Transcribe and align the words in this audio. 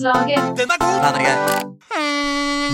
Den 0.00 0.70
er 0.70 0.78
god! 0.80 1.00
Den 1.04 1.26
er. 1.26 1.70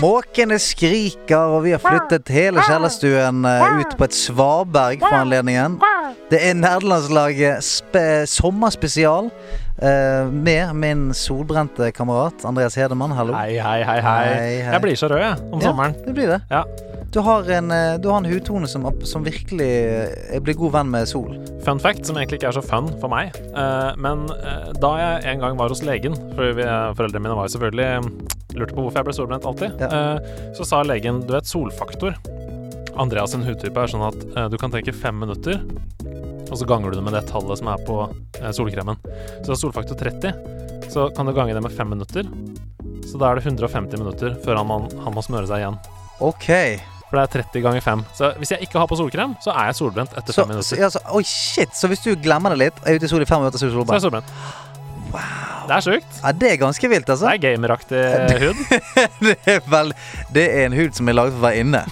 Måkene 0.00 0.58
skriker, 0.60 1.56
og 1.56 1.64
vi 1.64 1.72
har 1.72 1.80
flyttet 1.80 2.28
hele 2.30 2.60
kjellerstuen 2.68 3.46
eh, 3.48 3.78
ut 3.80 3.96
på 3.98 4.06
et 4.06 4.14
svaberg 4.14 5.00
for 5.00 5.16
anledningen. 5.22 5.78
Det 6.26 6.40
er 6.42 6.56
nerdelandslaget 6.58 7.62
spe 7.62 8.00
sommerspesial 8.26 9.28
uh, 9.30 10.24
med 10.34 10.72
min 10.74 11.04
solbrente 11.14 11.92
kamerat 11.94 12.42
Andreas 12.48 12.74
Hedemann. 12.74 13.14
Hallo. 13.14 13.36
Hei, 13.36 13.60
hei, 13.62 13.84
hei, 13.86 14.00
hei. 14.02 14.24
Hei, 14.26 14.48
hei. 14.66 14.72
Jeg 14.74 14.82
blir 14.82 14.98
så 14.98 15.10
rød, 15.12 15.22
jeg, 15.22 15.36
om 15.52 15.62
Ja, 15.62 15.68
sommeren. 15.70 15.94
det 16.02 16.14
blir 16.18 16.32
det. 16.34 16.40
Ja. 16.50 16.64
Du 17.14 17.20
har 17.24 17.46
en, 17.48 17.70
eh, 17.70 17.94
du 18.02 18.08
har 18.10 18.18
en 18.18 18.26
hudtone 18.26 18.66
som, 18.68 18.88
som 19.06 19.22
virkelig 19.24 19.68
eh, 19.70 20.40
blir 20.42 20.58
god 20.58 20.74
venn 20.74 20.90
med 20.90 21.06
sol. 21.08 21.36
Fun 21.64 21.78
fact, 21.80 22.02
som 22.10 22.18
egentlig 22.18 22.40
ikke 22.40 22.50
er 22.50 22.56
så 22.58 22.64
fun 22.66 22.90
for 23.00 23.08
meg. 23.08 23.30
uh, 23.54 23.94
men 23.96 24.26
uh, 24.34 24.72
da 24.82 24.90
jeg 24.98 25.30
en 25.36 25.44
gang 25.46 25.56
var 25.62 25.70
hos 25.72 25.84
legen, 25.86 26.18
for 26.34 26.58
vi, 26.58 26.66
foreldrene 26.98 27.22
mine 27.22 27.38
var 27.38 27.46
jo 27.46 27.54
selvfølgelig 27.54 28.58
lurte 28.58 28.74
på 28.74 28.82
hvorfor 28.82 28.98
jeg 28.98 29.08
ble 29.12 29.14
solbrent 29.14 29.46
alltid, 29.46 29.78
Ja. 29.78 30.18
så 30.58 30.66
sa 30.66 30.82
legen 30.82 31.22
du 31.22 31.32
vet 31.38 31.46
solfaktor. 31.46 32.18
Andreas 32.98 33.32
sin 33.34 33.44
hudtype 33.44 33.82
er 33.82 33.90
sånn 33.92 34.04
at 34.06 34.18
eh, 34.36 34.48
du 34.52 34.56
kan 34.60 34.72
tenke 34.72 34.94
fem 34.96 35.18
minutter, 35.20 35.60
og 36.46 36.54
så 36.60 36.66
ganger 36.68 36.92
du 36.94 36.98
det 37.00 37.04
med 37.06 37.16
det 37.16 37.24
tallet 37.30 37.58
som 37.60 37.68
er 37.72 37.82
på 37.86 37.98
eh, 38.40 38.50
solkremen. 38.56 38.98
Så 39.42 39.46
det 39.50 39.54
er 39.56 39.62
solfaktor 39.62 40.00
30, 40.00 40.90
så 40.92 41.08
kan 41.16 41.26
du 41.28 41.34
gange 41.36 41.54
det 41.56 41.62
med 41.64 41.74
fem 41.76 41.90
minutter. 41.92 42.28
Så 43.06 43.18
da 43.20 43.30
er 43.30 43.38
det 43.40 43.46
150 43.46 44.00
minutter 44.00 44.36
før 44.44 44.60
han, 44.62 44.66
må- 44.70 44.90
han 45.04 45.14
må 45.14 45.22
smøre 45.24 45.46
seg 45.50 45.62
igjen. 45.64 45.76
OK. 46.24 46.46
For 47.06 47.20
det 47.20 47.22
er 47.22 47.42
30 47.44 47.62
ganger 47.62 47.82
5. 47.84 48.00
Så 48.18 48.32
hvis 48.40 48.50
jeg 48.50 48.64
ikke 48.66 48.80
har 48.82 48.88
på 48.90 48.96
solkrem, 48.98 49.36
så 49.44 49.52
er 49.54 49.68
jeg 49.68 49.76
solbrent 49.78 50.16
etter 50.18 50.34
Så, 50.34 50.42
5 50.42 50.48
så, 50.48 50.48
minutter. 50.50 50.80
ja, 50.82 50.88
så, 50.90 51.02
oi, 51.14 51.22
shit. 51.22 51.70
Så 51.78 51.86
hvis 51.92 52.02
du 52.02 52.08
glemmer 52.18 52.50
det 52.50 52.58
litt, 52.64 52.80
er 52.82 52.98
ute 52.98 53.06
i 53.06 53.10
sol 53.12 53.22
i 53.22 53.28
fem 53.28 53.44
minutter, 53.44 53.62
så 53.62 53.68
er 53.68 53.70
du 53.70 53.76
Så 53.78 53.84
er 53.86 54.00
jeg 54.00 54.04
solbrent? 54.08 54.32
Solbrent. 55.22 55.66
Det 55.66 55.74
er 55.76 55.82
sjukt. 55.86 56.18
Ja, 56.22 56.32
det 56.32 56.50
er 56.52 56.58
ganske 56.60 56.88
vilt, 56.92 57.08
altså. 57.10 57.26
Det 57.26 57.34
er 57.34 57.42
gameraktig 57.56 58.02
hud. 58.44 58.60
det, 59.26 59.36
er 59.56 59.60
vel, 59.72 59.92
det 60.36 60.44
er 60.46 60.66
en 60.68 60.76
hud 60.78 60.94
som 60.98 61.08
er 61.10 61.16
laget 61.18 61.34
for 61.34 61.42
å 61.42 61.46
være 61.48 61.64
inne. 61.64 61.82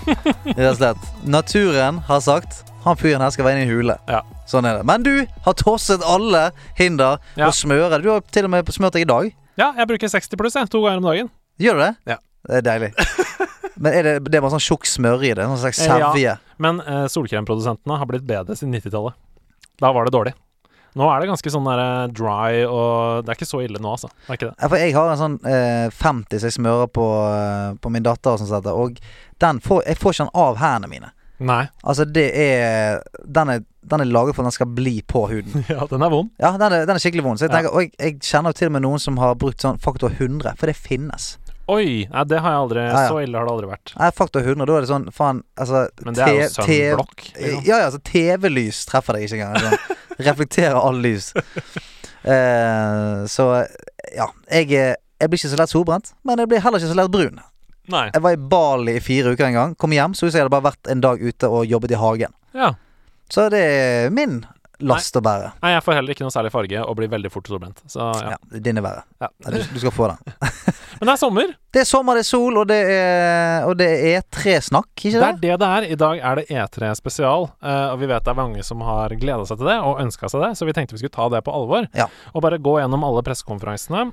Rett 0.53 0.69
og 0.71 0.79
slett. 0.79 1.09
Naturen 1.27 1.99
har 2.11 2.23
sagt 2.25 2.63
han 2.85 2.99
fyren 3.01 3.23
her 3.25 3.33
skal 3.33 3.47
være 3.47 3.63
inne 3.63 3.65
i 3.65 3.69
en 3.71 3.79
hule. 3.79 3.95
Ja. 4.13 4.19
Sånn 4.51 4.67
er 4.69 4.77
det. 4.77 4.85
Men 4.85 5.05
du 5.07 5.13
har 5.47 5.55
tosset 5.57 6.03
alle 6.05 6.51
hinder 6.77 7.17
Ja. 7.39 7.47
og 7.49 7.55
smører. 7.57 8.03
Du 8.05 8.11
har 8.13 8.21
til 8.31 8.45
og 8.45 8.53
med 8.53 8.69
smurt 8.77 8.93
deg 8.93 9.07
i 9.07 9.09
dag. 9.09 9.31
Ja, 9.57 9.71
jeg 9.79 9.89
bruker 9.89 10.11
60 10.13 10.37
pluss 10.37 10.59
jeg, 10.59 10.69
to 10.69 10.83
ganger 10.85 11.01
om 11.01 11.09
dagen. 11.09 11.31
Gjør 11.63 11.79
du 11.79 11.85
det? 11.87 11.93
Ja. 12.13 12.19
Det 12.45 12.59
er 12.61 12.67
deilig. 12.67 12.91
Men 13.85 13.97
er 13.97 14.03
det, 14.07 14.13
det 14.29 14.37
er 14.37 14.45
bare 14.45 14.53
sånn 14.53 14.63
tjukk 14.67 14.85
smøre 14.87 15.25
i 15.25 15.33
det? 15.35 15.47
Sånn 15.49 15.63
slags 15.65 15.81
Eh, 15.81 16.21
ja. 16.21 16.35
Men 16.63 16.83
eh, 16.85 17.07
solkremprodusentene 17.11 17.97
har 17.99 18.07
blitt 18.11 18.27
bedre 18.29 18.55
siden 18.59 18.77
90-tallet. 18.77 19.17
Da 19.81 19.91
var 19.97 20.05
det 20.07 20.13
dårlig. 20.15 20.35
Nå 20.95 21.09
er 21.11 21.21
det 21.25 21.29
ganske 21.33 21.51
sånn 21.51 21.67
der 21.67 21.81
eh, 21.83 22.07
dry, 22.15 22.61
og 22.71 23.25
det 23.27 23.33
er 23.33 23.39
ikke 23.41 23.49
så 23.51 23.63
ille 23.65 23.81
nå, 23.83 23.97
altså. 23.97 24.09
Det 24.27 24.31
er 24.31 24.39
ikke 24.39 24.51
det. 24.53 24.57
Ja, 24.63 24.69
for 24.71 24.79
jeg 24.85 24.95
har 24.95 25.11
en 25.11 25.21
sånn 25.25 25.37
eh, 25.51 25.89
50 25.91 26.39
som 26.39 26.49
jeg 26.51 26.57
smører 26.61 26.91
på, 26.95 27.07
eh, 27.35 27.75
på 27.83 27.91
min 27.91 28.07
datter, 28.07 28.37
og 28.39 28.47
sett, 28.47 28.69
og 28.71 29.01
den 29.43 29.59
får, 29.65 29.83
jeg 29.91 29.99
får 29.99 30.15
ikke 30.15 30.27
den 30.29 30.35
av 30.47 30.61
hendene 30.63 30.93
mine. 30.95 31.13
Nei. 31.45 31.65
Altså, 31.83 32.05
det 32.07 32.29
er 32.39 33.01
Den 33.27 33.49
er, 33.51 33.65
den 33.91 34.01
er 34.05 34.07
laget 34.07 34.37
for 34.37 34.45
at 34.45 34.53
den 34.53 34.55
skal 34.55 34.69
bli 34.71 35.01
på 35.03 35.25
huden. 35.33 35.65
Ja, 35.73 35.83
den 35.91 36.01
er 36.07 36.13
vond. 36.15 36.31
Ja, 36.39 36.53
den 36.57 36.71
er, 36.73 36.87
den 36.87 36.95
er 36.95 37.03
skikkelig 37.03 37.25
vond. 37.27 37.41
Så 37.43 37.49
jeg 37.49 37.51
Ja. 37.51 37.57
tenker, 37.59 37.75
og 37.75 37.83
jeg, 37.83 37.91
jeg 37.99 38.21
kjenner 38.23 38.55
jo 38.55 38.61
til 38.61 38.71
og 38.71 38.77
med 38.79 38.85
noen 38.87 39.03
som 39.03 39.19
har 39.19 39.35
brukt 39.35 39.61
sånn 39.67 39.81
faktor 39.83 40.15
100, 40.15 40.55
for 40.61 40.71
det 40.71 40.77
finnes. 40.79 41.33
Oi! 41.67 42.05
Nei, 42.13 42.23
det 42.29 42.39
har 42.45 42.53
jeg 42.53 42.61
aldri 42.61 42.81
Ja, 42.85 42.89
ja. 42.93 43.09
Så 43.09 43.21
ille 43.25 43.39
har 43.41 43.47
det 43.49 43.53
aldri 43.57 43.69
vært. 43.71 43.93
Nei, 43.99 44.09
faktor 44.13 44.45
100, 44.45 44.67
da 44.69 44.75
er 44.77 44.83
det 44.85 44.91
sånn 44.91 45.07
Faen, 45.17 45.39
altså 45.57 45.87
Men 46.05 46.15
det 46.19 46.25
er 46.27 46.35
jo 46.37 46.49
sunblock. 46.53 47.15
Liksom. 47.33 47.63
Ja, 47.65 47.79
ja, 47.81 47.87
altså 47.89 48.01
TV-lys 48.05 48.83
treffer 48.91 49.17
deg 49.17 49.25
ikke 49.27 49.39
engang. 49.41 49.65
Sånn. 49.73 49.97
Reflekterer 50.19 50.77
all 50.79 51.01
lys. 51.03 51.33
Eh, 52.25 53.25
så 53.29 53.49
ja. 54.17 54.29
Jeg, 54.51 54.71
er- 54.73 54.97
jeg 55.21 55.31
blir 55.31 55.39
ikke 55.39 55.51
så 55.53 55.59
lett 55.61 55.73
solbrent, 55.73 56.13
men 56.25 56.39
jeg 56.41 56.49
blir 56.49 56.61
heller 56.65 56.79
ikke 56.81 56.93
så 56.93 56.97
lett 56.99 57.11
brun. 57.13 57.41
Nei. 57.93 58.07
Jeg 58.15 58.23
var 58.25 58.33
i 58.33 58.41
Bali 58.41 58.95
i 58.97 59.01
fire 59.05 59.35
uker 59.35 59.45
en 59.51 59.53
gang. 59.59 59.75
Kom 59.77 59.93
hjem, 59.93 60.15
så 60.17 60.27
ut 60.27 60.33
som 60.33 60.39
jeg 60.39 60.45
hadde 60.47 60.55
bare 60.55 60.71
vært 60.71 60.89
en 60.93 61.03
dag 61.05 61.21
ute 61.21 61.49
og 61.53 61.67
jobbet 61.69 61.93
i 61.93 61.99
hagen. 62.01 62.33
Ja. 62.57 62.71
Så 63.33 63.49
det 63.53 63.61
er 63.61 64.11
min 64.15 64.45
last 64.81 65.17
å 65.17 65.21
bære. 65.25 65.53
Nei, 65.63 65.71
jeg 65.75 65.83
får 65.87 65.95
heller 65.99 66.15
ikke 66.15 66.25
noe 66.27 66.35
særlig 66.35 66.51
farge 66.55 66.81
og 66.85 66.97
blir 66.99 67.11
veldig 67.13 67.31
fort 67.33 67.47
solbrent. 67.51 67.83
Så 67.91 68.01
ja. 68.01 68.35
Ja, 68.35 68.61
din 68.65 68.79
er 68.81 68.85
verre. 68.87 69.05
ja. 69.23 69.29
Du, 69.47 69.59
du 69.61 69.79
skal 69.83 69.93
få 69.95 70.09
den. 70.11 70.35
Men 71.01 71.09
det 71.09 71.13
er 71.15 71.21
sommer. 71.21 71.55
Det 71.75 71.81
er 71.83 71.89
sommer, 71.89 72.15
det 72.19 72.23
er 72.25 72.29
sol, 72.29 72.59
og 72.61 72.69
det 72.71 72.79
er, 72.95 73.65
og 73.69 73.75
det 73.81 73.89
er 73.93 74.21
E3-snakk, 74.23 74.91
ikke 74.95 75.11
Det 75.11 75.21
det? 75.21 75.29
er 75.29 75.41
det 75.43 75.57
det 75.63 75.71
er. 75.79 75.87
I 75.91 75.99
dag 76.05 76.21
er 76.31 76.41
det 76.41 76.45
E3 76.55 76.93
spesial, 76.99 77.49
eh, 77.63 77.87
og 77.93 77.99
vi 78.03 78.11
vet 78.11 78.25
det 78.27 78.31
er 78.35 78.39
mange 78.39 78.63
som 78.67 78.85
har 78.87 79.15
gleda 79.19 79.47
seg 79.49 79.59
til 79.61 79.71
det 79.73 79.79
og 79.83 79.99
ønska 80.05 80.31
seg 80.31 80.45
det, 80.47 80.53
så 80.59 80.69
vi 80.69 80.75
tenkte 80.77 80.95
vi 80.95 81.03
skulle 81.03 81.17
ta 81.17 81.27
det 81.35 81.43
på 81.47 81.55
alvor. 81.55 81.89
Ja. 81.99 82.07
Og 82.35 82.45
bare 82.47 82.61
gå 82.63 82.77
gjennom 82.79 83.05
alle 83.07 83.25
pressekonferansene, 83.27 84.07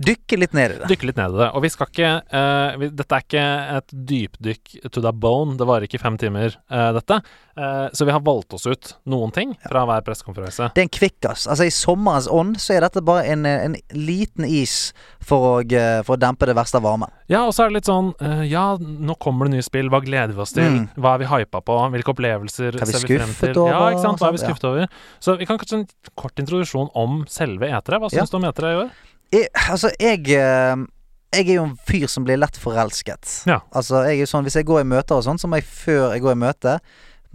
Dykke 0.00 0.38
litt 0.38 0.54
ned 0.56 0.74
i 0.74 0.78
det. 0.80 0.88
dykke 0.88 1.08
litt 1.10 1.18
ned 1.18 1.34
i 1.34 1.40
det. 1.42 1.48
Og 1.56 1.64
vi 1.64 1.70
skal 1.72 1.90
ikke 1.90 2.10
uh, 2.32 2.78
vi, 2.80 2.88
Dette 2.96 3.16
er 3.16 3.24
ikke 3.26 3.44
et 3.76 3.94
dypdykk 4.10 4.74
to 4.94 5.02
the 5.04 5.12
bone, 5.12 5.56
det 5.60 5.66
varer 5.68 5.88
ikke 5.88 6.00
fem 6.00 6.16
timer, 6.20 6.56
uh, 6.72 6.90
dette. 6.96 7.20
Uh, 7.60 7.88
så 7.92 8.06
vi 8.08 8.14
har 8.14 8.22
valgt 8.24 8.54
oss 8.56 8.64
ut 8.70 8.94
noen 9.10 9.34
ting 9.36 9.52
fra 9.66 9.82
hver 9.88 10.04
pressekonferanse. 10.06 10.70
Det 10.76 10.84
er 10.84 10.88
en 10.88 10.94
kvikkas. 10.94 11.44
Altså 11.50 11.66
I 11.68 11.74
sommerens 11.74 12.30
ånd 12.30 12.56
så 12.62 12.78
er 12.78 12.86
dette 12.86 13.02
bare 13.04 13.26
en, 13.28 13.44
en 13.44 13.76
liten 13.92 14.46
is 14.48 14.94
for 15.20 15.60
å, 15.60 15.82
for 16.06 16.16
å 16.16 16.20
dempe 16.20 16.48
det 16.48 16.56
verste 16.56 16.80
av 16.80 16.86
varmen. 16.86 17.12
Ja, 17.30 17.44
og 17.44 17.52
så 17.54 17.66
er 17.66 17.70
det 17.70 17.80
litt 17.80 17.90
sånn 17.90 18.08
Ja, 18.48 18.72
nå 18.80 19.14
kommer 19.22 19.46
det 19.46 19.58
nye 19.58 19.66
spill, 19.66 19.90
hva 19.92 20.00
gleder 20.02 20.32
vi 20.34 20.42
oss 20.42 20.54
til? 20.56 20.66
Mm. 20.66 20.88
Hva 20.96 21.14
er 21.14 21.22
vi 21.22 21.28
hypa 21.30 21.60
på? 21.66 21.76
Hvilke 21.94 22.14
opplevelser 22.14 22.72
er 22.72 22.80
vi 22.80 22.96
ser 22.96 23.04
vi 23.06 23.20
frem 23.20 23.36
til? 23.36 23.54
til? 23.54 23.68
Ja, 23.68 23.84
ikke 23.92 24.06
sant? 24.06 24.22
Hva 24.22 24.30
er 24.30 24.36
vi 24.38 24.42
skuffet 24.42 24.66
Ja. 24.66 24.72
over? 24.72 24.98
Så 25.20 25.36
vi 25.38 25.46
kan 25.46 25.60
kanskje 25.60 25.82
en 25.82 25.86
kort 26.16 26.40
introduksjon 26.40 26.90
om 26.94 27.24
selve 27.28 27.68
E3. 27.68 28.00
Hva 28.00 28.10
Ja. 28.12 28.24
du 28.24 28.36
om 28.36 28.44
E3 28.48 28.72
i 28.72 28.80
år? 28.84 28.90
Jeg, 29.30 29.46
altså, 29.70 29.92
jeg 30.00 30.26
eh, 30.34 30.86
Jeg 31.30 31.46
er 31.46 31.54
jo 31.60 31.68
en 31.68 31.76
fyr 31.86 32.08
som 32.10 32.24
blir 32.26 32.40
lett 32.40 32.56
forelsket. 32.58 33.44
Ja. 33.46 33.60
Altså, 33.70 34.02
jeg 34.08 34.18
er 34.18 34.24
jo 34.24 34.30
sånn 34.32 34.46
Hvis 34.46 34.58
jeg 34.58 34.66
går 34.66 34.82
i 34.82 34.90
møter 34.90 35.20
og 35.20 35.26
sånn, 35.26 35.38
så 35.38 35.50
må 35.50 35.60
jeg 35.60 35.68
før 35.70 36.10
jeg 36.16 36.24
går 36.24 36.34
i 36.34 36.42
møte 36.46 36.80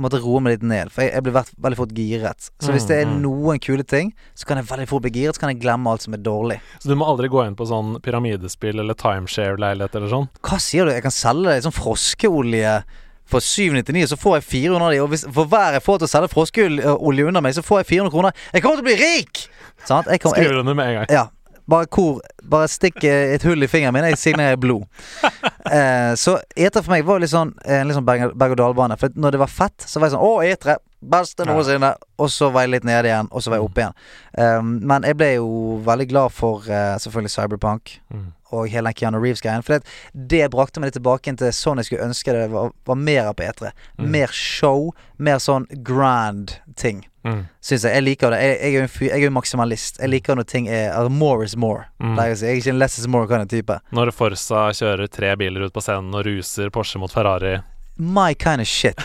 måtte 0.01 0.19
roe 0.19 0.41
meg 0.44 0.57
litt 0.57 0.66
ned. 0.67 0.91
For 0.91 1.06
jeg, 1.06 1.13
jeg 1.16 1.25
blir 1.25 1.35
veld, 1.38 1.51
veldig 1.66 1.79
fort 1.79 1.94
giret. 1.95 2.50
Så 2.59 2.73
hvis 2.73 2.83
Mm, 2.83 2.89
det 2.89 2.97
er 2.97 3.06
mm. 3.07 3.16
noen 3.23 3.61
kule 3.63 3.85
ting, 3.88 4.11
så 4.35 4.47
kan 4.50 4.59
jeg 4.59 4.67
veldig 4.69 4.88
fort 4.91 5.06
bli 5.06 5.11
giret. 5.16 5.38
Så 5.38 5.44
kan 5.44 5.53
jeg 5.53 5.61
glemme 5.63 5.91
alt 5.91 6.03
som 6.03 6.13
er 6.17 6.23
dårlig. 6.23 6.59
Så 6.83 6.91
du 6.91 6.95
må 7.00 7.07
aldri 7.07 7.29
gå 7.31 7.45
inn 7.45 7.56
på 7.56 7.67
sånn 7.69 7.95
pyramidespill 8.03 8.79
eller 8.83 8.97
timeshare-leilighet 9.00 9.95
eller 9.95 10.12
sånn? 10.12 10.29
Hva 10.44 10.59
sier 10.59 10.85
du? 10.88 10.91
Jeg 10.91 11.06
kan 11.06 11.16
selge 11.16 11.47
deg 11.51 11.63
sånn 11.66 11.75
froskeolje 11.75 12.77
for 13.25 13.41
799, 13.41 14.12
så 14.12 14.17
får 14.22 14.35
jeg 14.38 14.45
400 14.51 14.85
av 14.85 14.91
de. 14.94 15.00
Og 15.01 15.09
hvis, 15.13 15.23
for 15.33 15.50
hver 15.50 15.79
jeg 15.79 15.85
får 15.85 16.01
til 16.01 16.09
å 16.09 16.12
selge 16.12 16.33
froskeolje 16.33 17.29
under 17.31 17.41
meg, 17.41 17.56
så 17.57 17.63
får 17.66 17.81
jeg 17.81 17.91
400 17.95 18.13
kroner. 18.13 18.44
Jeg 18.53 18.66
kommer 18.66 18.81
til 18.81 18.85
å 18.85 18.89
bli 18.91 19.00
rik! 19.00 19.47
Skriver 19.85 20.59
under 20.62 20.77
med 20.77 20.91
en 20.91 21.00
gang. 21.00 21.09
Ja. 21.13 21.25
Bare 21.67 21.87
kor, 21.89 22.19
Bare 22.45 22.67
stikk 22.69 23.03
eh, 23.03 23.33
et 23.35 23.43
hull 23.47 23.63
i 23.65 23.67
fingeren 23.71 23.93
min, 23.95 24.03
jeg 24.11 24.17
signerer 24.21 24.57
blod. 24.61 24.85
Eh, 25.65 26.11
så 26.13 26.35
etere 26.53 26.83
for 26.85 26.93
meg 26.93 27.07
var 27.07 27.17
litt 27.17 27.31
sånn 27.31 27.49
en 27.65 27.87
litt 27.89 27.95
sånn 27.97 28.05
berg- 28.05 28.35
berg-og-dal-bane. 28.37 28.99
For 29.01 29.09
når 29.17 29.33
det 29.33 29.39
var 29.41 29.49
fett, 29.49 29.81
så 29.89 29.97
var 29.97 30.11
jeg 30.11 30.13
sånn 30.13 30.21
Å, 30.27 30.33
etere! 30.45 30.75
Beste 31.01 31.41
noensinne. 31.49 31.89
Og 32.21 32.29
så 32.29 32.51
var 32.53 32.67
jeg 32.67 32.75
litt 32.75 32.85
nede 32.85 33.09
igjen, 33.09 33.31
og 33.33 33.41
så 33.41 33.49
var 33.49 33.57
jeg 33.57 33.65
oppe 33.65 33.81
igjen. 33.81 33.95
Eh, 34.37 34.61
men 34.61 35.07
jeg 35.09 35.17
ble 35.17 35.31
jo 35.39 35.47
veldig 35.87 36.07
glad 36.11 36.35
for 36.37 36.69
eh, 36.69 36.93
selvfølgelig 37.01 37.33
Cyberpunk 37.33 37.95
Mm. 38.13 38.27
og 38.53 38.69
hele 38.69 38.91
den 38.91 38.99
Keanu 39.01 39.17
Reeves-greien. 39.23 39.65
For 39.65 39.79
det, 39.79 39.89
det 40.13 40.43
brakte 40.53 40.79
meg 40.79 40.91
litt 40.91 40.99
tilbake 40.99 41.33
til 41.41 41.49
sånn 41.57 41.81
jeg 41.81 41.89
skulle 41.89 42.05
ønske 42.11 42.37
det 42.37 42.45
var, 42.53 42.69
var 42.85 43.01
mer 43.01 43.31
av 43.33 43.39
på 43.41 43.49
E3. 43.49 43.73
Mm. 43.97 44.11
Mer 44.19 44.37
show, 44.37 44.91
mer 45.17 45.41
sånn 45.41 45.65
grand 45.81 46.59
ting. 46.77 47.07
Mm. 47.25 47.40
Syns 47.66 47.84
jeg. 47.88 47.96
Jeg 47.97 48.03
liker 48.06 48.30
det. 48.36 48.40
Jeg, 48.44 48.58
jeg, 48.62 48.69
er 48.69 48.78
jo 48.78 48.81
en 48.86 48.91
fyr- 48.94 49.09
jeg 49.12 49.24
er 49.24 49.31
en 49.31 49.34
maksimalist. 49.34 50.00
Jeg 50.00 50.09
liker 50.13 50.38
når 50.38 50.46
ting 50.52 50.68
er 50.69 50.91
altså, 50.94 51.09
More 51.09 51.46
is 51.47 51.56
more. 51.58 51.88
Mm. 52.00 52.16
Jeg 52.22 52.38
er 52.44 52.59
ikke 52.59 52.69
en 52.75 52.80
less 52.80 53.00
is 53.02 53.08
more 53.08 53.28
kind 53.28 53.41
of 53.41 53.50
type. 53.50 53.80
Når 53.91 54.12
Forsa 54.13 54.68
kjører 54.78 55.09
tre 55.09 55.36
biler 55.41 55.66
ut 55.66 55.74
på 55.74 55.81
scenen 55.81 56.13
og 56.13 56.25
ruser 56.30 56.69
Porsche 56.69 57.01
mot 57.01 57.12
Ferrari, 57.12 57.57
My 57.97 58.33
kind 58.33 58.59
of 58.62 58.68
shit. 58.68 58.97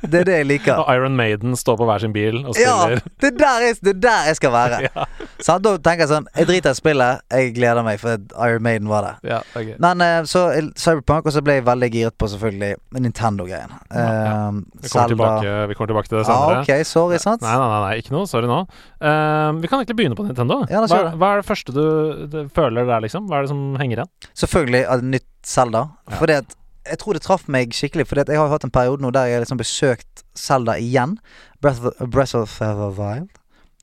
Det 0.00 0.22
er 0.22 0.24
det 0.24 0.36
jeg 0.38 0.46
liker. 0.48 0.78
og 0.80 0.88
Iron 0.94 1.16
Maiden 1.16 1.56
står 1.58 1.76
på 1.80 1.84
hver 1.88 2.00
sin 2.00 2.14
bil 2.14 2.38
og 2.46 2.56
Ja! 2.60 2.96
Det 3.20 3.28
er 3.32 3.36
der 3.36 3.64
jeg, 3.66 3.76
det 3.84 3.92
er 3.96 4.00
der 4.06 4.28
jeg 4.30 4.38
skal 4.40 4.52
være. 4.54 4.80
Ja. 4.92 5.04
Så 5.42 5.54
da 5.62 5.72
tenker 5.82 6.04
jeg 6.04 6.10
sånn 6.10 6.26
Jeg 6.36 6.46
driter 6.48 6.74
i 6.74 6.78
spillet. 6.78 7.20
Jeg 7.32 7.52
gleder 7.56 7.84
meg 7.86 8.00
for 8.02 8.18
Iron 8.46 8.64
Maiden 8.64 8.88
var 8.90 9.04
der. 9.06 9.18
Ja, 9.26 9.38
det 9.54 9.74
er. 9.74 9.80
Men 9.82 10.02
eh, 10.04 10.22
så 10.28 10.46
Cyberpunk, 10.78 11.26
og 11.28 11.34
så 11.34 11.42
ble 11.44 11.58
jeg 11.58 11.66
veldig 11.66 11.88
giret 11.92 12.16
på 12.18 12.28
selvfølgelig 12.32 12.72
Nintendo-greien. 12.98 13.74
Ja, 13.92 14.06
ja. 14.06 14.34
Um, 14.48 14.62
Vi 14.82 14.88
kommer, 14.92 15.12
tilbake, 15.12 15.54
vi 15.70 15.76
kommer 15.78 15.92
tilbake 15.92 16.10
til 16.10 16.18
det 16.18 16.24
Ja, 16.24 16.30
senere. 16.32 16.62
ok, 16.62 16.86
sorry, 16.88 17.20
sant? 17.22 17.44
Nei, 17.44 17.54
nei, 17.58 17.68
nei, 17.74 17.80
nei, 17.86 17.92
ikke 18.02 18.14
noe. 18.16 18.28
Sorry 18.30 18.50
nå. 18.50 18.62
Eh, 19.02 19.50
vi 19.62 19.70
kan 19.70 19.82
egentlig 19.82 19.98
begynne 20.00 20.18
på 20.18 20.26
Nintendo. 20.26 20.62
Ja, 20.72 20.82
hva, 20.88 21.02
hva 21.18 21.32
er 21.36 21.42
det 21.42 21.48
første 21.50 21.74
du, 21.76 21.84
du 22.32 22.40
føler 22.54 22.88
der, 22.88 23.04
liksom? 23.04 23.28
Hva 23.30 23.40
er 23.40 23.46
det 23.48 23.52
som 23.54 23.62
henger 23.80 24.02
igjen? 24.02 24.12
Selvfølgelig 24.44 24.84
nytt 25.12 25.28
Zelda. 25.46 25.86
Ja. 26.10 26.18
Fordi 26.20 26.38
at 26.42 26.58
jeg 26.88 26.98
tror 26.98 27.14
det 27.14 27.22
traff 27.22 27.44
meg 27.48 27.72
skikkelig, 27.76 28.06
for 28.10 28.18
jeg 28.22 28.38
har 28.38 28.48
hatt 28.50 28.64
en 28.66 28.70
periode 28.74 29.02
nå 29.04 29.10
der 29.14 29.26
jeg 29.30 29.36
har 29.38 29.44
liksom 29.44 29.60
besøkt 29.60 30.24
Zelda 30.38 30.74
igjen. 30.80 31.18
Breath 31.62 31.84
of 31.84 31.94
the, 31.98 32.06
Breath 32.06 32.34
of 32.36 32.56
the 32.58 32.90
Wild. 32.98 33.28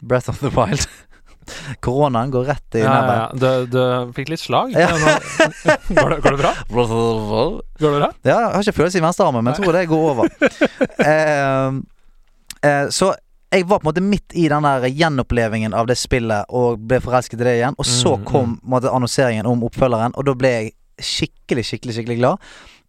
Breath 0.01 0.30
of 0.30 0.40
the 0.44 0.50
Wild. 0.56 0.88
Koronaen 1.81 2.30
går 2.31 2.44
rett 2.46 2.75
i 2.75 2.80
Ja, 2.84 2.86
ja, 2.86 3.01
nebbet. 3.01 3.16
ja. 3.18 3.30
Du, 3.34 3.72
du 3.74 4.12
fikk 4.13 4.30
litt 4.30 4.42
slag. 4.44 4.75
Ja. 4.78 4.90
Går, 5.90 6.10
det, 6.10 6.19
går 6.22 6.36
det 6.36 6.42
bra? 6.44 6.51
Går 6.69 7.92
det 7.92 7.96
bra? 8.00 8.12
Ja, 8.22 8.36
jeg 8.36 8.51
har 8.54 8.62
ikke 8.68 8.78
følelse 8.84 9.00
i 9.00 9.01
venstrearmen, 9.07 9.44
men 9.44 9.54
jeg 9.56 9.63
tror 9.63 9.74
det 9.80 9.88
går 9.90 10.06
over. 10.12 10.30
Eh, 11.00 11.80
eh, 12.69 12.86
så 12.94 13.13
jeg 13.50 13.66
var 13.66 13.80
på 13.81 13.88
en 13.88 13.90
måte 13.90 14.04
midt 14.06 14.36
i 14.38 14.46
den 14.51 14.68
der 14.68 14.86
gjenopplevingen 14.94 15.74
av 15.74 15.88
det 15.90 15.96
spillet 15.98 16.46
og 16.54 16.84
ble 16.86 17.00
forelsket 17.01 17.40
i 17.42 17.48
det 17.48 17.56
igjen. 17.63 17.78
Og 17.81 17.88
så 17.90 18.13
Mm, 18.19 18.25
kom 18.30 18.51
på 18.60 18.66
en 18.68 18.74
måte, 18.75 18.92
annonseringen 18.94 19.50
om 19.50 19.63
oppfølgeren, 19.66 20.13
og 20.16 20.25
da 20.30 20.36
ble 20.38 20.51
jeg 20.54 20.72
skikkelig, 21.01 21.63
skikkelig 21.66 21.96
skikkelig 21.98 22.18
glad. 22.19 22.38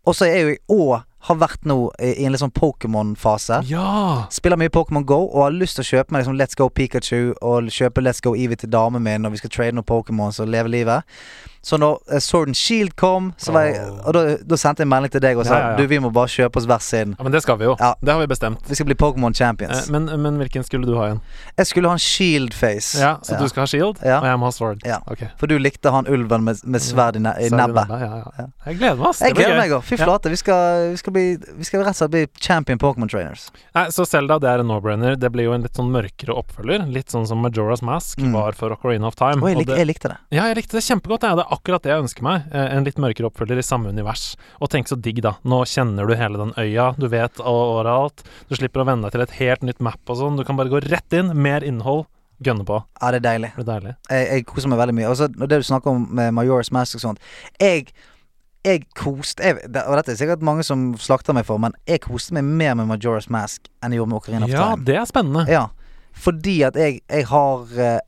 Og 0.08 0.16
så 0.16 0.28
er 0.28 0.36
jeg 0.38 0.60
òg 0.72 1.00
har 1.28 1.36
vært 1.36 1.66
nå 1.68 1.76
i 2.00 2.24
en 2.24 2.32
litt 2.32 2.40
sånn 2.40 2.54
Pokémon-fase. 2.56 3.60
Ja! 3.68 4.24
Spiller 4.32 4.56
mye 4.60 4.72
Pokémon 4.72 5.04
Go 5.04 5.18
og 5.26 5.42
har 5.44 5.52
lyst 5.52 5.76
til 5.76 5.84
å 5.84 5.90
kjøpe 5.90 6.14
meg 6.14 6.22
liksom 6.22 6.38
Let's 6.40 6.56
Go 6.56 6.70
Pikachu 6.72 7.34
og 7.44 7.68
kjøpe 7.68 8.00
Let's 8.00 8.24
Go 8.24 8.32
Eevee 8.32 8.56
til 8.60 8.72
damen 8.72 9.04
min 9.04 9.26
når 9.26 9.34
vi 9.34 9.42
skal 9.42 9.52
trade 9.52 9.76
noen 9.76 9.88
Pokémons 9.88 10.40
og 10.40 10.48
leve 10.48 10.72
livet. 10.72 11.04
Så 11.62 11.76
når 11.76 11.98
eh, 12.12 12.18
Sword 12.24 12.48
and 12.48 12.56
Shield 12.56 12.94
kom, 12.96 13.32
så 13.36 13.52
var 13.52 13.66
jeg, 13.68 13.80
og 14.06 14.14
da, 14.16 14.20
da 14.48 14.56
sendte 14.56 14.80
jeg 14.80 14.86
en 14.88 14.92
melding 14.94 15.12
til 15.12 15.20
deg 15.20 15.36
og 15.36 15.44
sa 15.44 15.54
Ja, 15.58 15.60
ja, 15.60 15.70
ja. 15.72 15.76
Du, 15.76 15.86
vi 15.90 15.98
må 16.00 16.08
bare 16.14 16.30
kjøpe 16.32 16.56
oss 16.56 16.64
hver 16.70 16.80
sin. 16.80 17.14
ja 17.18 17.22
men 17.26 17.32
det 17.34 17.42
skal 17.44 17.58
vi 17.60 17.66
jo. 17.68 17.74
Det 17.76 18.08
har 18.14 18.20
vi 18.22 18.26
bestemt. 18.30 18.62
Vi 18.68 18.74
skal 18.78 18.86
bli 18.88 18.94
Pokémon 18.96 19.30
Eh, 19.30 19.36
Champions. 19.36 19.90
men, 19.92 20.06
men 20.22 20.38
hvilken 20.40 20.64
skulle 20.64 20.86
du 20.88 20.94
ha 20.96 21.10
igjen? 21.10 21.20
Jeg 21.58 21.66
skulle 21.66 21.88
ha 21.92 21.98
en 21.98 22.00
Shield 22.00 22.54
face. 22.54 22.96
Ja, 22.98 23.18
Så 23.22 23.36
du 23.38 23.44
skal 23.48 23.62
ha 23.62 23.66
shield, 23.66 24.00
og 24.00 24.24
jeg 24.30 24.38
må 24.40 24.48
ha 24.48 24.50
sword? 24.56 24.80
Ja. 24.88 24.98
Okay. 25.06 25.28
For 25.36 25.46
du 25.46 25.58
likte 25.58 25.90
han 25.92 26.08
ulven 26.08 26.44
med, 26.48 26.62
med 26.64 26.80
sverd 26.80 27.16
i, 27.16 27.22
ne 27.26 27.34
i 27.44 27.50
nebbet. 27.52 27.92
Ja, 27.92 27.98
ja. 28.00 28.32
Ja. 28.40 28.46
Jeg 28.70 28.78
gleder 28.80 28.96
meg. 29.02 29.20
Jeg 29.20 29.36
gleder 29.36 29.56
meg 29.60 29.74
òg. 29.76 29.84
Fy 29.84 29.96
flate. 30.00 30.30
Vi 30.32 30.36
skal, 30.40 30.90
vi, 30.94 30.96
skal 31.02 31.12
bli, 31.12 31.26
vi 31.60 31.64
skal 31.68 31.84
rett 31.84 31.92
og 31.92 32.00
slett 32.00 32.14
bli 32.16 32.24
champion 32.40 32.78
Pokémon 32.80 33.08
trainers. 33.10 33.50
Nei, 33.76 33.84
så 33.92 34.06
Selda 34.08 34.38
det 34.40 34.48
er 34.48 34.64
en 34.64 34.70
no-brainer. 34.72 35.18
Det 35.20 35.30
blir 35.34 35.44
jo 35.50 35.52
en 35.58 35.62
litt 35.66 35.76
sånn 35.76 35.92
mørkere 35.92 36.34
oppfølger. 36.40 36.88
Litt 36.88 37.12
sånn 37.12 37.26
som 37.28 37.44
Majora's 37.44 37.84
Mask 37.84 38.18
Mm. 38.20 38.32
var 38.32 38.52
for 38.52 38.70
Ocarina 38.74 39.06
of 39.08 39.14
Time. 39.16 39.42
Og 39.42 39.48
jeg, 39.48 39.56
lik, 39.62 39.66
det, 39.70 39.76
jeg 39.78 39.86
likte 39.88 40.08
det. 40.12 40.16
ja, 40.34 40.44
jeg 40.50 40.56
likte 40.60 40.76
det 40.78 40.84
kjempegodt. 40.84 41.22
Jeg 41.28 41.36
Det 41.40 41.46
er 41.50 41.56
akkurat 41.56 41.82
det 41.82 41.90
jeg 41.92 42.02
ønsker 42.04 42.22
meg. 42.26 42.46
Eh, 42.52 42.76
En 42.76 42.84
litt 42.86 42.96
mørkere 43.02 43.26
oppfølger 43.30 43.58
i 43.58 43.66
samme 43.66 43.90
univers. 43.90 44.36
Og 44.60 44.70
tenk 44.70 44.88
så 44.88 44.96
digg, 45.00 45.20
da. 45.26 45.34
Nå 45.44 45.62
kjenner 45.66 46.06
du 46.08 46.14
hele 46.16 46.38
den 46.38 46.52
øya. 46.56 46.92
Du 46.98 47.08
vet 47.12 47.42
overalt. 47.42 48.22
Du 48.48 48.56
slipper 48.56 48.84
å 48.84 48.86
venne 48.88 49.02
deg 49.08 49.12
til 49.18 49.24
et 49.26 49.36
helt 49.40 49.62
nytt 49.66 49.80
map 49.82 50.00
og 50.08 50.16
sånn. 50.20 50.38
Du 50.38 50.44
kan 50.48 50.56
bare 50.56 50.70
gå 50.72 50.80
rett 50.88 51.12
inn. 51.18 51.34
Mer 51.36 51.66
innhold. 51.66 52.06
Gønne 52.40 52.64
på. 52.64 52.78
Ja, 53.02 53.10
det 53.12 53.18
er 53.20 53.26
deilig. 53.26 53.50
Det 53.58 53.66
er 53.66 53.70
deilig. 53.74 53.96
Jeg, 54.08 54.28
jeg 54.30 54.46
koser 54.48 54.70
meg 54.72 54.78
veldig 54.80 54.94
mye. 54.96 55.10
Og 55.12 55.18
så 55.20 55.26
det 55.28 55.58
du 55.60 55.66
snakker 55.68 55.92
om 55.92 56.06
med 56.16 56.32
Majora's 56.38 56.70
Mask 56.72 56.96
og 56.96 57.02
sånt 57.04 57.20
Jeg 57.60 57.90
jeg 58.64 58.82
koste 58.92 59.40
jeg, 59.40 59.56
det, 59.72 59.82
Og 59.88 59.94
dette 59.96 60.12
er 60.12 60.18
sikkert 60.20 60.42
mange 60.44 60.60
som 60.68 60.90
slakter 61.00 61.32
meg 61.36 61.46
for, 61.48 61.56
men 61.62 61.72
jeg 61.88 62.02
koste 62.04 62.34
meg 62.36 62.44
mer 62.44 62.74
med 62.76 62.90
Majora's 62.90 63.30
Mask 63.32 63.68
enn 63.80 63.92
jeg 63.94 64.02
gjorde 64.02 64.12
med 64.12 64.18
Ocarina 64.18 64.44
of 64.44 64.52
Ja, 64.52 64.64
Time. 64.74 64.84
det 64.84 64.96
er 65.00 65.06
spennende. 65.08 65.44
Ja, 65.48 65.62
fordi 66.12 66.56
at 66.68 66.76
jeg, 66.76 66.98
jeg 67.08 67.24
har 67.30 67.72
eh, 67.80 68.00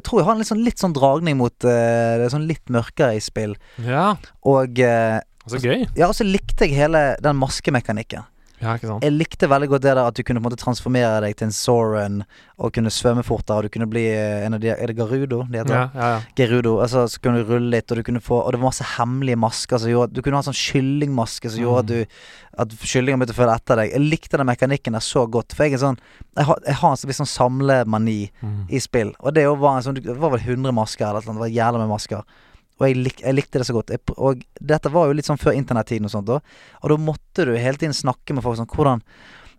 Jeg 0.00 0.06
tror 0.08 0.22
jeg 0.22 0.28
har 0.30 0.36
en 0.36 0.42
litt 0.42 0.50
sånn, 0.50 0.64
litt 0.64 0.82
sånn 0.82 0.96
dragning 0.96 1.36
mot 1.38 1.54
uh, 1.68 1.70
det 2.16 2.24
er 2.26 2.32
sånn 2.32 2.48
litt 2.48 2.72
mørkere 2.72 3.18
i 3.18 3.22
spill. 3.24 3.54
Ja, 3.84 4.14
Og 4.48 4.80
uh, 4.80 5.20
så 5.50 5.60
gøy. 5.60 5.86
Ja, 5.98 6.08
og 6.08 6.16
så 6.16 6.26
likte 6.26 6.66
jeg 6.66 6.76
hele 6.78 7.14
den 7.22 7.38
maskemekanikken. 7.40 8.26
Ja. 8.60 8.74
Jeg 9.00 9.12
likte 9.16 9.48
veldig 9.48 9.68
godt 9.72 9.82
det 9.82 9.94
der 9.96 10.02
at 10.04 10.14
du 10.14 10.22
kunne 10.22 10.40
på 10.40 10.44
en 10.44 10.50
måte 10.50 10.60
transformere 10.60 11.20
deg 11.24 11.36
til 11.40 11.46
en 11.48 11.52
Soren 11.56 12.18
og 12.60 12.74
kunne 12.76 12.90
svømme 12.92 13.22
fortere, 13.24 13.56
og 13.56 13.62
du 13.64 13.72
kunne 13.72 13.88
bli 13.88 14.02
eh, 14.12 14.44
en 14.44 14.54
av 14.54 14.60
de 14.60 14.68
Er 14.68 14.86
det 14.90 14.96
Garudo 14.98 15.42
de 15.48 15.58
heter? 15.62 15.72
Ja, 15.74 15.86
ja, 15.94 16.08
ja. 16.14 16.20
Gerudo. 16.36 16.74
Altså, 16.84 17.06
så 17.08 17.20
kunne 17.24 17.40
du 17.40 17.48
rulle 17.48 17.70
litt, 17.72 17.90
og 17.90 17.96
du 17.96 18.02
kunne 18.04 18.20
få 18.20 18.42
Og 18.44 18.52
det 18.52 18.60
var 18.60 18.68
masse 18.68 18.84
hemmelige 18.98 19.38
masker 19.40 19.80
som 19.80 19.88
gjorde 19.90 20.12
Du 20.12 20.20
kunne 20.20 20.36
ha 20.36 20.42
en 20.44 20.50
sånn 20.52 20.60
kyllingmaske 20.60 21.50
som 21.54 21.62
gjorde 21.64 21.80
at 21.80 21.88
du 21.88 22.20
At 22.60 22.76
kyllingen 22.84 23.22
begynte 23.22 23.36
å 23.36 23.40
følge 23.40 23.56
etter 23.56 23.80
deg. 23.80 23.92
Jeg 23.94 24.04
likte 24.10 24.36
den 24.36 24.48
mekanikken 24.50 24.92
der 24.98 25.04
så 25.06 25.24
godt. 25.30 25.54
For 25.56 25.64
jeg 25.64 25.78
er 25.78 25.84
sånn 25.86 25.98
Jeg 26.36 26.44
har, 26.50 26.60
jeg 26.66 26.78
har 26.82 26.92
en 26.98 27.16
sånn 27.22 27.32
samlemani 27.38 28.20
Mm. 28.40 28.66
i 28.70 28.78
spill. 28.80 29.14
Og 29.20 29.34
det 29.34 29.46
var 29.48 29.76
en 29.76 29.82
sånn 29.82 29.94
Det 30.02 30.16
var 30.16 30.30
vel 30.36 30.40
100 30.40 30.72
masker 30.72 31.06
eller 31.08 31.24
noe. 31.26 31.34
Det 31.40 31.44
var 31.46 31.56
jævla 31.56 31.78
med 31.80 31.88
masker. 31.88 32.22
Og 32.80 32.86
jeg, 32.88 32.96
lik, 32.96 33.20
jeg 33.20 33.34
likte 33.36 33.58
det 33.60 33.66
så 33.68 33.74
godt. 33.76 33.90
Jeg, 33.92 34.00
og 34.16 34.40
dette 34.60 34.88
var 34.90 35.06
jo 35.10 35.12
litt 35.18 35.26
sånn 35.28 35.36
før 35.38 35.52
internettiden 35.52 36.06
og 36.08 36.10
sånt 36.14 36.26
da. 36.26 36.40
Og 36.82 36.88
da 36.90 36.96
måtte 36.96 37.44
du 37.44 37.52
hele 37.56 37.76
tiden 37.76 37.92
snakke 37.92 38.32
med 38.34 38.42
folk 38.42 38.56
sånn 38.56 38.66
Hvordan, 38.72 39.02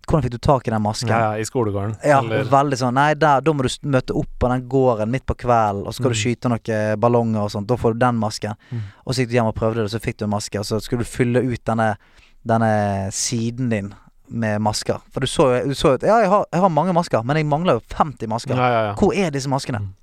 hvordan 0.10 0.24
fikk 0.26 0.32
du 0.34 0.38
tak 0.42 0.68
i 0.68 0.72
den 0.74 0.82
masken? 0.82 1.10
ja, 1.14 1.36
I 1.38 1.44
skolegården. 1.46 1.94
Ja, 2.04 2.18
Eller 2.24 2.44
veldig 2.50 2.80
sånn 2.82 2.94
Nei, 2.98 3.14
der, 3.14 3.42
da 3.46 3.54
må 3.54 3.62
du 3.62 3.70
møte 3.88 4.16
opp 4.18 4.32
på 4.42 4.50
den 4.50 4.68
gården 4.68 5.12
midt 5.14 5.26
på 5.30 5.36
kvelden, 5.38 5.86
og 5.86 5.94
så 5.94 6.02
skal 6.02 6.10
Mm. 6.10 6.14
du 6.14 6.20
skyte 6.24 6.50
noen 6.50 7.00
ballonger 7.00 7.42
og 7.46 7.52
sånt. 7.54 7.68
Da 7.68 7.76
får 7.78 7.94
du 7.94 8.00
den 8.00 8.18
masken. 8.18 8.56
Mm. 8.72 8.82
Og 9.06 9.14
så 9.14 9.22
gikk 9.22 9.30
du 9.30 9.36
hjem 9.38 9.46
og 9.54 9.56
prøvde 9.56 9.76
det, 9.76 9.86
og 9.86 9.94
så 9.94 10.02
fikk 10.02 10.18
du 10.18 10.26
en 10.26 10.32
maske, 10.34 10.58
og 10.60 10.66
så 10.66 10.82
skulle 10.82 11.06
du 11.06 11.10
fylle 11.14 11.44
ut 11.46 11.64
denne, 11.64 11.96
denne 12.44 13.12
siden 13.14 13.70
din 13.70 13.94
med 14.32 14.62
masker. 14.62 15.02
For 15.12 15.20
du 15.20 15.28
så 15.28 15.62
jo- 15.62 15.98
Ja, 16.08 16.20
jeg 16.22 16.30
har, 16.30 16.46
jeg 16.52 16.62
har 16.62 16.70
mange 16.70 16.94
masker, 16.94 17.24
men 17.24 17.36
jeg 17.38 17.46
mangler 17.46 17.74
jo 17.74 17.82
50 17.94 18.28
masker. 18.28 18.56
Ja, 18.56 18.68
ja, 18.70 18.82
ja. 18.90 18.94
Hvor 18.96 19.14
er 19.16 19.30
disse 19.30 19.48
maskene? 19.50 19.80
Mm. 19.80 19.94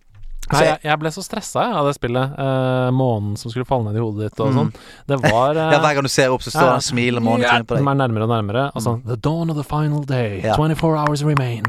Nei, 0.52 0.64
jeg- 0.64 0.80
jeg, 0.84 0.98
ble 0.98 1.08
så 1.10 1.22
stressa 1.22 1.64
av 1.76 1.86
det 1.86 1.94
spillet. 1.98 2.38
Eh, 2.38 2.90
månen 2.94 3.36
som 3.36 3.50
skulle 3.50 3.66
falle 3.68 3.84
ned 3.92 3.96
i 3.96 4.00
hodet 4.04 4.30
ditt 4.30 4.40
og 4.40 4.52
Mm. 4.52 4.56
sånn. 4.58 4.72
Det 5.06 5.18
var 5.32 5.50
eh, 5.56 5.72
Ja, 5.72 5.78
hver 5.80 5.94
gang 5.94 6.02
du 6.02 6.08
ser 6.08 6.30
opp, 6.30 6.40
så 6.42 6.50
står 6.50 6.62
ja. 6.62 6.70
det 6.76 6.80
en 6.82 6.88
smil 6.88 7.16
og 7.16 7.22
månen 7.22 7.42
ja, 7.42 7.58
på 7.62 7.76
De 7.76 7.82
deg. 7.82 7.88
er 7.88 8.00
nærmere 8.00 8.22
og 8.22 8.32
nærmere. 8.32 8.70
Og 8.74 8.82
sånn 8.82 9.04
The 9.06 9.16
dawn 9.16 9.50
of 9.50 9.56
the 9.56 9.64
final 9.64 10.02
day. 10.04 10.40
Ja. 10.42 10.56
24 10.56 10.96
hours 10.96 11.22
remain. 11.22 11.64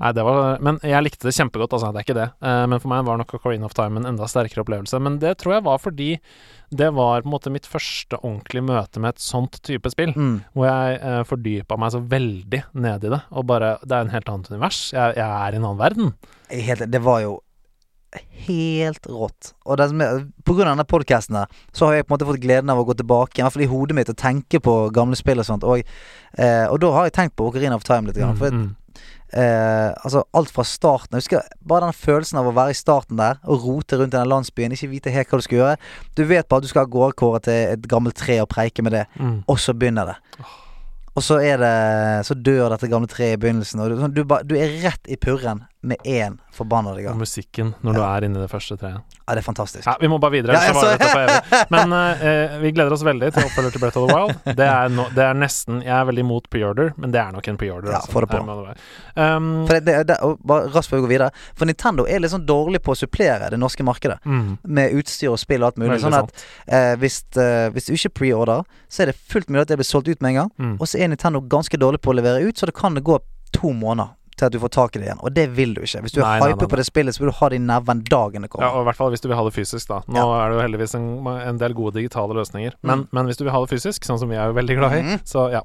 Nei, 0.00 0.12
det 0.16 0.22
var 0.24 0.58
Men 0.64 0.78
jeg 0.82 1.02
likte 1.04 1.28
det 1.28 1.34
kjempegodt, 1.36 1.74
altså. 1.76 1.92
Det 1.92 2.00
er 2.00 2.06
ikke 2.06 2.16
det. 2.16 2.28
Eh, 2.40 2.66
men 2.66 2.80
for 2.80 2.88
meg 2.88 3.04
var 3.04 3.18
nok 3.20 3.34
Ocarina 3.36 3.66
of 3.68 3.74
Time 3.76 3.98
en 4.00 4.06
enda 4.14 4.24
sterkere 4.30 4.64
opplevelse. 4.64 5.00
Men 5.02 5.18
det 5.18 5.36
tror 5.42 5.58
jeg 5.58 5.64
var 5.66 5.78
fordi 5.78 6.18
det 6.70 6.92
var 6.94 7.22
på 7.24 7.28
en 7.28 7.34
måte 7.34 7.50
mitt 7.50 7.66
første 7.66 8.18
ordentlige 8.20 8.62
møte 8.62 9.02
med 9.02 9.16
et 9.16 9.22
sånt 9.24 9.58
type 9.66 9.90
spill. 9.90 10.12
Mm. 10.14 10.40
Hvor 10.54 10.68
jeg 10.68 10.98
eh, 11.02 11.20
fordypa 11.26 11.78
meg 11.80 11.94
så 11.96 12.00
veldig 12.12 12.62
ned 12.78 13.06
i 13.06 13.12
det. 13.16 13.20
Og 13.34 13.46
bare 13.50 13.76
Det 13.82 13.96
er 13.96 14.06
en 14.06 14.14
helt 14.14 14.30
annet 14.30 14.50
univers. 14.52 14.82
Jeg, 14.94 15.16
jeg 15.18 15.26
er 15.26 15.54
i 15.54 15.58
en 15.58 15.66
annen 15.66 15.80
verden. 15.82 16.12
Er 16.50 16.66
Helt, 16.70 16.86
det 16.90 17.02
var 17.02 17.24
jo 17.24 17.40
helt 18.46 19.06
rått. 19.06 19.52
Og 19.66 19.78
det 19.78 19.86
som 19.90 20.00
er, 20.02 20.24
på 20.46 20.54
grunn 20.56 20.66
av 20.66 20.74
denne 20.74 20.86
podkasten 20.88 21.38
så 21.76 21.86
har 21.86 21.98
jeg 21.98 22.06
på 22.06 22.10
en 22.10 22.16
måte 22.16 22.28
fått 22.30 22.42
gleden 22.42 22.72
av 22.72 22.80
å 22.80 22.86
gå 22.88 22.96
tilbake, 22.98 23.38
i 23.38 23.44
hvert 23.44 23.54
fall 23.54 23.66
i 23.66 23.70
hodet 23.70 23.96
mitt, 23.98 24.10
og 24.10 24.18
tenke 24.18 24.58
på 24.62 24.74
gamle 24.94 25.18
spill 25.18 25.42
og 25.42 25.46
sånt. 25.46 25.66
Og, 25.66 25.84
eh, 26.34 26.66
og 26.66 26.80
da 26.82 26.90
har 26.96 27.06
jeg 27.06 27.16
tenkt 27.18 27.36
på 27.38 27.46
Ocarina 27.46 27.78
of 27.78 27.86
Time 27.86 28.10
litt. 28.10 28.18
Grann, 28.18 28.38
for 28.40 28.50
Mm, 28.50 28.64
mm. 28.64 28.76
Eh, 29.32 29.90
altså 30.04 30.24
alt 30.34 30.50
fra 30.50 30.64
starten 30.66 31.16
Jeg 31.16 31.22
husker 31.24 31.42
bare 31.66 31.86
den 31.88 31.96
følelsen 31.96 32.38
av 32.40 32.48
å 32.50 32.54
være 32.56 32.74
i 32.74 32.78
starten 32.78 33.16
der 33.20 33.38
og 33.44 33.64
rote 33.64 33.98
rundt 34.00 34.14
i 34.14 34.18
den 34.18 34.28
landsbyen, 34.30 34.72
ikke 34.76 34.90
vite 34.90 35.10
helt 35.14 35.30
hva 35.30 35.38
du 35.40 35.46
skal 35.46 35.58
gjøre. 35.58 35.76
Du 36.16 36.24
vet 36.24 36.48
bare 36.48 36.58
at 36.62 36.66
du 36.66 36.68
skal 36.72 36.86
av 36.86 36.90
gårde 36.90 37.16
Kåre 37.20 37.40
til 37.46 37.52
et 37.76 37.88
gammelt 37.90 38.16
tre 38.18 38.40
og 38.42 38.48
preike 38.52 38.82
med 38.82 38.92
det, 38.92 39.06
Mm. 39.20 39.42
og 39.48 39.58
så 39.58 39.74
begynner 39.74 40.06
det. 40.06 40.16
Og 41.16 41.22
så 41.22 41.40
er 41.42 41.56
det 41.58 42.26
Så 42.26 42.34
dør 42.34 42.70
dette 42.70 42.88
gamle 42.88 43.08
treet 43.08 43.34
i 43.34 43.40
begynnelsen, 43.42 43.80
og 43.80 43.90
du, 43.90 43.96
sånn, 44.00 44.14
du, 44.14 44.24
du 44.24 44.54
er 44.56 44.80
rett 44.84 45.08
i 45.08 45.16
purren 45.16 45.64
med 45.80 45.96
én 46.04 46.36
forbanna 46.52 46.92
Og 46.92 47.16
musikken 47.16 47.72
når 47.80 47.94
du 47.96 48.00
er 48.04 48.24
inni 48.26 48.40
det 48.42 48.48
første 48.52 48.76
treet. 48.76 49.00
Ja, 49.16 49.32
det 49.32 49.40
er 49.40 49.46
fantastisk. 49.46 49.86
Ja, 49.86 49.94
vi 50.00 50.10
må 50.12 50.18
bare 50.20 50.34
videre, 50.34 50.58
Ja, 50.58 50.74
så. 50.76 51.64
Men 51.72 51.92
uh, 51.92 52.58
vi 52.60 52.72
gleder 52.76 52.92
oss 52.92 53.04
veldig 53.06 53.30
til 53.32 53.46
oppfølger 53.46 53.72
til 53.72 53.80
Breath 53.80 54.00
of 54.00 54.08
the 54.08 54.16
Wild. 54.16 54.56
Det 54.58 54.66
er, 54.66 54.90
no, 54.92 55.06
det 55.14 55.24
er 55.24 55.38
nesten 55.38 55.80
Jeg 55.86 55.94
er 55.96 56.04
veldig 56.10 56.24
imot 56.26 56.50
preorder, 56.52 56.92
men 57.00 57.14
det 57.14 57.22
er 57.22 57.32
nok 57.32 57.48
en 57.48 57.60
preorder. 57.60 57.94
Ja, 57.94 58.02
altså. 58.02 58.12
få 58.12 58.24
det 58.24 58.30
på. 58.34 58.42
Um, 59.16 59.48
For 59.70 59.78
det, 59.78 59.80
det, 59.88 59.96
det, 60.10 60.18
bare 60.52 60.68
raskt 60.74 60.92
før 60.92 61.00
vi 61.00 61.06
går 61.06 61.12
videre 61.14 61.30
For 61.56 61.70
Nintendo 61.70 62.04
er 62.08 62.20
litt 62.22 62.34
sånn 62.34 62.46
dårlig 62.48 62.82
på 62.84 62.92
å 62.92 62.98
supplere 62.98 63.50
det 63.52 63.60
norske 63.60 63.86
markedet. 63.86 64.20
mm, 64.24 64.60
Med 64.76 65.00
utstyr 65.00 65.32
og 65.32 65.40
spill 65.40 65.64
og 65.64 65.70
alt 65.70 65.80
mulig. 65.80 65.94
veldig 65.96 66.04
Sånn 66.10 66.18
at 66.20 66.46
eh, 66.66 66.92
hvis, 67.00 67.22
uh, 67.40 67.70
hvis 67.72 67.88
du 67.88 67.96
ikke 67.96 68.14
preorder, 68.20 68.68
så 68.90 69.04
er 69.04 69.14
det 69.14 69.18
fullt 69.32 69.48
mulig 69.48 69.64
at 69.64 69.72
det 69.72 69.80
blir 69.80 69.88
solgt 69.88 70.12
ut 70.12 70.20
med 70.20 70.34
en 70.34 70.40
gang. 70.42 70.54
Mm. 70.58 70.76
Og 70.76 70.88
så 70.90 71.00
er 71.00 71.12
Nintendo 71.12 71.40
ganske 71.40 71.80
dårlig 71.80 72.02
på 72.04 72.12
å 72.12 72.18
levere 72.20 72.44
ut, 72.44 72.58
så 72.58 72.68
det 72.68 72.76
kan 72.76 72.98
det 72.98 73.06
gå 73.06 73.16
to 73.56 73.72
måneder 73.74 74.12
til 74.40 74.48
at 74.48 74.54
du 74.54 74.58
får 74.62 74.72
tak 74.74 74.96
i 74.96 75.02
det 75.02 75.06
igjen. 75.08 75.20
Og 75.24 75.34
det 75.36 75.46
vil 75.56 75.74
du 75.76 75.82
ikke. 75.84 76.00
Hvis 76.06 76.14
du 76.16 76.20
Nei, 76.22 76.36
er 76.40 76.54
nei, 76.56 76.68
på 76.68 76.78
det 76.80 76.86
spillet, 76.88 77.16
så 77.16 77.22
vil 77.22 77.30
du 77.30 77.36
ha 77.38 77.50
det 77.52 77.58
i 77.60 77.64
neven 77.64 78.00
dagen 78.08 78.46
det 78.46 78.50
kommer. 78.52 78.66
Ja, 78.66 78.72
og 78.78 78.84
i 78.84 78.88
hvert 78.90 78.98
fall 78.98 79.12
hvis 79.14 79.22
du 79.24 79.28
vil 79.30 79.38
ha 79.38 79.44
det 79.46 79.54
fysisk, 79.56 79.86
da. 79.92 80.00
Nå 80.10 80.24
er 80.36 80.50
det 80.50 80.56
jo 80.58 80.64
heldigvis 80.64 80.96
en, 80.98 81.06
en 81.44 81.60
del 81.60 81.76
gode 81.78 81.94
digitale 82.00 82.36
løsninger. 82.40 82.76
Men, 82.82 83.04
Mm. 83.04 83.06
men 83.16 83.28
hvis 83.30 83.38
du 83.38 83.44
vil 83.46 83.52
ha 83.54 83.60
det 83.62 83.70
fysisk, 83.70 84.04
sånn 84.08 84.18
som 84.20 84.28
vi 84.32 84.36
er 84.40 84.50
jo 84.50 84.56
veldig 84.58 84.76
glad 84.80 84.96
i, 84.98 85.00
mm. 85.06 85.22
så 85.28 85.46
ja. 85.54 85.62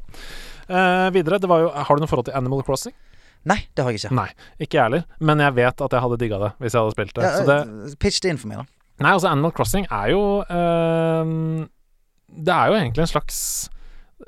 Eh, 0.70 1.10
videre, 1.14 1.38
det 1.42 1.50
var 1.50 1.60
jo 1.62 1.68
Har 1.70 1.96
du 1.98 2.02
noe 2.02 2.10
forhold 2.10 2.26
til 2.30 2.34
Animal 2.38 2.64
Crossing? 2.66 2.94
Nei, 3.46 3.60
det 3.78 3.84
har 3.86 3.94
jeg 3.94 4.00
ikke. 4.02 4.16
Nei, 4.18 4.30
ikke 4.58 4.78
jeg 4.80 4.84
heller. 4.88 5.04
Men 5.22 5.44
jeg 5.44 5.54
vet 5.60 5.82
at 5.86 5.94
jeg 5.94 6.02
hadde 6.02 6.18
digga 6.22 6.40
det 6.42 6.52
hvis 6.64 6.74
jeg 6.74 6.82
hadde 6.82 6.96
spilt 6.96 7.14
det. 7.18 7.26
Ja, 7.28 7.34
så 7.38 7.46
det 7.50 7.58
eh, 7.92 7.96
Pitch 8.02 8.22
det 8.24 8.32
inn 8.34 8.40
for 8.42 8.50
meg, 8.50 8.64
da. 8.64 8.66
Nei, 9.06 9.12
altså 9.12 9.30
Animal 9.30 9.52
Crossing 9.54 9.86
er 9.92 10.10
jo 10.14 10.22
eh, 10.48 11.34
Det 12.46 12.56
er 12.56 12.72
jo 12.72 12.78
egentlig 12.80 13.04
en 13.06 13.12
slags 13.12 13.40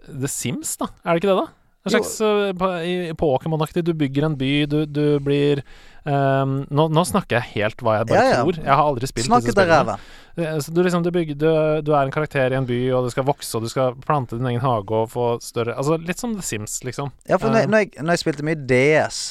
The 0.08 0.28
Sims, 0.30 0.76
da. 0.78 0.90
Er 1.06 1.16
det 1.16 1.24
ikke 1.24 1.32
det, 1.34 1.40
da? 1.40 1.48
En 1.88 1.94
slags 1.96 2.14
uh, 2.22 3.14
Pokémon-aktig. 3.20 3.84
Du 3.88 3.94
bygger 3.98 4.28
en 4.28 4.38
by, 4.40 4.52
du, 4.70 4.80
du 4.86 5.04
blir 5.24 5.64
um, 6.04 6.60
nå, 6.70 6.88
nå 6.94 7.04
snakker 7.08 7.40
jeg 7.40 7.54
helt 7.56 7.84
hva 7.84 8.00
jeg 8.00 8.10
bare 8.12 8.24
Ja, 8.24 8.32
ja. 8.36 8.40
tror. 8.44 8.60
Jeg 8.62 8.74
har 8.74 8.84
aldri 8.84 9.10
spilt 9.10 9.30
Snakket 9.30 9.52
disse 9.52 9.66
spillene. 9.66 9.98
Eh, 10.38 10.70
du, 10.70 10.82
liksom, 10.86 11.04
du, 11.06 11.12
bygger, 11.16 11.40
du, 11.82 11.92
er 11.96 12.04
en 12.04 12.14
karakter 12.14 12.54
i 12.54 12.60
en 12.60 12.70
by, 12.70 12.80
og 12.94 13.08
du 13.08 13.14
skal 13.14 13.26
vokse, 13.28 13.52
og 13.58 13.66
du 13.66 13.72
skal 13.74 13.98
plante 14.06 14.38
din 14.38 14.50
egen 14.52 14.64
hage 14.64 14.94
og 14.94 15.12
få 15.16 15.30
større 15.44 15.74
Altså 15.78 15.98
litt 15.98 16.22
som 16.22 16.36
The 16.38 16.46
Sims, 16.46 16.80
liksom. 16.86 17.14
Ja, 17.30 17.40
for 17.42 17.50
når, 17.50 17.66
Eh. 17.66 17.72
når, 17.74 17.86
jeg, 17.86 17.94
når 18.04 18.18
jeg 18.18 18.26
spilte 18.26 18.46
mye 18.46 18.60
DS, 18.70 19.22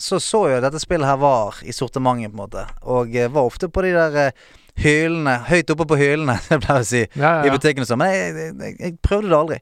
så 0.00 0.20
så 0.20 0.44
at 0.58 0.64
dette 0.64 0.80
spillet 0.80 1.08
her 1.08 1.18
var 1.20 1.58
i 1.64 1.72
sortimentet, 1.72 2.32
på 2.32 2.36
en 2.36 2.44
måte. 2.44 2.64
Og 2.84 3.16
eh, 3.16 3.28
var 3.32 3.48
ofte 3.48 3.68
på 3.68 3.84
de 3.84 3.92
der 3.96 4.16
hylene 4.16 4.32
hyllene, 4.76 5.38
høyt 5.48 5.70
oppe 5.72 5.86
på 5.88 5.98
hyllene, 6.00 6.36
som 6.44 6.56
jeg 6.56 6.64
pleier 6.64 6.84
å 6.84 6.88
si, 6.88 7.02
Ja, 7.16 7.34
i 7.40 7.46
ja, 7.46 7.50
i 7.50 7.54
butikken 7.54 7.84
og 7.84 7.90
sånn. 7.90 8.02
Men 8.02 8.12
jeg, 8.12 8.34
jeg, 8.60 8.76
jeg 8.80 8.96
prøvde 9.04 9.32
det 9.32 9.38
aldri. 9.38 9.60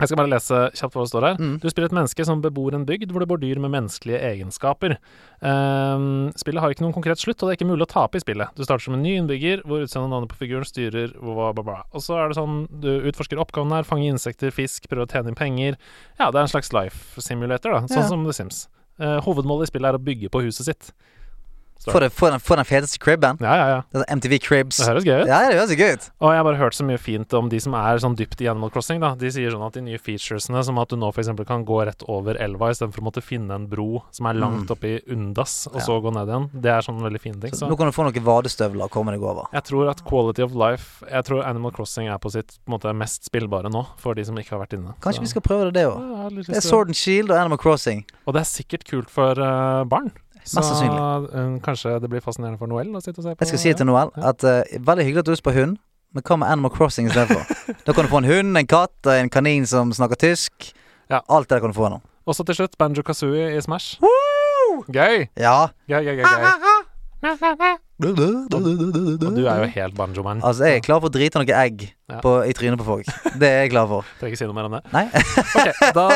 Jeg 0.00 0.08
skal 0.08 0.18
bare 0.18 0.30
lese 0.32 0.58
kjapt 0.80 0.94
hva 0.96 1.02
det 1.04 1.10
står 1.12 1.26
her. 1.28 1.40
Mm. 1.40 1.56
Du 1.60 1.66
spiller 1.68 1.90
et 1.90 1.96
menneske 1.98 2.24
som 2.24 2.40
bebor 2.44 2.74
en 2.76 2.86
bygd 2.88 3.12
hvor 3.12 3.20
det 3.20 3.28
bor 3.28 3.40
dyr 3.42 3.60
med 3.60 3.72
menneskelige 3.74 4.20
egenskaper. 4.30 4.96
Um, 5.44 6.30
spillet 6.40 6.62
har 6.64 6.72
ikke 6.72 6.84
noen 6.84 6.94
konkret 6.96 7.20
slutt, 7.20 7.38
og 7.40 7.48
det 7.48 7.54
er 7.54 7.58
ikke 7.60 7.68
mulig 7.70 7.84
å 7.86 7.90
tape 7.90 8.16
i 8.16 8.24
spillet. 8.24 8.52
Du 8.56 8.64
starter 8.64 8.86
som 8.86 8.96
en 8.96 9.04
ny 9.04 9.14
innbygger, 9.20 9.62
hvor 9.68 9.84
utseendet 9.84 10.08
og 10.08 10.14
navnet 10.14 10.32
på 10.32 10.40
figuren 10.40 10.66
styrer 10.68 11.12
bla, 11.20 11.50
bla, 11.56 11.64
bla. 11.66 11.78
Og 11.92 12.04
så 12.04 12.16
er 12.20 12.32
det 12.32 12.38
sånn, 12.40 12.62
du 12.82 12.90
utforsker 13.12 13.40
oppgaven 13.40 13.76
her, 13.76 13.86
fanger 13.88 14.14
insekter, 14.16 14.52
fisk, 14.54 14.88
prøver 14.90 15.06
å 15.08 15.12
tjene 15.12 15.32
inn 15.34 15.38
penger. 15.38 15.78
Ja, 16.18 16.30
det 16.30 16.40
er 16.40 16.44
en 16.46 16.52
slags 16.52 16.72
life 16.76 17.20
simulator, 17.24 17.76
da, 17.76 17.84
sånn 17.88 18.04
Ja. 18.04 18.08
som 18.08 18.24
The 18.28 18.36
Sims. 18.36 18.66
Uh, 19.00 19.18
hovedmålet 19.24 19.68
i 19.68 19.72
spillet 19.72 19.92
er 19.92 19.96
å 20.00 20.04
bygge 20.04 20.28
på 20.32 20.42
huset 20.44 20.68
sitt. 20.68 20.92
Få 21.86 22.00
den, 22.00 22.10
den, 22.10 22.64
feteste 22.68 22.98
cribben. 23.00 23.38
Ja, 23.40 23.54
ja, 23.56 23.82
ja. 23.94 24.04
MTV 24.14 24.38
Cribs. 24.44 24.76
Det 24.76 24.86
høres 24.86 25.04
gøy 25.04 25.22
ut. 25.22 25.28
Ja, 25.30 25.48
det 25.48 25.56
høres 25.56 25.70
gøy 25.72 25.94
ut. 25.96 26.10
Og 26.20 26.28
jeg 26.34 26.36
har 26.36 26.44
bare 26.44 26.56
hørt 26.60 26.74
så 26.76 26.84
mye 26.84 26.98
fint 27.00 27.32
om 27.32 27.48
de 27.48 27.60
som 27.60 27.72
er 27.74 27.96
sånn 28.02 28.16
dypt 28.18 28.40
i 28.44 28.48
Animal 28.50 28.70
Crossing. 28.70 29.00
da 29.00 29.14
De 29.14 29.30
sier 29.32 29.50
sånn 29.50 29.64
at 29.66 29.72
de 29.72 29.80
nye 29.80 29.96
featuresene, 29.98 30.62
som 30.64 30.78
at 30.78 30.88
du 30.92 30.96
nå 30.96 31.08
f.eks. 31.14 31.28
kan 31.46 31.64
gå 31.64 31.78
rett 31.86 32.02
over 32.06 32.34
elva 32.36 32.68
istedenfor 32.70 33.00
å 33.00 33.06
måtte 33.08 33.22
finne 33.24 33.54
en 33.54 33.66
bro 33.66 34.02
som 34.12 34.26
er 34.26 34.34
langt 34.34 34.68
Mm. 34.68 34.76
oppi 34.76 35.00
Undas, 35.08 35.66
og 35.68 35.76
Ja. 35.76 35.80
så 35.86 36.00
gå 36.02 36.12
ned 36.12 36.28
igjen, 36.28 36.50
det 36.60 36.70
er 36.70 36.80
sånn 36.82 37.00
veldig 37.00 37.20
fine 37.20 37.40
ting. 37.40 37.50
Så 37.52 37.60
Så 37.64 37.68
nå 37.70 37.76
kan 37.78 37.86
du 37.86 37.92
få 37.92 38.04
noen 38.04 38.24
vadestøvler 38.24 38.84
og 38.84 38.90
komme 38.90 39.12
deg 39.12 39.22
over. 39.22 39.46
jeg 39.52 39.64
tror 39.64 39.88
at 39.90 40.04
quality 40.04 40.42
of 40.42 40.52
life 40.54 41.02
Jeg 41.10 41.24
tror 41.24 41.44
Animal 41.46 41.70
Crossing 41.72 42.08
er 42.08 42.18
på 42.18 42.30
sitt 42.30 42.58
på 42.66 42.78
måte 42.78 42.94
mest 42.94 43.24
spillbare 43.24 43.70
nå, 43.70 43.86
for 43.96 44.14
de 44.14 44.24
som 44.24 44.34
ikke 44.36 44.50
har 44.50 44.66
vært 44.66 44.76
inne. 44.78 44.94
Kanskje 45.00 45.14
Så- 45.16 45.20
vi 45.20 45.26
skal 45.26 45.42
prøve 45.42 45.64
det, 45.72 45.74
det 45.74 45.86
òg. 45.86 45.98
Ja, 45.98 46.28
Det 46.28 46.56
er 46.56 46.60
Sword 46.60 46.88
and 46.88 46.96
Shield 46.96 47.30
og 47.30 47.38
Animal 47.38 47.58
Crossing. 47.58 48.04
Og 48.26 48.34
det 48.34 48.40
er 48.40 48.44
sikkert 48.44 48.84
kult 48.84 49.08
for 49.10 49.30
uh, 49.38 49.84
barn. 49.84 50.12
Så 50.50 50.62
eh, 50.82 51.54
kanskje 51.64 51.94
det 52.02 52.10
blir 52.10 52.22
fascinerende 52.24 52.58
for 52.58 52.70
Noel 52.70 52.90
å 52.96 53.02
sitte 53.04 53.20
og 53.22 53.24
se 53.28 53.34
på. 53.34 53.40
Jeg 53.44 53.52
skal 53.52 53.62
si 53.62 53.74
til 53.78 53.86
Noel 53.90 54.10
at 54.16 54.42
uh, 54.42 54.60
veldig 54.90 55.04
hyggelig 55.06 55.22
at 55.24 55.28
du 55.30 55.32
husker 55.36 55.50
på 55.50 55.56
hund, 55.60 55.76
men 56.14 56.26
hva 56.26 56.38
med 56.42 56.50
Animal 56.50 56.72
Crossing 56.74 57.06
istedenfor? 57.10 57.44
da 57.86 57.94
kan 57.94 58.06
du 58.06 58.10
få 58.10 58.22
en 58.24 58.30
hund, 58.30 58.58
en 58.58 58.70
katt 58.70 59.10
en 59.14 59.30
kanin 59.30 59.66
som 59.70 59.92
snakker 59.94 60.18
tysk. 60.18 60.72
Ja. 61.10 61.22
Alt 61.30 61.50
det 61.50 61.60
kan 61.62 61.70
du 61.70 61.76
få 61.78 61.88
nå. 61.92 62.00
Og 62.26 62.34
så 62.36 62.44
til 62.46 62.58
slutt 62.58 62.74
Banjo 62.78 63.02
Kazooie 63.06 63.52
i 63.56 63.62
Smash. 63.62 63.96
Gøy! 64.90 65.26
Ja. 65.38 65.68
Gøy, 65.90 66.02
gøy, 66.06 66.20
gøy. 66.20 66.26
gøy. 66.26 67.76
Og 68.00 68.14
du 68.16 69.42
er 69.44 69.58
jo 69.60 69.66
helt 69.74 69.96
banjo-man. 69.98 70.40
Altså, 70.42 70.64
jeg 70.70 70.80
er 70.80 70.84
klar 70.84 71.02
for 71.02 71.10
å 71.10 71.14
drite 71.14 71.42
noe 71.42 71.58
egg 71.64 71.84
Ja. 72.10 72.20
på, 72.24 72.32
i 72.48 72.54
trynet 72.56 72.80
på 72.80 72.86
folk. 72.88 73.06
Det 73.38 73.46
er 73.48 73.60
jeg 73.66 73.70
klar 73.74 73.86
for. 73.90 74.08
Trenger 74.20 74.32
ikke 74.34 74.40
si 74.40 74.48
noe 74.48 74.56
mer 74.56 74.70
om 74.70 74.78
det. 74.78 74.82
Nei? 74.94 75.04
Ok, 75.10 75.84
da 75.94 76.06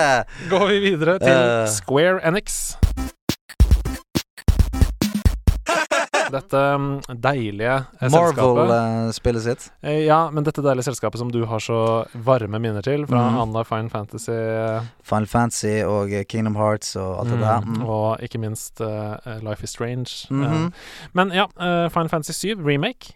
går 0.54 0.66
vi 0.72 0.80
videre 0.88 1.18
til 1.22 1.34
Eh. 1.34 1.68
Square 1.74 2.18
Enix. 2.26 2.76
Dette 6.32 6.60
mm, 6.78 7.00
deilige 7.20 7.74
eh, 7.74 8.08
selskapet 8.08 8.38
Marvel-spillet 8.70 9.42
sitt. 9.44 9.66
Eh, 9.82 10.04
Ja, 10.06 10.30
men 10.30 10.44
dette 10.46 10.62
deilige 10.64 10.86
selskapet 10.88 11.18
som 11.18 11.30
du 11.32 11.44
har 11.50 11.58
så 11.60 11.78
varme 12.14 12.58
minner 12.62 12.82
til, 12.82 13.06
fra 13.06 13.22
mm. 13.30 13.38
Anna 13.42 13.64
Fine 13.64 13.90
Fantasy 13.92 14.36
Final 15.02 15.26
Fantasy 15.26 15.74
og 15.84 16.12
eh, 16.12 16.24
Kingdom 16.24 16.56
Hearts 16.56 16.94
og 16.96 17.20
alt 17.20 17.30
det 17.34 17.40
der. 17.40 17.60
mm, 17.60 17.74
Mm. 17.74 17.82
og 17.88 18.20
ikke 18.22 18.38
minst 18.38 18.80
uh, 18.80 19.16
Life 19.42 19.64
is 19.64 19.70
Strange. 19.70 20.26
-hmm. 20.30 20.44
Eh, 20.66 20.70
men 21.12 21.32
ja, 21.32 21.44
uh, 21.56 21.90
Fine 21.90 22.08
Fantasy 22.08 22.32
7 22.32 22.62
remake 22.66 23.14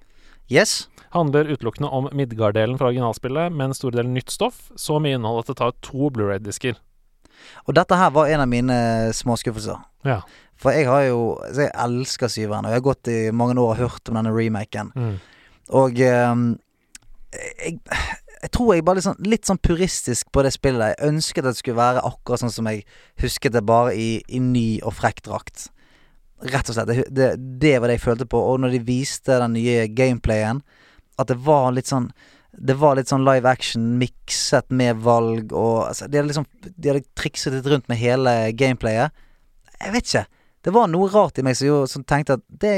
Yes. 0.50 0.88
handler 1.12 1.44
utelukkende 1.52 1.90
om 1.90 2.08
Midgard-delen 2.12 2.78
fra 2.78 2.86
originalspillet, 2.86 3.52
med 3.52 3.66
en 3.66 3.74
stor 3.74 3.90
del 3.90 4.06
nytt 4.08 4.30
stoff. 4.30 4.70
Så 4.76 4.98
mye 4.98 5.14
innhold 5.14 5.38
at 5.38 5.46
det 5.46 5.56
tar 5.56 5.72
to 5.82 6.10
Blu-ray-disker. 6.10 6.74
Og 7.66 7.76
dette 7.76 7.96
her 7.98 8.12
var 8.14 8.30
en 8.32 8.44
av 8.44 8.50
mine 8.50 8.78
småskuffelser. 9.16 9.80
Ja. 10.08 10.20
For 10.58 10.74
jeg 10.74 10.88
har 10.88 11.04
jo 11.06 11.18
altså 11.44 11.66
Jeg 11.66 11.74
elsker 11.84 12.30
syveren, 12.32 12.66
og 12.66 12.72
jeg 12.72 12.80
har 12.80 12.86
gått 12.86 13.10
i 13.12 13.18
mange 13.30 13.58
år 13.60 13.76
og 13.76 13.82
hørt 13.82 14.10
om 14.10 14.18
denne 14.18 14.34
remaken. 14.34 14.92
Mm. 14.94 15.16
Og 15.78 16.00
um, 16.00 16.46
jeg, 17.36 17.78
jeg 18.42 18.52
tror 18.54 18.74
jeg 18.74 18.84
bare 18.86 18.98
litt 18.98 19.06
sånn, 19.06 19.26
litt 19.26 19.48
sånn 19.48 19.60
puristisk 19.62 20.30
på 20.34 20.44
det 20.46 20.52
spillet. 20.54 20.94
Jeg 20.94 21.10
ønsket 21.12 21.44
at 21.44 21.56
det 21.56 21.62
skulle 21.62 21.80
være 21.80 22.04
akkurat 22.06 22.44
sånn 22.44 22.54
som 22.54 22.70
jeg 22.70 22.84
husket 23.22 23.54
det, 23.54 23.64
bare 23.66 23.94
i, 23.98 24.10
i 24.28 24.40
ny 24.42 24.68
og 24.86 24.96
frekk 24.98 25.24
drakt. 25.26 25.68
Rett 26.46 26.70
og 26.70 26.76
slett. 26.76 26.90
Det, 26.90 27.06
det, 27.10 27.30
det 27.62 27.76
var 27.78 27.90
det 27.90 27.98
jeg 27.98 28.06
følte 28.06 28.28
på. 28.30 28.42
Og 28.52 28.60
når 28.62 28.76
de 28.76 28.84
viste 28.86 29.40
den 29.42 29.56
nye 29.58 29.88
gameplayen, 29.90 30.62
at 31.18 31.30
det 31.30 31.38
var 31.42 31.72
litt 31.74 31.90
sånn 31.90 32.12
det 32.60 32.74
var 32.80 32.96
litt 32.98 33.08
sånn 33.10 33.24
live 33.26 33.46
action 33.48 33.84
mikset 34.00 34.70
med 34.74 34.96
valg 35.04 35.52
og 35.52 35.88
altså, 35.88 36.08
De 36.10 36.18
hadde 36.18 36.28
liksom 36.32 36.46
De 36.74 36.88
hadde 36.90 37.04
trikset 37.14 37.52
litt 37.54 37.66
rundt 37.70 37.88
med 37.88 37.98
hele 38.00 38.32
gameplayet. 38.58 39.12
Jeg 39.78 39.92
vet 39.94 40.08
ikke. 40.08 40.24
Det 40.66 40.72
var 40.74 40.88
noe 40.90 41.08
rart 41.12 41.38
i 41.38 41.44
meg 41.46 41.54
som, 41.56 41.84
som 41.86 42.02
tenkte 42.04 42.34
at 42.38 42.42
det, 42.48 42.72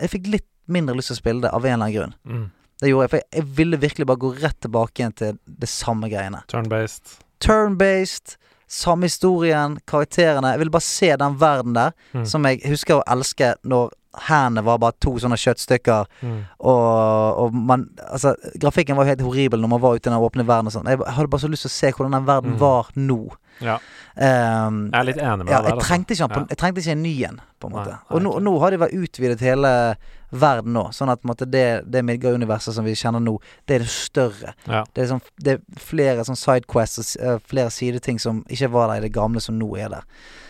Jeg 0.00 0.10
fikk 0.12 0.26
litt 0.28 0.48
mindre 0.68 0.94
lyst 0.98 1.08
til 1.10 1.16
å 1.16 1.22
spille 1.22 1.42
det 1.46 1.50
av 1.52 1.64
en 1.64 1.72
eller 1.72 1.86
annen 1.86 1.96
grunn. 1.96 2.14
Mm. 2.28 2.44
Det 2.82 2.90
gjorde 2.90 3.04
jeg, 3.06 3.10
for 3.14 3.20
jeg, 3.22 3.28
jeg 3.38 3.48
ville 3.56 3.78
virkelig 3.78 4.06
bare 4.10 4.20
gå 4.24 4.30
rett 4.42 4.60
tilbake 4.60 5.00
igjen 5.02 5.12
til 5.16 5.38
det 5.46 5.68
samme 5.70 6.08
greiene. 6.10 6.40
Turn-based. 6.50 7.16
Turn-based, 7.42 8.36
samme 8.72 9.06
historien, 9.06 9.76
karakterene. 9.86 10.52
Jeg 10.54 10.62
ville 10.62 10.74
bare 10.74 10.86
se 10.86 11.10
den 11.20 11.36
verden 11.40 11.76
der, 11.76 11.92
Mm. 12.14 12.24
som 12.26 12.44
jeg 12.44 12.60
husker 12.66 12.98
å 13.00 13.04
elske 13.06 13.54
når 13.64 13.92
hendene 14.28 14.64
var 14.64 14.78
bare 14.78 14.92
to 15.00 15.14
sånne 15.18 15.38
kjøttstykker, 15.40 16.06
Mm. 16.22 16.44
og, 16.60 17.38
og 17.46 17.54
man 17.54 17.88
Altså, 18.12 18.34
grafikken 18.60 18.96
var 18.96 19.04
helt 19.08 19.20
horribel 19.24 19.60
når 19.60 19.68
man 19.68 19.80
var 19.80 19.94
ute 19.96 20.08
i 20.08 20.12
den 20.12 20.20
åpne 20.20 20.44
verden 20.46 20.66
og 20.68 20.72
sånn. 20.72 20.86
Jeg 20.88 20.98
hadde 20.98 21.28
bare 21.32 21.40
så 21.40 21.48
lyst 21.48 21.62
til 21.62 21.70
å 21.72 21.78
se 21.78 21.92
hvordan 21.92 22.12
den 22.12 22.26
verden 22.26 22.52
Mm. 22.52 22.58
var 22.58 22.90
nå. 22.96 23.20
Ja, 23.60 23.78
Um, 24.14 24.90
jeg 24.92 25.00
er 25.00 25.04
litt 25.04 25.16
enig 25.16 25.44
med 25.46 25.48
ja, 25.48 25.62
deg 25.62 25.70
jeg 25.72 25.84
trengte 25.86 26.12
ikke, 26.12 26.26
Ja. 26.36 26.44
jeg 26.50 26.58
trengte 26.58 26.80
ikke 26.82 26.92
en 26.92 27.02
ny 27.02 27.22
en, 27.24 27.40
på 27.58 27.66
en 27.66 27.72
måte. 27.72 27.86
nei, 27.94 27.98
og 28.10 28.20
nå, 28.22 28.32
nå 28.44 28.58
har 28.60 28.70
de 28.70 28.76
vært 28.76 28.92
utvidet 28.92 29.40
hele 29.40 29.96
verden 30.30 30.72
nå, 30.74 30.82
sånn 30.92 31.08
at 31.08 31.22
måte, 31.24 31.46
det, 31.50 31.84
det 31.90 32.02
Midgard-universet 32.04 32.74
som 32.74 32.84
vi 32.84 32.92
kjenner 32.92 33.20
nå, 33.24 33.38
det 33.66 33.76
er 33.76 33.78
det 33.78 33.88
større. 33.88 34.52
Ja. 34.68 34.84
Det, 34.92 35.04
er 35.04 35.08
sånn, 35.14 35.22
det 35.40 35.54
er 35.54 35.80
flere 35.80 36.24
sånn 36.28 36.36
sidequests 36.36 37.16
og 37.16 37.24
eh, 37.24 37.38
flere 37.48 37.70
sideting 37.70 38.20
som 38.20 38.44
ikke 38.50 38.68
var 38.70 38.88
der 38.92 38.96
i 39.00 39.06
det 39.08 39.12
gamle, 39.16 39.40
som 39.40 39.56
nå 39.58 39.70
er 39.80 39.88
der. 39.88 40.04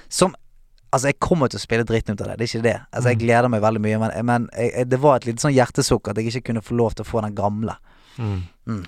Som 0.09 0.35
Altså, 0.93 1.09
jeg 1.09 1.19
kommer 1.25 1.49
til 1.49 1.57
å 1.57 1.63
spille 1.63 1.85
dritten 1.89 2.13
ut 2.15 2.21
av 2.21 2.29
det, 2.29 2.37
det 2.39 2.45
er 2.45 2.51
ikke 2.53 2.67
det. 2.67 2.75
Altså, 2.93 3.09
jeg 3.09 3.17
Mm. 3.17 3.23
gleder 3.25 3.49
meg 3.49 3.63
veldig 3.65 3.81
mye, 3.81 3.99
men, 4.03 4.11
men 4.29 4.49
jeg, 4.53 4.73
jeg, 4.77 4.89
det 4.93 4.99
var 5.01 5.17
et 5.17 5.27
lite 5.31 5.41
sånn 5.41 5.55
hjertesukk 5.57 6.09
at 6.13 6.17
jeg 6.21 6.29
ikke 6.29 6.47
kunne 6.53 6.63
få 6.63 6.77
lov 6.77 6.95
til 6.95 7.07
å 7.07 7.09
få 7.09 7.23
den 7.25 7.35
gamle. 7.35 7.79
Mm. 8.19 8.43
Mm. 8.69 8.83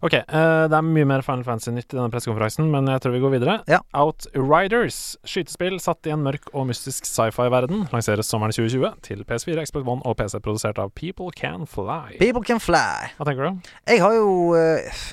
Ok, 0.00 0.14
uh, 0.16 0.64
det 0.72 0.72
er 0.72 0.80
mye 0.86 1.04
mer 1.04 1.20
Final 1.20 1.44
Fantasy-nytt 1.44 1.92
i 1.92 1.98
denne 1.98 2.08
pressekonferansen, 2.08 2.70
men 2.72 2.86
jeg 2.88 3.02
tror 3.04 3.12
vi 3.12 3.20
går 3.20 3.34
videre. 3.34 3.58
Ja. 3.68 3.82
Outriders, 3.92 5.18
skytespill 5.28 5.76
satt 5.84 6.08
i 6.08 6.14
en 6.14 6.22
mørk 6.24 6.48
og 6.56 6.64
mystisk 6.70 7.04
sci-fi-verden, 7.04 7.82
lanseres 7.92 8.30
sommeren 8.32 8.54
2020 8.56 8.94
til 9.04 9.20
PS4, 9.28 9.66
Xbox 9.68 9.84
One 9.84 10.00
og 10.08 10.16
PC, 10.16 10.40
produsert 10.40 10.80
av 10.80 10.94
People 10.96 11.28
Can 11.36 11.66
Fly. 11.68 12.16
People 12.22 12.40
can 12.48 12.60
fly. 12.64 13.12
Hva 13.18 13.28
tenker 13.28 13.50
du? 13.50 13.70
Jeg 13.92 14.00
har 14.00 14.16
jo 14.16 14.32
uh, 14.56 15.04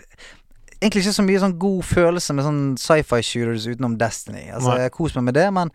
egentlig 0.80 1.04
ikke 1.04 1.18
så 1.20 1.28
mye 1.28 1.44
sånn 1.44 1.58
god 1.60 1.84
følelse 1.92 2.36
med 2.38 2.48
sånn 2.48 2.64
sci-fi 2.80 3.20
shooters 3.26 3.68
utenom 3.68 4.00
Destiny. 4.00 4.48
Altså, 4.54 4.72
Nei. 4.76 4.84
jeg 4.88 4.96
koser 4.96 5.20
meg 5.20 5.34
med 5.34 5.42
det, 5.42 5.48
men 5.60 5.74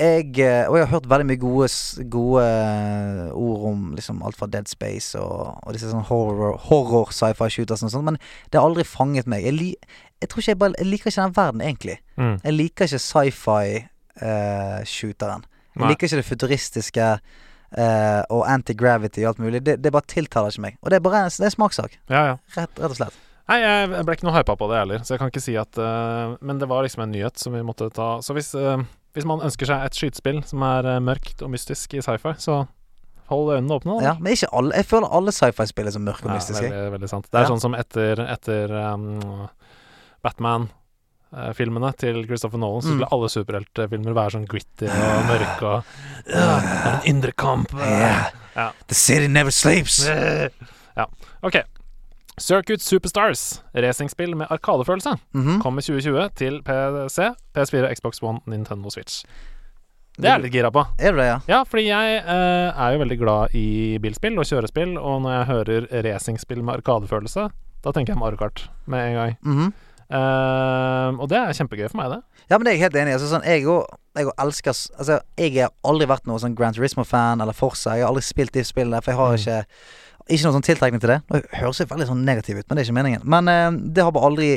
jeg 0.00 0.38
eh, 0.42 0.68
Og 0.68 0.76
jeg 0.78 0.86
har 0.86 0.90
hørt 0.90 1.10
veldig 1.10 1.26
mye 1.28 1.40
gode, 1.40 1.68
gode 2.10 2.42
eh, 2.42 3.30
ord 3.30 3.60
om 3.70 3.94
liksom 3.94 4.22
alt 4.26 4.36
fra 4.38 4.46
Dead 4.50 4.66
Space 4.70 5.18
og, 5.20 5.58
og 5.62 5.72
disse 5.76 5.90
sånn 5.90 6.08
horror, 6.08 6.54
horror 6.68 7.08
sci-fi 7.14 7.48
shooters 7.50 7.84
og 7.86 7.90
sånn, 7.94 8.08
men 8.10 8.18
det 8.50 8.56
har 8.58 8.66
aldri 8.66 8.84
fanget 8.88 9.26
meg. 9.30 9.40
Jeg, 9.46 9.54
li, 9.58 9.70
jeg 10.22 10.28
tror 10.30 10.40
ikke 10.42 10.54
jeg 10.54 10.62
bare 10.64 10.78
Jeg 10.80 10.90
liker 10.90 11.06
ikke 11.10 11.22
den 11.22 11.38
verden, 11.38 11.60
egentlig. 11.62 11.96
Mm. 12.16 12.36
Jeg 12.42 12.52
liker 12.58 12.82
ikke 12.88 13.06
sci-fi-shooteren. 13.06 15.42
jeg 15.74 15.88
liker 15.90 16.04
ikke 16.08 16.22
det 16.22 16.32
futuristiske 16.32 17.06
uh, 17.78 18.22
og 18.30 18.42
anti-gravity 18.50 19.24
og 19.24 19.28
alt 19.32 19.42
mulig. 19.42 19.62
Det, 19.66 19.78
det 19.82 19.92
bare 19.94 20.10
tiltaler 20.10 20.50
ikke 20.50 20.66
meg. 20.66 20.74
Og 20.82 20.90
det 20.90 20.98
er 20.98 21.06
bare 21.06 21.28
det 21.28 21.40
er 21.40 21.50
en 21.50 21.58
smakssak. 21.58 21.92
Ja, 22.10 22.22
ja. 22.32 22.36
Rett, 22.56 22.74
rett 22.78 22.92
og 22.92 22.98
slett. 22.98 23.16
Nei, 23.44 23.58
jeg 23.60 24.04
ble 24.08 24.14
ikke 24.16 24.24
noe 24.24 24.38
hypa 24.38 24.54
på 24.56 24.66
det 24.70 24.78
heller, 24.80 25.02
så 25.04 25.14
jeg 25.14 25.20
kan 25.20 25.28
ikke 25.28 25.42
si 25.44 25.52
at 25.60 25.76
uh, 25.76 26.32
Men 26.40 26.60
det 26.62 26.68
var 26.70 26.86
liksom 26.86 27.04
en 27.04 27.12
nyhet 27.12 27.36
som 27.40 27.52
vi 27.52 27.64
måtte 27.66 27.90
ta. 27.92 28.16
Så 28.24 28.36
hvis, 28.36 28.54
eh, 28.56 28.80
hvis 29.14 29.24
man 29.26 29.40
ønsker 29.46 29.66
seg 29.66 29.84
et 29.86 29.94
skytespill 29.98 30.42
som 30.44 30.62
er 30.66 30.86
eh, 30.96 31.00
mørkt 31.00 31.42
og 31.42 31.50
mystisk 31.54 31.94
i 31.94 32.02
sci-fi, 32.02 32.34
så 32.42 32.66
hold 33.30 33.54
øynene 33.56 33.76
åpne. 33.78 33.98
da. 34.00 34.04
Ja, 34.04 34.14
men 34.20 34.34
ikke 34.34 34.50
alle. 34.52 34.74
Jeg 34.76 34.84
føler 34.90 35.08
alle 35.16 35.32
sci-fi-spill 35.32 35.86
er 35.88 35.94
så 35.94 36.02
mørke 36.02 36.26
og 36.26 36.32
Ja, 36.34 36.38
mystiske. 36.40 36.68
veldig, 36.68 36.92
veldig 36.98 37.08
sant. 37.08 37.28
Det 37.30 37.38
er 37.40 37.42
Ja. 37.46 37.48
sånn 37.48 37.60
som 37.62 37.74
etter, 37.74 38.20
etter 38.28 38.74
um, 38.92 39.48
Batman-filmene 40.24 41.90
til 41.98 42.24
Christopher 42.26 42.58
Nolan, 42.58 42.82
så 42.82 42.88
Mm. 42.88 42.98
skulle 42.98 43.12
alle 43.12 43.28
superheltfilmer 43.32 44.14
være 44.14 44.30
sånn 44.36 44.46
gritty 44.48 44.86
og 44.86 45.24
mørke 45.30 45.62
og 45.62 45.84
uh, 46.34 46.94
en 46.94 47.00
indre 47.14 47.32
kamp. 47.32 47.72
Yeah. 47.74 48.30
Ja. 48.56 48.70
The 48.88 48.94
city 48.94 49.26
never 49.26 49.50
sleeps. 49.50 50.06
Ja. 50.96 51.06
OK. 51.42 51.56
Circuit 52.40 52.82
Superstars, 52.82 53.62
racingspill 53.74 54.34
med 54.36 54.48
arkadefølelse, 54.50 55.16
Mhm. 55.34 55.60
kommer 55.62 55.80
2020 55.82 56.30
til 56.34 56.62
PC, 56.62 57.30
PS4, 57.54 57.94
Xbox 57.94 58.22
One, 58.22 58.40
Nintendo 58.46 58.90
Switch. 58.90 59.24
Det 60.16 60.26
er 60.30 60.38
jeg 60.38 60.42
litt 60.42 60.52
gira 60.52 60.70
på. 60.70 60.84
Er 60.98 61.12
det, 61.12 61.24
ja? 61.26 61.38
Ja, 61.48 61.62
fordi 61.64 61.86
jeg 61.88 62.22
eh, 62.24 62.72
er 62.86 62.92
jo 62.92 62.98
veldig 63.04 63.18
glad 63.18 63.54
i 63.54 63.98
bilspill 63.98 64.38
og 64.38 64.44
kjørespill, 64.46 64.96
og 64.98 65.22
når 65.22 65.30
jeg 65.38 65.46
hører 65.46 66.02
racingspill 66.04 66.62
med 66.62 66.74
arkadefølelse, 66.82 67.50
da 67.82 67.90
tenker 67.92 68.14
jeg 68.14 68.18
Mario 68.18 68.36
Kart 68.36 68.68
med 68.86 69.08
en 69.08 69.14
gang. 69.14 69.36
Mhm. 69.42 69.72
Eh, 70.14 71.18
og 71.20 71.28
det 71.28 71.38
er 71.40 71.54
kjempegøy 71.56 71.88
for 71.90 71.98
meg, 71.98 72.10
det. 72.12 72.20
Ja, 72.50 72.58
men 72.58 72.64
det 72.66 72.72
er 72.74 72.76
jeg 72.78 72.84
helt 72.84 72.98
enig 73.00 73.10
i. 73.10 73.16
Altså, 73.16 73.30
sånn, 73.32 73.44
jeg 73.48 73.64
òg 73.64 74.30
elsker 74.38 74.70
Altså, 74.98 75.20
jeg 75.40 75.54
har 75.56 75.70
aldri 75.84 76.06
vært 76.06 76.26
noen 76.28 76.38
sånn 76.42 76.54
Grand 76.54 76.76
Turismo-fan 76.76 77.40
eller 77.42 77.52
Forza. 77.56 77.96
Jeg 77.96 78.04
har 78.04 78.12
aldri 78.12 78.22
spilt 78.22 78.52
de 78.52 78.62
spillene, 78.62 79.02
for 79.02 79.10
jeg 79.12 79.18
har 79.18 79.32
Mm. 79.32 79.38
ikke 79.40 79.66
Ikke 80.28 80.46
noen 80.46 80.54
sånn 80.56 80.64
tiltrekning 80.64 81.00
til 81.02 81.10
det. 81.14 81.20
Det 81.28 81.42
høres 81.60 81.82
veldig 81.84 82.06
sånn 82.08 82.24
negativ 82.24 82.58
ut, 82.58 82.64
men 82.68 82.76
det 82.78 82.82
er 82.84 82.88
ikke 82.88 82.96
meningen. 83.02 83.24
Men 83.28 83.48
eh, 83.52 83.70
det 83.92 84.04
har 84.06 84.12
bare 84.14 84.30
aldri 84.30 84.48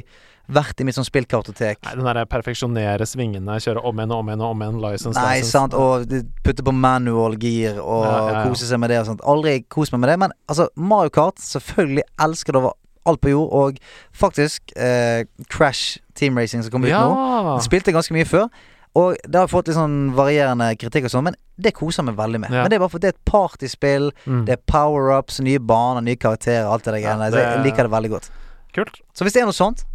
vært 0.48 0.80
i 0.80 0.86
mitt 0.88 0.96
sånn 0.96 1.04
spillkartotek. 1.04 1.82
Nei, 1.84 1.96
Den 2.00 2.06
derre 2.08 2.24
perfeksjonere 2.32 3.04
svingene, 3.04 3.58
kjøre 3.60 3.82
om 3.84 3.98
igjen 4.00 4.14
og 4.16 4.22
om 4.24 4.30
igjen 4.32 4.44
og 4.46 4.54
om 4.54 4.62
igjen, 4.64 4.78
license, 4.80 5.20
Nei, 5.20 5.42
license. 5.42 5.52
sant. 5.52 5.76
Og 5.76 6.08
putte 6.46 6.64
på 6.64 6.72
manual 6.72 7.36
gear 7.42 7.82
og 7.84 8.06
Ja, 8.06 8.14
ja, 8.16 8.30
ja. 8.38 8.44
kose 8.48 8.70
seg 8.70 8.80
med 8.80 8.94
det 8.94 9.02
og 9.02 9.10
sånt. 9.10 9.26
Aldri 9.28 9.58
kost 9.68 9.92
meg 9.92 10.06
med 10.06 10.14
det. 10.14 10.18
Men 10.24 10.32
altså, 10.48 10.70
Mario 10.80 11.12
Kart, 11.20 11.44
selvfølgelig 11.44 12.08
elsker 12.30 12.56
det 12.56 12.62
over 12.64 12.78
alt 13.12 13.22
på 13.24 13.30
jord. 13.36 13.52
Og 13.60 13.78
faktisk, 14.16 14.72
eh, 14.80 15.26
Crash 15.52 16.00
Team 16.16 16.40
Racing 16.40 16.64
som 16.64 16.72
kom 16.72 16.88
ut 16.88 16.96
nå, 16.96 17.60
spilte 17.68 17.92
ganske 17.92 18.16
mye 18.16 18.26
før. 18.28 18.48
Og 18.96 19.16
det 19.28 19.36
har 19.36 19.48
fått 19.48 19.68
litt 19.68 19.76
sånn 19.78 20.14
varierende 20.16 20.72
kritikk 20.80 21.06
og 21.06 21.12
sånn, 21.12 21.24
men 21.24 21.36
det 21.60 21.74
koser 21.74 22.04
meg 22.04 22.16
veldig 22.16 22.40
med. 22.40 22.50
Ja. 22.52 22.64
Men 22.64 22.70
det 22.72 22.76
er 22.78 22.80
bare 22.80 22.90
fordi 22.90 23.02
det 23.08 23.14
er 23.14 23.18
et 23.18 23.26
partyspill, 23.26 24.12
Mm. 24.26 24.46
det 24.46 24.54
er 24.58 24.62
power-ups, 24.72 25.40
nye 25.42 25.60
baner, 25.60 26.02
nye 26.02 26.16
karakterer, 26.16 26.66
alt 26.72 26.84
det 26.84 26.94
der 26.94 27.00
Ja, 27.02 27.16
greiene. 27.16 27.32
Så 27.32 27.38
jeg 27.38 27.64
liker 27.66 27.84
det 27.84 27.92
veldig 27.92 28.10
godt. 28.10 28.30
Kult. 28.74 29.02
Så 29.14 29.24
hvis 29.26 29.34
det 29.34 29.42
er 29.42 29.46
noe 29.46 29.54
sånt, 29.54 29.86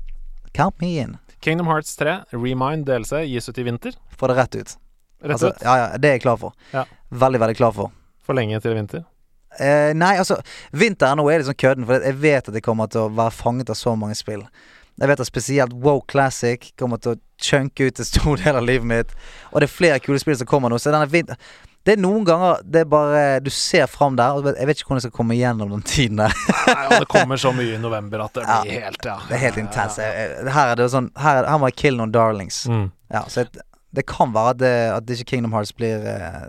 count 0.54 0.80
me 0.80 0.98
in. 0.98 1.18
Kingdom 1.40 1.66
Hearts 1.66 1.96
3, 1.96 2.24
Remind 2.32 2.84
DLC, 2.86 3.24
gis 3.26 3.48
ut 3.48 3.58
i 3.58 3.62
vinter. 3.64 3.92
Få 4.16 4.28
det 4.28 4.36
rett 4.36 4.54
ut. 4.54 4.76
Rett 5.22 5.32
Altså, 5.32 5.48
ut. 5.50 5.62
ja, 5.62 5.76
ja, 5.76 5.96
det 5.98 6.04
er 6.08 6.12
jeg 6.18 6.22
klar 6.22 6.36
for. 6.38 6.52
Ja. 6.72 6.84
Veldig, 7.12 7.40
veldig 7.40 7.56
klar 7.56 7.72
for. 7.72 7.90
For 8.22 8.34
lenge 8.34 8.60
til 8.62 8.74
vinter. 8.74 9.04
Eh, 9.60 9.92
nei, 9.92 10.16
altså 10.16 10.40
Vinteren 10.72 11.18
nå 11.18 11.28
er 11.30 11.38
litt 11.42 11.46
sånn 11.46 11.58
kødden, 11.60 11.84
for 11.86 12.00
jeg 12.00 12.14
vet 12.14 12.48
at 12.48 12.54
jeg 12.54 12.62
kommer 12.62 12.86
til 12.88 13.02
å 13.02 13.10
være 13.14 13.30
fanget 13.32 13.68
av 13.70 13.76
så 13.76 13.96
mange 13.98 14.14
spill. 14.16 14.44
Jeg 15.00 15.08
vet 15.08 15.20
at 15.20 15.26
spesielt 15.26 15.72
Wow 15.72 16.02
Classic 16.08 16.72
kommer 16.78 16.98
til 17.02 17.14
å 17.16 17.20
chunke 17.42 17.86
ut 17.88 17.98
en 17.98 18.04
stor 18.04 18.36
del 18.36 18.56
av 18.56 18.64
livet 18.68 18.86
mitt. 18.86 19.14
Og 19.52 19.60
det 19.60 19.68
er 19.70 19.72
flere 19.76 20.00
kule 20.04 20.18
spill 20.22 20.36
som 20.36 20.46
kommer 20.46 20.68
nå. 20.70 20.78
Så 20.78 20.92
denne 20.92 21.08
Det 21.84 21.96
er 21.96 21.98
noen 21.98 22.22
ganger 22.24 22.60
det 22.62 22.80
er 22.80 22.84
bare 22.86 23.40
Du 23.42 23.50
ser 23.50 23.86
fram 23.90 24.14
der, 24.16 24.36
og 24.38 24.44
jeg 24.46 24.66
vet 24.68 24.76
ikke 24.78 24.86
hvordan 24.92 25.00
jeg 25.02 25.08
skal 25.08 25.16
komme 25.16 25.34
igjennom 25.34 25.70
den 25.72 25.82
tiden 25.82 26.16
der. 26.20 26.30
Nei, 26.68 26.84
og 26.86 27.00
det 27.02 27.08
kommer 27.10 27.36
så 27.36 27.50
mye 27.56 27.74
i 27.74 27.78
november 27.82 28.22
at 28.22 28.32
det 28.34 28.44
Ja. 28.46 28.60
blir 28.62 28.80
helt 28.84 29.04
Ja. 29.04 29.16
Det 29.28 29.34
er 29.34 29.42
helt 29.48 29.56
intenst. 29.58 29.98
Jeg- 29.98 30.52
Her 30.52 30.68
er 30.72 30.76
det 30.76 30.90
sånn 30.92 31.10
Her, 31.18 31.44
her 31.48 31.58
må 31.58 31.66
jeg 31.72 31.76
kill 31.76 31.96
noen 31.96 32.12
darlings. 32.12 32.66
Mm. 32.68 32.92
Ja, 33.10 33.24
så 33.26 33.42
jeg, 33.42 33.50
det 33.92 34.06
kan 34.06 34.32
være 34.32 34.50
at, 34.50 34.58
det, 34.58 34.92
at 34.92 35.06
ikke 35.10 35.24
Kingdom 35.34 35.52
Hearts 35.52 35.72
blir 35.72 35.98
uh, 36.06 36.46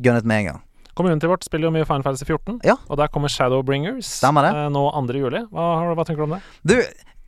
gunnet 0.00 0.24
med 0.24 0.38
en 0.38 0.44
gang. 0.52 0.62
Communityet 0.96 1.28
vårt 1.28 1.44
spiller 1.44 1.66
jo 1.68 1.72
mye 1.74 1.84
Final 1.84 2.02
Fantasy 2.06 2.24
14, 2.24 2.60
Ja. 2.64 2.76
og 2.88 2.96
der 2.96 3.08
kommer 3.08 3.28
Shadowbringers 3.28 4.06
Stemmer 4.06 4.46
det. 4.46 4.54
eh, 4.56 4.68
nå 4.72 4.84
2. 4.94 5.12
juli. 5.18 5.42
Hva, 5.52 5.92
hva 5.94 6.04
tenker 6.06 6.22
du 6.24 6.32
om 6.32 6.38
det? 6.38 6.42
Du, 6.64 6.78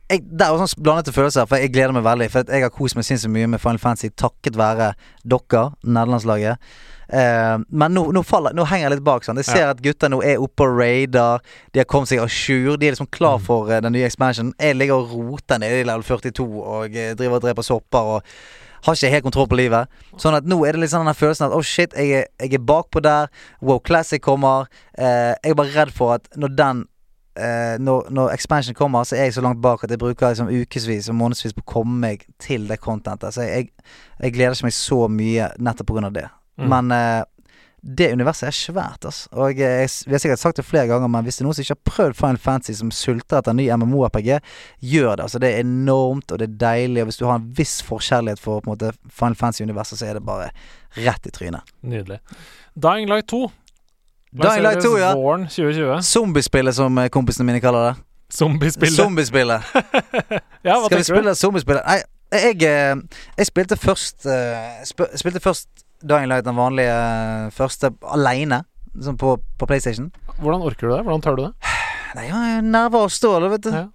jeg, 0.09 0.23
det 0.31 0.41
er 0.45 0.53
jo 0.53 0.59
sånn 0.65 0.83
blandede 0.83 1.13
følelser, 1.13 1.45
for 1.49 1.61
jeg 1.61 1.71
gleder 1.73 1.93
meg 1.93 2.03
veldig. 2.07 2.27
For 2.33 2.43
jeg 2.49 2.63
har 2.65 2.71
kost 2.73 2.95
meg 2.97 3.05
sinnssykt 3.05 3.31
mye 3.33 3.47
med 3.47 3.61
Final 3.61 3.77
Fantasy 3.81 4.09
takket 4.17 4.55
være 4.57 4.93
dere, 5.23 5.65
nederlandslaget. 5.83 6.57
Eh, 7.09 7.57
men 7.69 7.93
nå, 7.93 8.03
nå, 8.13 8.21
faller, 8.25 8.53
nå 8.53 8.65
henger 8.69 8.87
jeg 8.89 8.95
litt 8.97 9.03
bak. 9.05 9.23
Sånn. 9.25 9.37
Jeg 9.41 9.45
ser 9.49 9.63
Ja. 9.65 9.69
at 9.71 9.81
gutta 9.81 10.09
nå 10.09 10.21
er 10.23 10.37
oppe 10.41 10.61
og 10.67 10.77
raider. 10.79 11.39
De 11.73 11.79
har 11.79 11.85
kommet 11.85 12.07
seg 12.11 12.19
a 12.21 12.27
jour. 12.27 12.77
De 12.77 12.87
er 12.87 12.91
liksom 12.93 13.09
klar 13.09 13.37
Mm. 13.39 13.45
for 13.45 13.71
eh, 13.71 13.79
den 13.81 13.93
nye 13.93 14.05
expansionen. 14.05 14.53
Jeg 14.59 14.75
ligger 14.75 14.93
og 14.95 15.11
roter 15.11 15.57
nede 15.59 15.81
i 15.81 15.83
level 15.83 16.03
42 16.03 16.63
og 16.63 16.95
eh, 16.95 17.13
driver 17.15 17.35
og 17.35 17.41
dreper 17.41 17.61
sopper 17.63 17.99
og 17.99 18.23
har 18.85 18.93
ikke 18.95 19.09
helt 19.11 19.23
kontroll 19.23 19.47
på 19.47 19.57
livet. 19.57 19.87
Sånn 20.17 20.35
at 20.37 20.45
nå 20.45 20.65
er 20.65 20.71
det 20.73 20.81
litt 20.81 20.91
sånn 20.91 21.05
den 21.05 21.13
følelsen 21.17 21.47
at 21.49 21.53
oh 21.57 21.61
shit, 21.61 21.91
jeg 21.97 22.11
er, 22.11 22.25
jeg 22.39 22.53
er 22.53 22.59
bakpå 22.63 23.01
der. 23.01 23.27
Wow 23.61 23.79
Classic 23.79 24.21
kommer. 24.21 24.67
Eh, 24.97 25.33
jeg 25.43 25.51
er 25.51 25.55
bare 25.55 25.73
redd 25.75 25.91
for 25.91 26.13
at 26.13 26.29
når 26.37 26.55
den 26.55 26.85
når, 27.79 28.09
når 28.13 28.33
expansion 28.33 28.75
kommer, 28.77 29.07
så 29.07 29.15
er 29.15 29.27
jeg 29.27 29.37
så 29.37 29.43
langt 29.45 29.61
bak 29.63 29.83
at 29.83 29.93
jeg 29.93 30.01
bruker 30.01 30.33
liksom 30.33 30.51
ukevis 30.51 31.09
og 31.11 31.17
månedsvis 31.19 31.55
på 31.57 31.65
å 31.65 31.71
komme 31.77 31.97
meg 32.03 32.27
til 32.41 32.67
det 32.69 32.79
contentet. 32.83 33.35
Så 33.35 33.47
jeg, 33.47 33.71
jeg, 34.19 34.35
gleder 34.35 34.57
ikke 34.57 34.69
meg 34.69 34.77
så 34.77 35.01
mye 35.11 35.51
nettopp 35.59 35.95
av 35.99 36.13
det. 36.15 36.27
Mm. 36.59 36.73
Men 36.73 36.91
uh, 36.91 37.27
det 37.81 38.09
universet 38.11 38.49
er 38.49 38.55
svært, 38.55 39.05
altså. 39.07 39.29
Og 39.39 39.59
jeg, 39.59 39.89
vi 40.05 40.15
har 40.15 40.21
sikkert 40.21 40.41
sagt 40.41 40.59
det 40.59 40.65
flere 40.67 40.89
ganger, 40.89 41.07
men 41.11 41.23
hvis 41.23 41.39
det 41.39 41.43
er 41.43 41.47
noen 41.47 41.55
som 41.55 41.63
ikke 41.63 41.77
har 41.77 41.91
prøvd 41.91 42.17
Final 42.19 42.41
Fantasy, 42.43 42.75
som 42.79 42.91
sulter 42.91 43.39
etter 43.39 43.53
en 43.53 43.59
ny 43.59 43.69
MMO-RPG, 43.71 44.31
gjør 44.83 45.13
det. 45.13 45.27
Altså 45.27 45.39
Det 45.39 45.53
er 45.53 45.63
enormt, 45.63 46.31
og 46.31 46.41
det 46.41 46.49
er 46.49 46.57
deilig. 46.65 47.03
Og 47.03 47.11
hvis 47.11 47.21
du 47.21 47.25
har 47.29 47.39
en 47.39 47.47
viss 47.55 47.79
forkjærlighet 47.87 48.43
for 48.43 48.59
på 48.59 48.69
en 48.69 48.75
måte 48.75 48.91
Final 49.07 49.39
Fantasy-universet, 49.39 50.01
så 50.01 50.09
er 50.09 50.19
det 50.19 50.25
bare 50.27 50.51
rett 50.99 51.29
i 51.29 51.31
trynet. 51.31 51.71
Nydelig. 51.81 52.19
Dying 52.75 53.07
Light 53.11 53.29
2. 53.31 53.45
Dying 54.31 54.61
Light 54.63 54.83
2, 54.83 54.97
ja. 54.97 55.13
Våren 55.17 55.47
2020. 55.47 56.01
Zombiespillet, 56.05 56.75
som 56.75 56.97
eh, 56.97 57.09
kompisene 57.09 57.47
mine 57.47 57.61
kaller 57.63 57.87
det. 57.87 57.93
Zombiespillet. 58.33 58.93
Zombiespillet. 58.93 59.61
ja, 60.67 60.75
hva 60.77 60.85
Skal 60.85 60.99
vi 60.99 61.07
spille 61.07 61.35
zombiespillet? 61.35 61.81
Nei, 61.87 62.01
jeg, 62.37 62.59
jeg, 62.61 62.99
jeg 63.39 63.49
spilte 63.49 63.77
først 63.79 64.27
uh, 64.29 64.83
sp 64.85 65.07
Spilte 65.17 65.41
først 65.41 65.69
Dying 66.05 66.29
Light, 66.29 66.45
den 66.45 66.59
vanlige 66.59 66.93
uh, 66.93 67.49
første, 67.55 67.89
aleine. 68.05 68.61
Sånn 69.01 69.17
på, 69.17 69.33
på 69.57 69.69
PlayStation. 69.69 70.11
Hvordan 70.37 70.61
orker 70.61 70.85
du 70.85 70.93
det? 70.93 71.01
Hvordan 71.07 71.25
tør 71.25 71.39
du 71.39 71.43
det? 71.47 71.53
Nei, 72.19 72.29
jeg 72.29 72.61
nerver 72.69 73.09
og 73.09 73.13
stål, 73.13 73.49
vet 73.55 73.65
du. 73.65 73.73
Ja. 73.73 73.87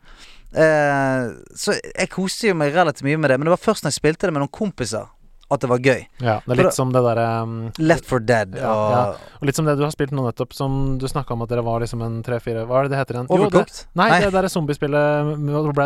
Uh, 0.54 1.30
så 1.58 1.78
jeg 1.78 2.10
koste 2.10 2.50
jo 2.50 2.58
meg 2.58 2.74
relativt 2.74 3.06
mye 3.06 3.22
med 3.22 3.30
det, 3.30 3.38
men 3.38 3.46
det 3.46 3.54
var 3.54 3.62
først 3.62 3.86
når 3.86 3.94
jeg 3.94 4.02
spilte 4.02 4.26
det 4.26 4.34
med 4.34 4.42
noen 4.42 4.54
kompiser, 4.54 5.06
at 5.52 5.60
det 5.60 5.68
var 5.68 5.82
gøy. 5.84 6.04
Ja, 6.24 6.38
det 6.46 6.54
er 6.54 6.60
litt 6.62 6.76
som 6.76 6.92
det 6.94 7.02
derre 7.04 7.26
um, 7.44 7.56
Left 7.78 8.06
for 8.08 8.22
Dead 8.24 8.54
Ja, 8.56 8.70
og 8.72 8.94
ja. 8.94 9.02
Og 9.40 9.48
litt 9.48 9.58
som 9.58 9.66
det 9.68 9.74
du 9.76 9.84
har 9.84 9.92
spilt 9.92 10.14
nå 10.16 10.24
nettopp, 10.24 10.54
som 10.56 10.96
du 11.00 11.04
snakka 11.10 11.36
om 11.36 11.44
at 11.44 11.52
dere 11.52 11.64
var 11.66 11.84
liksom 11.84 12.02
en 12.06 12.20
tre-fire 12.24 12.64
Hva 12.68 12.80
er 12.80 12.88
det 12.88 12.94
det 12.94 13.00
heter 13.02 13.18
igjen? 13.18 13.28
Jo, 13.28 13.50
det, 13.52 13.64
nei, 13.92 14.08
Nei. 14.14 14.20
det 14.24 14.32
derre 14.34 14.50
zombiespillet 14.52 15.34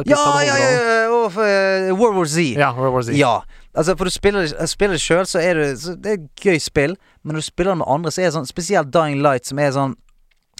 Ja, 0.06 0.24
ja, 0.46 0.58
ja! 0.62 0.70
ja, 0.70 0.98
og 1.18 1.40
eh, 1.42 1.90
World 1.98 2.20
War 2.20 2.30
Z. 2.30 2.52
Ja, 2.58 2.72
World 2.76 2.94
War 2.94 3.06
Z. 3.08 3.16
Ja. 3.18 3.34
Altså, 3.74 3.96
for 3.98 4.08
du 4.08 4.14
spiller, 4.14 4.46
spiller 4.70 4.96
det 4.98 5.02
sjøl, 5.02 5.26
så 5.28 5.42
er 5.42 5.58
det 5.58 5.68
så 5.82 5.94
Det 5.98 6.12
er 6.12 6.20
et 6.20 6.44
gøy 6.44 6.60
spill, 6.62 6.96
men 7.22 7.34
når 7.34 7.42
du 7.42 7.48
spiller 7.50 7.74
det 7.74 7.82
med 7.82 7.90
andre, 7.98 8.12
så 8.14 8.22
er 8.22 8.30
det 8.30 8.36
sånn 8.38 8.48
Spesielt 8.48 8.92
Dying 8.94 9.22
Light, 9.24 9.48
som 9.48 9.58
er 9.62 9.74
sånn 9.74 9.96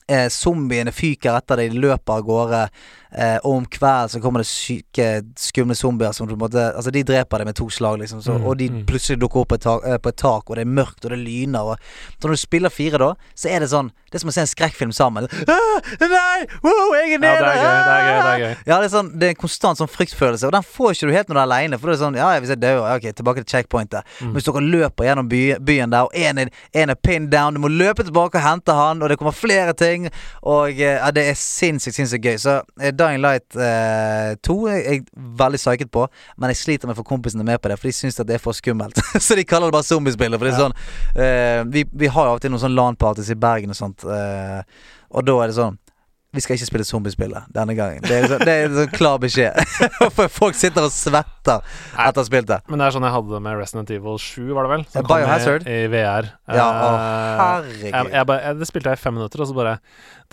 eh, 0.09 0.29
Zombiene 0.33 0.93
fyker 0.95 1.39
etter 1.39 1.61
deg, 1.61 1.75
de 1.75 1.83
løper 1.87 2.19
av 2.19 2.27
gårde. 2.27 2.63
Eh, 3.13 3.39
og 3.43 3.55
om 3.63 3.67
kvelden 3.67 4.09
så 4.13 4.21
kommer 4.21 4.43
det 4.45 4.49
syke, 4.51 5.23
skumle 5.41 5.75
zombier 5.75 6.13
som 6.13 6.27
du 6.29 6.35
på 6.35 6.37
en 6.37 6.43
måte 6.45 6.65
Altså, 6.75 6.91
de 6.93 7.03
dreper 7.03 7.41
deg 7.41 7.49
med 7.49 7.57
to 7.57 7.69
slag, 7.73 7.99
liksom. 8.03 8.21
Så, 8.23 8.39
Mm, 8.39 8.45
og 8.47 8.59
de 8.59 8.67
mm. 8.71 8.83
plutselig 8.87 9.19
dukker 9.19 9.41
opp 9.41 9.49
på 9.49 9.57
et, 9.57 9.63
tak, 9.65 9.87
eh, 9.89 9.97
på 9.99 10.09
et 10.13 10.17
tak, 10.17 10.51
og 10.51 10.57
det 10.57 10.63
er 10.63 10.69
mørkt, 10.71 11.05
og 11.05 11.11
det 11.11 11.19
lyner. 11.19 11.73
Og, 11.73 11.79
så 12.21 12.29
når 12.29 12.37
du 12.37 12.41
spiller 12.43 12.69
fire, 12.71 12.99
da, 13.01 13.09
så 13.35 13.49
er 13.49 13.61
det 13.65 13.71
sånn 13.73 13.91
Det 14.09 14.17
er 14.17 14.21
som 14.23 14.31
å 14.31 14.33
se 14.33 14.41
en 14.41 14.49
skrekkfilm 14.49 14.93
sammen. 14.93 15.27
Ah, 15.49 15.81
nei! 16.01 16.47
Wow, 16.65 16.95
jeg 16.97 17.09
er 17.09 17.13
Ja, 17.13 17.19
nede! 17.19 17.41
det 17.41 17.49
er 17.49 17.59
gøy. 17.59 17.81
Det 17.89 17.93
er 17.93 18.05
gøy. 18.05 18.19
Det 18.19 18.29
er 18.29 18.39
gøy. 18.39 18.55
Ja, 18.67 18.77
det 18.79 18.87
er 18.87 18.93
sånn 18.93 19.11
Det 19.19 19.27
er 19.27 19.33
en 19.35 19.41
konstant 19.43 19.79
sånn 19.81 19.91
fryktfølelse, 19.91 20.47
og 20.49 20.53
den 20.55 20.65
får 20.65 20.95
ikke 20.95 21.09
du 21.09 21.13
helt 21.13 21.29
når 21.29 21.35
du 21.37 21.41
er 21.41 21.47
aleine. 21.49 21.79
For 21.79 21.89
da 21.89 21.93
er 21.93 21.97
det 21.97 22.03
sånn 22.05 22.17
Ja, 22.17 22.29
ja, 22.33 22.41
hvis 22.41 22.53
jeg 22.55 22.61
dør, 22.63 22.79
ja, 22.89 22.95
ok, 22.97 23.07
tilbake 23.19 23.43
til 23.45 23.51
checkpointet. 23.53 24.07
Mm. 24.21 24.31
Men 24.31 24.39
hvis 24.39 24.49
dere 24.49 24.63
løper 24.65 25.09
gjennom 25.09 25.29
by, 25.29 25.43
byen 25.69 25.93
der, 25.93 26.09
og 26.09 26.17
én 26.17 26.41
er, 26.41 26.53
en 26.73 26.95
er 26.95 27.01
pinned 27.05 27.31
down, 27.35 27.55
du 27.59 27.61
må 27.61 27.69
løpe 27.69 28.07
tilbake 28.07 28.41
og 28.41 28.45
hente 28.47 28.73
han, 28.79 29.03
og 29.03 29.13
det 29.13 29.19
kommer 29.21 29.37
flere 29.37 29.75
ting, 29.77 30.09
og 30.43 30.71
eh, 30.73 30.97
ja, 30.97 31.11
det 31.13 31.27
er 31.33 31.37
sinnssykt, 31.39 31.99
sinnssykt 31.99 32.25
gøy. 32.25 32.39
Så 32.41 32.57
eh, 32.81 32.95
Dying 32.99 33.23
Light 33.23 33.57
eh, 33.57 34.35
2 34.45 34.57
er 34.73 34.79
jeg 34.81 35.05
veldig 35.39 35.61
psyket 35.61 35.93
på, 35.95 36.07
men 36.37 36.53
jeg 36.53 36.61
sliter 36.63 36.91
med 36.91 36.97
å 36.97 37.01
få 37.01 37.07
kompisene 37.09 37.47
med 37.47 37.61
på 37.63 37.71
det, 37.71 37.79
for 37.81 37.91
de 37.91 37.97
syns 37.97 38.19
det 38.21 38.37
er 38.37 38.43
for 38.43 38.57
skummelt. 38.57 38.99
så 39.25 39.39
de 39.39 39.47
kaller 39.49 39.71
det 39.71 39.79
bare 39.79 39.89
zombiespillet. 39.89 40.39
For 40.39 40.49
det 40.49 40.55
er 40.55 40.63
sånn 40.63 40.77
eh, 41.15 41.61
vi, 41.73 41.85
vi 42.05 42.11
har 42.13 42.29
jo 42.29 42.35
av 42.35 42.41
og 42.41 42.45
til 42.45 42.55
noen 42.55 42.65
sånn 42.67 42.77
LAN-parties 42.79 43.33
i 43.35 43.39
Bergen 43.39 43.75
og 43.75 43.79
sånt, 43.79 44.07
eh, 44.07 44.63
og 45.15 45.29
da 45.29 45.39
er 45.43 45.53
det 45.53 45.59
sånn 45.59 45.79
vi 46.29 46.43
skal 46.45 46.59
ikke 46.59 46.67
spille 46.69 46.85
zombiespillet 46.85 47.47
denne 47.57 47.73
gangen. 47.73 48.03
Det 48.05 48.13
er, 48.13 48.27
så, 48.29 48.37
det 48.43 48.53
er 48.53 48.73
sånn 48.75 48.91
klar 48.93 49.17
beskjed. 49.23 49.57
For 50.17 50.29
folk 50.29 50.59
sitter 50.59 50.85
og 50.85 50.93
svetter 50.93 51.63
etter 51.65 52.21
å 52.21 52.21
ha 52.21 52.25
spilt 52.27 52.51
det. 52.51 52.59
Men 52.69 52.83
det 52.83 52.89
er 52.89 52.95
sånn 52.99 53.07
jeg 53.09 53.15
hadde 53.15 53.33
det 53.33 53.41
med 53.47 53.57
Resident 53.57 53.93
Evil 53.97 54.19
7, 54.21 54.51
var 54.53 54.69
det 54.69 54.73
vel? 54.75 54.85
Som 54.93 55.07
Biohazard. 55.09 55.65
I, 55.65 55.79
i 55.87 55.89
VR. 55.95 56.29
Ja, 56.53 56.67
å, 56.69 56.91
Eh, 56.99 57.41
herregud. 57.41 57.87
jeg, 57.89 58.13
jeg 58.13 58.29
jeg, 58.45 58.59
det 58.61 58.69
spilte 58.69 58.93
jeg 58.93 59.01
i 59.01 59.03
fem 59.07 59.17
minutter, 59.17 59.41
og 59.45 59.49
så 59.49 59.57
bare 59.57 59.75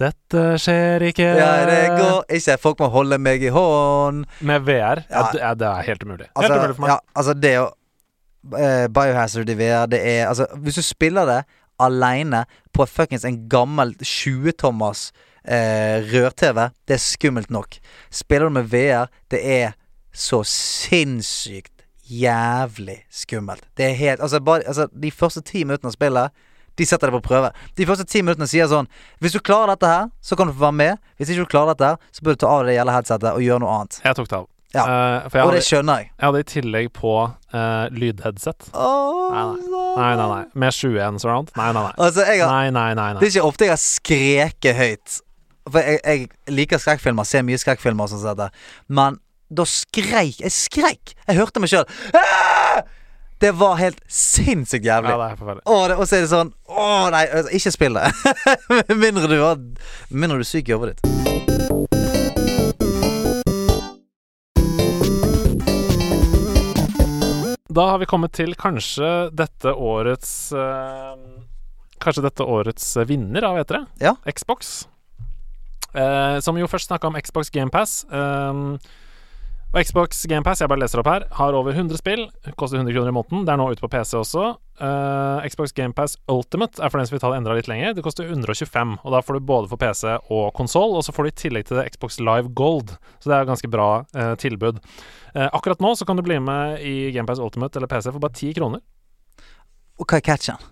Dette 0.03 0.43
skjer 0.60 1.05
ikke. 1.13 1.29
Ja, 1.39 1.49
det 1.69 1.79
går 1.95 2.19
ikke. 2.41 2.58
Folk 2.65 2.84
må 2.84 2.89
holde 2.91 3.19
meg 3.21 3.45
i 3.47 3.53
hånd. 3.55 4.25
Med 4.43 4.67
VR. 4.67 5.05
Ja. 5.08 5.29
Ja. 5.39 5.53
det, 5.55 5.69
er 5.69 5.88
helt 5.93 6.03
umulig. 6.03 6.27
Helt 6.27 6.41
Altså, 6.43 6.58
umulig 6.60 6.75
for 6.75 6.84
meg. 6.88 6.91
ja, 6.91 6.99
altså 7.15 7.38
det 7.39 7.53
å 7.62 7.69
uh, 7.71 8.88
Biohazard 8.91 9.49
i 9.49 9.55
VR, 9.63 9.88
det 9.95 10.03
er 10.03 10.25
Altså, 10.27 10.49
hvis 10.60 10.75
du 10.75 10.84
spiller 10.84 11.31
det 11.31 11.39
aleine 11.79 12.43
på 12.75 12.84
fuckings 12.88 13.23
en 13.27 13.45
gammel 13.51 13.95
20-tommers 14.03 15.10
eh, 15.47 16.01
rør-TV, 16.12 16.69
det 16.88 16.97
er 16.97 17.01
skummelt 17.03 17.49
nok. 17.53 17.77
Spiller 18.12 18.49
du 18.49 18.55
med 18.60 18.69
VR, 18.71 19.08
det 19.31 19.41
er 19.45 19.73
så 20.15 20.41
sinnssykt 20.47 21.71
jævlig 22.10 22.99
skummelt. 23.12 23.63
Det 23.77 23.86
er 23.89 23.95
helt 23.97 24.21
Altså, 24.21 24.39
bare, 24.39 24.62
altså 24.67 24.88
de 25.03 25.12
første 25.12 25.41
ti 25.41 25.63
minuttene 25.63 25.89
av 25.89 25.95
spillet 25.97 26.29
de 26.77 26.84
setter 26.86 27.08
det 27.08 27.15
på 27.15 27.21
prøve. 27.29 27.49
De 27.77 27.86
første 27.88 28.03
ti 28.03 28.19
minuttene 28.21 28.47
sier 28.51 28.67
sånn 28.67 28.88
Hvis 29.23 29.31
du 29.31 29.39
klarer 29.39 29.71
dette 29.73 29.88
her, 29.88 30.10
så 30.21 30.36
kan 30.36 30.49
du 30.49 30.53
få 30.53 30.60
være 30.67 30.75
med. 30.75 30.97
Hvis 31.17 31.31
ikke 31.31 31.45
du 31.45 31.51
klarer 31.53 31.71
dette 31.71 31.93
her, 31.93 32.01
så 32.12 32.25
bør 32.25 32.36
du 32.36 32.41
ta 32.43 32.49
av 32.51 32.65
deg 32.65 32.73
det 32.73 32.75
gjelder 32.75 32.97
headsetet 32.97 33.29
og 33.31 33.45
gjøre 33.45 33.63
noe 33.63 33.77
annet. 33.79 33.99
Jeg 34.03 34.17
tok 34.19 34.27
det 34.29 34.38
av. 34.41 34.49
Ja. 34.75 34.84
Uh, 34.84 35.25
Og 35.29 35.36
hadde, 35.39 35.51
det 35.55 35.63
skjønner 35.63 36.01
jeg. 36.01 36.10
jeg 36.12 36.25
hadde 36.27 36.39
i 36.43 36.47
tillegg 36.51 36.89
på 36.97 37.13
uh, 37.23 37.86
lydheadset. 37.95 38.67
Nei, 38.75 39.43
Nei, 39.95 40.10
nei, 40.19 40.25
nei. 40.27 40.41
Med 40.65 40.75
7-1 40.75 41.21
surround. 41.23 41.53
Nei, 41.55 41.69
nei, 41.71 41.86
nei. 41.86 41.93
Altså, 41.95 42.25
har, 42.27 42.43
Nei, 42.51 42.73
nei, 42.75 42.89
nei. 42.99 43.13
det 43.21 43.29
er 43.29 43.31
ikke 43.38 43.47
ofte 43.47 43.69
jeg 43.69 43.71
har 43.71 43.79
skreket 43.86 44.75
høyt. 44.81 45.15
For 45.65 45.82
jeg, 45.82 45.99
jeg 46.06 46.54
liker 46.54 46.82
skrekkfilmer, 46.82 47.25
ser 47.25 47.45
mye 47.45 47.58
skrekkfilmer 47.58 48.06
og 48.06 48.12
sånn 48.12 48.21
som 48.21 48.36
dette. 48.38 48.65
Men 48.88 49.17
da 49.49 49.65
skreik 49.69 50.39
Jeg 50.41 50.54
skreik! 50.54 51.13
Jeg 51.28 51.38
hørte 51.38 51.62
meg 51.62 51.69
sjøl. 51.71 51.86
Det 53.41 53.51
var 53.58 53.75
helt 53.82 53.99
sinnssykt 54.08 54.86
jævlig. 54.86 55.12
Ja, 55.12 55.17
det 55.19 55.25
er 55.34 55.39
forferdelig. 55.41 55.65
Det, 55.65 55.97
og 55.97 56.08
så 56.08 56.15
er 56.15 56.23
det 56.23 56.32
sånn 56.32 56.54
Å 56.71 56.86
nei, 57.13 57.25
altså, 57.28 57.51
ikke 57.58 57.73
spill 57.75 57.99
det. 57.99 58.08
Mindre 59.04 59.28
du 59.30 59.38
har 59.41 59.60
Mindre 60.13 60.39
du 60.39 60.45
er 60.45 60.49
syk 60.49 60.69
i 60.69 60.78
hodet 60.78 60.95
ditt. 60.95 61.12
Da 67.75 67.89
har 67.91 67.99
vi 67.99 68.08
kommet 68.08 68.38
til 68.38 68.56
kanskje 68.56 69.12
dette 69.36 69.73
årets 69.73 70.54
eh, 70.56 71.15
Kanskje 71.99 72.23
dette 72.30 72.45
årets 72.47 72.93
vinner 73.10 73.49
av 73.49 73.60
E3. 73.65 73.82
Ja. 73.99 74.15
Xbox. 74.30 74.86
Eh, 75.95 76.38
som 76.43 76.58
jo 76.60 76.67
først 76.67 76.91
snakka 76.91 77.08
om 77.08 77.17
Xbox 77.21 77.49
GamePass. 77.49 78.03
Um, 78.12 78.77
Og 79.75 79.84
Xbox 79.84 80.21
GamePass, 80.31 80.62
jeg 80.63 80.71
bare 80.71 80.79
leser 80.79 81.01
opp 81.01 81.10
her, 81.12 81.25
har 81.36 81.55
over 81.58 81.75
100 81.75 81.99
spill. 81.99 82.21
Koster 82.55 82.79
100 82.79 82.95
kroner 82.95 83.12
i 83.12 83.15
måneden. 83.17 83.41
Det 83.43 83.51
er 83.51 83.60
nå 83.60 83.65
ute 83.73 83.84
på 83.84 83.89
PC 83.91 84.13
også. 84.15 84.53
Uh, 84.79 85.43
Xbox 85.51 85.73
GamePass 85.75 86.15
Ultimate 86.31 86.79
er 86.79 86.93
for 86.93 87.01
den 87.01 87.10
som 87.10 87.15
vil 87.17 87.21
ta 87.23 87.31
det 87.34 87.41
enda 87.41 87.58
litt 87.58 87.67
lenger. 87.67 87.91
Det 87.91 88.05
koster 88.05 88.23
125, 88.23 88.93
og 89.03 89.12
da 89.12 89.19
får 89.19 89.36
du 89.36 89.49
både 89.49 89.67
for 89.67 89.81
PC 89.81 90.13
og 90.31 90.53
konsoll. 90.55 90.95
Og 90.95 91.03
så 91.03 91.12
får 91.12 91.27
du 91.27 91.31
i 91.31 91.36
tillegg 91.43 91.67
til 91.67 91.81
det 91.81 91.89
Xbox 91.91 92.21
Live 92.23 92.53
Gold, 92.55 92.95
så 93.19 93.27
det 93.27 93.36
er 93.36 93.43
et 93.43 93.51
ganske 93.51 93.71
bra 93.75 93.89
uh, 94.15 94.31
tilbud. 94.39 94.79
Uh, 95.36 95.49
akkurat 95.49 95.84
nå 95.84 95.91
så 95.99 96.08
kan 96.08 96.15
du 96.15 96.23
bli 96.23 96.39
med 96.39 96.79
i 96.79 97.12
GamePass 97.12 97.43
Ultimate 97.43 97.75
eller 97.75 97.91
PC 97.91 98.13
for 98.13 98.23
bare 98.23 98.38
10 98.39 98.55
kroner. 98.55 98.86
Og 99.99 100.08
hva 100.08 100.21
er 100.21 100.27
catchen? 100.31 100.63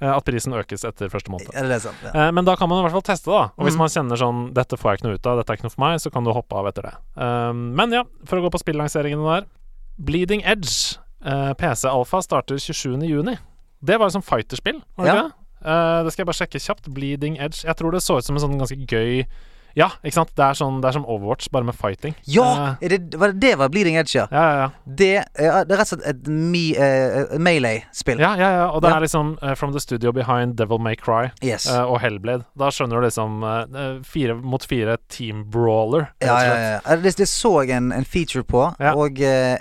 Eh, 0.00 0.06
at 0.14 0.24
prisen 0.24 0.52
økes 0.54 0.84
etter 0.86 1.08
første 1.10 1.28
måned. 1.32 1.50
Sant? 1.82 1.96
Ja. 2.04 2.12
Eh, 2.28 2.30
men 2.30 2.44
da 2.46 2.54
kan 2.54 2.68
man 2.70 2.78
i 2.78 2.86
hvert 2.86 2.92
fall 2.94 3.02
teste, 3.02 3.26
da. 3.32 3.50
Og 3.58 3.66
hvis 3.66 3.74
Mm. 3.74 3.78
man 3.78 3.88
kjenner 3.88 4.16
sånn 4.16 4.52
'Dette 4.54 4.76
får 4.78 4.90
jeg 4.92 4.98
ikke 5.00 5.08
noe 5.08 5.14
ut 5.18 5.26
av, 5.26 5.36
dette 5.38 5.50
er 5.50 5.56
ikke 5.56 5.64
noe 5.66 5.74
for 5.74 5.80
meg', 5.82 5.98
så 6.00 6.12
kan 6.12 6.22
du 6.24 6.30
hoppe 6.32 6.52
av 6.54 6.66
etter 6.66 6.82
det. 6.82 6.94
Um, 7.16 7.74
men 7.74 7.90
ja, 7.90 8.04
for 8.24 8.38
å 8.38 8.42
gå 8.46 8.50
på 8.52 8.62
spillanseringene 8.62 9.24
der. 9.40 9.46
Bleeding 9.98 10.42
Edge, 10.44 10.98
eh, 11.24 11.52
PC 11.54 11.88
Alpha, 11.88 12.20
starter 12.22 12.54
27.6. 12.54 13.38
Det 13.84 13.98
var 13.98 14.06
jo 14.06 14.10
som 14.10 14.22
fighterspill, 14.22 14.82
var 14.96 15.04
det 15.04 15.14
Ja. 15.14 15.14
ikke 15.14 15.22
det? 15.24 16.04
Det 16.04 16.12
skal 16.12 16.24
jeg 16.24 16.26
bare 16.26 16.46
sjekke 16.46 16.60
kjapt. 16.62 16.94
Bleeding 16.94 17.36
Edge. 17.40 17.64
Jeg 17.64 17.76
tror 17.76 17.90
det 17.90 18.00
så 18.02 18.18
ut 18.18 18.24
som 18.24 18.36
en 18.36 18.42
sånn 18.42 18.58
ganske 18.58 18.86
gøy 18.86 19.24
Ja, 19.76 19.90
ikke 20.02 20.16
sant? 20.16 20.32
Det 20.38 20.44
er, 20.44 20.56
sånn, 20.58 20.80
det 20.82 20.88
er 20.90 20.96
som 20.96 21.04
Overwatch, 21.08 21.50
bare 21.54 21.66
med 21.68 21.76
fighting. 21.76 22.14
Ja! 22.30 22.76
Er 22.80 22.94
det, 22.94 23.18
var 23.20 23.34
det, 23.36 23.52
var 23.60 23.70
Bleeding 23.72 23.98
Edge, 24.00 24.16
ja? 24.16 24.24
Eh, 24.30 24.38
ja, 24.38 24.44
ja, 24.48 24.64
ja. 24.64 24.94
Det, 25.00 25.10
ja, 25.38 25.60
det 25.68 25.76
er 25.76 25.82
rett 25.82 25.92
og 25.92 25.92
slett 25.92 26.08
et 26.10 26.30
me, 26.32 26.64
uh, 26.74 27.36
Melee-spill. 27.38 28.22
Ja, 28.22 28.32
ja, 28.40 28.50
ja. 28.56 28.66
Og 28.72 28.82
det 28.84 28.92
er 28.94 29.04
liksom 29.04 29.36
eh, 29.42 29.54
From 29.58 29.74
the 29.76 29.82
Studio 29.82 30.12
Behind 30.16 30.56
Devil 30.58 30.82
May 30.82 30.98
Cry 30.98 31.30
Yes. 31.44 31.68
eh, 31.70 31.82
og 31.84 32.00
Hellblade. 32.02 32.46
Da 32.58 32.72
skjønner 32.74 32.98
du 32.98 33.08
liksom 33.08 33.42
eh, 33.46 33.88
fire 34.08 34.38
mot 34.38 34.64
fire 34.64 34.98
team 35.12 35.44
brawler. 35.52 36.10
Ja, 36.24 36.38
ja, 36.44 36.58
ja. 36.78 36.98
Det, 37.02 37.14
så 37.28 37.60
jeg 37.62 37.76
en, 37.76 37.92
en 37.92 38.06
feature 38.08 38.44
på, 38.46 38.68
og 38.78 39.20
eh, 39.22 39.58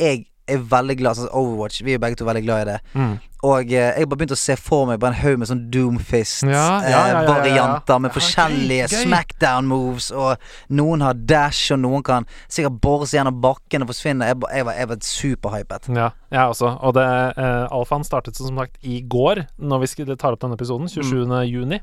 jeg 0.00 0.26
er 0.50 0.64
veldig 0.72 0.96
glad 0.98 1.18
sånn 1.18 1.30
Overwatch, 1.30 1.82
vi 1.86 1.94
er 1.94 2.02
begge 2.02 2.18
to 2.18 2.26
veldig 2.26 2.42
glad 2.44 2.64
i 2.64 2.70
det. 2.72 2.80
Mm. 2.98 3.12
Og 3.42 3.72
eh, 3.74 3.88
jeg 3.98 4.06
bare 4.06 4.20
begynte 4.20 4.36
å 4.36 4.38
se 4.38 4.54
for 4.54 4.86
meg 4.86 5.00
bare 5.02 5.16
en 5.16 5.18
haug 5.18 5.40
med 5.42 5.48
sånn 5.50 5.62
Doomfist-varianter 5.74 6.92
Ja, 6.92 7.06
ja, 7.42 7.46
ja, 7.48 7.64
ja, 7.90 7.96
med 8.04 8.14
forskjellige 8.14 8.86
smackdown-moves, 8.92 10.12
og 10.14 10.44
noen 10.78 11.02
har 11.02 11.18
dash, 11.18 11.72
og 11.74 11.80
noen 11.82 12.04
kan 12.06 12.28
sikkert 12.46 12.78
bore 12.84 13.08
seg 13.10 13.18
gjennom 13.18 13.40
bakken 13.42 13.82
og 13.82 13.90
forsvinne. 13.90 14.28
Jeg, 14.30 14.38
jeg, 14.46 14.66
var, 14.68 14.78
jeg 14.78 14.90
var 14.92 15.00
superhypet. 15.08 15.88
Ja, 15.90 16.12
jeg 16.30 16.54
også. 16.54 16.70
Og 16.86 16.94
det, 16.98 17.06
eh, 17.42 17.64
alfaen 17.74 18.06
startet 18.06 18.38
som 18.38 18.62
sagt 18.62 18.78
i 18.86 19.00
går, 19.02 19.42
når 19.58 19.82
vi 19.82 19.90
skal, 19.90 20.14
ta 20.14 20.30
opp 20.30 20.44
denne 20.44 20.58
episoden. 20.58 20.86
27. 20.92 21.26
juni. 21.50 21.80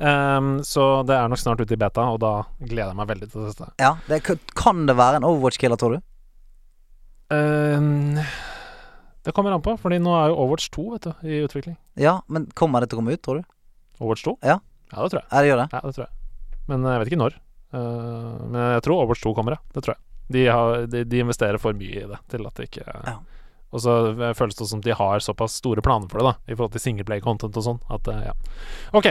Um, 0.00 0.54
så 0.64 1.02
det 1.06 1.18
er 1.18 1.28
nok 1.28 1.40
snart 1.40 1.60
ute 1.60 1.76
i 1.76 1.80
beta, 1.80 2.08
og 2.08 2.22
da 2.24 2.32
gleder 2.62 2.94
jeg 2.94 3.00
meg 3.02 3.12
veldig 3.12 3.28
til 3.28 3.50
dette. 3.50 3.68
Ja, 3.82 3.94
det, 4.08 4.22
kan 4.56 4.86
det 4.88 4.96
være 4.96 5.20
en 5.20 5.28
Overwatch-killer, 5.28 5.80
tror 5.80 5.98
du? 5.98 6.08
Um, 7.32 8.18
det 9.24 9.32
kommer 9.32 9.54
an 9.54 9.62
på, 9.64 9.76
Fordi 9.80 10.00
nå 10.02 10.12
er 10.18 10.32
jo 10.32 10.38
Overwatch 10.42 10.68
2 10.74 10.84
vet 10.92 11.06
du, 11.06 11.12
i 11.24 11.40
utvikling. 11.46 11.76
Ja, 12.00 12.18
men 12.28 12.48
kommer 12.58 12.82
det 12.82 12.90
til 12.90 12.98
å 12.98 13.02
komme 13.02 13.14
ut, 13.14 13.22
tror 13.24 13.40
du? 13.40 13.46
Overwatch 14.00 14.24
2? 14.26 14.36
Ja. 14.44 14.58
Ja, 14.92 14.98
det 15.00 15.12
tror 15.14 15.20
jeg. 15.22 15.28
Ja, 15.30 15.40
det 15.40 15.50
gjør 15.50 15.60
det. 15.62 15.68
Ja, 15.72 15.82
det 15.86 15.94
tror 15.96 16.04
jeg. 16.06 16.62
Men 16.68 16.88
jeg 16.90 17.02
vet 17.02 17.12
ikke 17.12 17.22
når. 17.22 17.36
Uh, 17.72 18.40
men 18.52 18.58
jeg 18.74 18.84
tror 18.86 18.98
Overwatch 18.98 19.24
2 19.24 19.34
kommer, 19.38 19.56
ja. 19.56 19.72
Det 19.74 19.84
tror 19.84 19.94
jeg. 19.96 20.02
De, 20.32 20.42
har, 20.48 20.86
de, 20.88 21.04
de 21.08 21.22
investerer 21.22 21.60
for 21.60 21.76
mye 21.76 22.04
i 22.04 22.08
det 22.08 22.18
til 22.32 22.48
at 22.48 22.58
det 22.58 22.70
ikke 22.70 22.86
Ja. 22.88 23.18
Og 23.72 23.80
så 23.80 23.92
føles 24.36 24.58
det 24.58 24.66
som 24.68 24.82
de 24.84 24.92
har 24.92 25.22
såpass 25.24 25.54
store 25.56 25.80
planer 25.80 26.04
for 26.12 26.20
det, 26.20 26.26
da, 26.28 26.52
i 26.52 26.52
forhold 26.52 26.74
til 26.74 26.82
singleplay-content 26.84 27.56
og 27.56 27.64
sånn, 27.64 27.78
at 27.88 28.10
ja. 28.20 28.34
OK. 28.92 29.06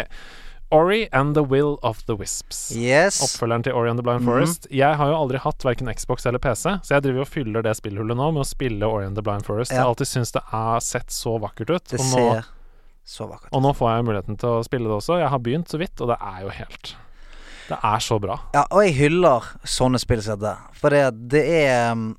Ori 0.71 1.07
and 1.11 1.35
the 1.35 1.43
Will 1.43 1.77
of 1.83 2.03
the 2.07 2.15
Wisps. 2.15 2.71
Yes. 2.75 3.19
Oppfølgeren 3.21 3.63
til 3.63 3.73
Ori 3.73 3.89
and 3.89 3.99
the 3.99 4.03
Blind 4.03 4.21
Mhm. 4.21 4.29
Forest. 4.29 4.67
Jeg 4.71 4.95
har 4.97 5.07
jo 5.09 5.15
aldri 5.15 5.37
hatt 5.43 5.63
verken 5.65 5.87
Xbox 5.93 6.25
eller 6.25 6.39
PC, 6.39 6.63
så 6.83 6.93
jeg 6.95 7.03
driver 7.03 7.21
og 7.21 7.27
fyller 7.27 7.61
det 7.61 7.75
spillhullet 7.77 8.15
nå 8.17 8.31
med 8.33 8.41
å 8.41 8.47
spille 8.47 8.83
Ori 8.87 9.05
and 9.05 9.15
the 9.15 9.21
Blind 9.21 9.43
Forest. 9.45 9.71
Jeg 9.71 9.79
har 9.81 9.87
alltid 9.89 10.07
syntes 10.07 10.31
det 10.31 10.41
har 10.51 10.79
sett 10.79 11.07
så 11.11 11.37
vakkert 11.39 11.69
ut. 11.75 11.83
Det 11.91 11.99
Og 11.99 12.05
nå, 12.05 12.11
ser 12.33 12.45
så 13.05 13.27
vakkert 13.27 13.47
ut. 13.51 13.53
og 13.53 13.61
nå 13.63 13.73
får 13.75 13.95
jeg 13.95 14.05
muligheten 14.05 14.37
til 14.39 14.49
å 14.49 14.63
spille 14.63 14.87
det 14.87 14.95
også. 15.01 15.19
Jeg 15.19 15.29
har 15.29 15.39
begynt 15.39 15.67
så 15.69 15.77
vidt, 15.77 16.01
og 16.01 16.07
det 16.07 16.17
er 16.21 16.41
jo 16.41 16.49
helt 16.49 16.95
Det 17.69 17.77
er 17.83 17.99
så 17.99 18.19
bra. 18.19 18.39
Ja, 18.53 18.65
og 18.71 18.83
jeg 18.83 18.95
hyller 18.95 19.43
sånne 19.63 19.99
spill 19.99 20.21
som 20.21 20.39
dette. 20.39 20.57
For 20.73 20.89
det, 20.89 21.29
det 21.29 21.43
er 21.67 21.91
um, 21.91 22.17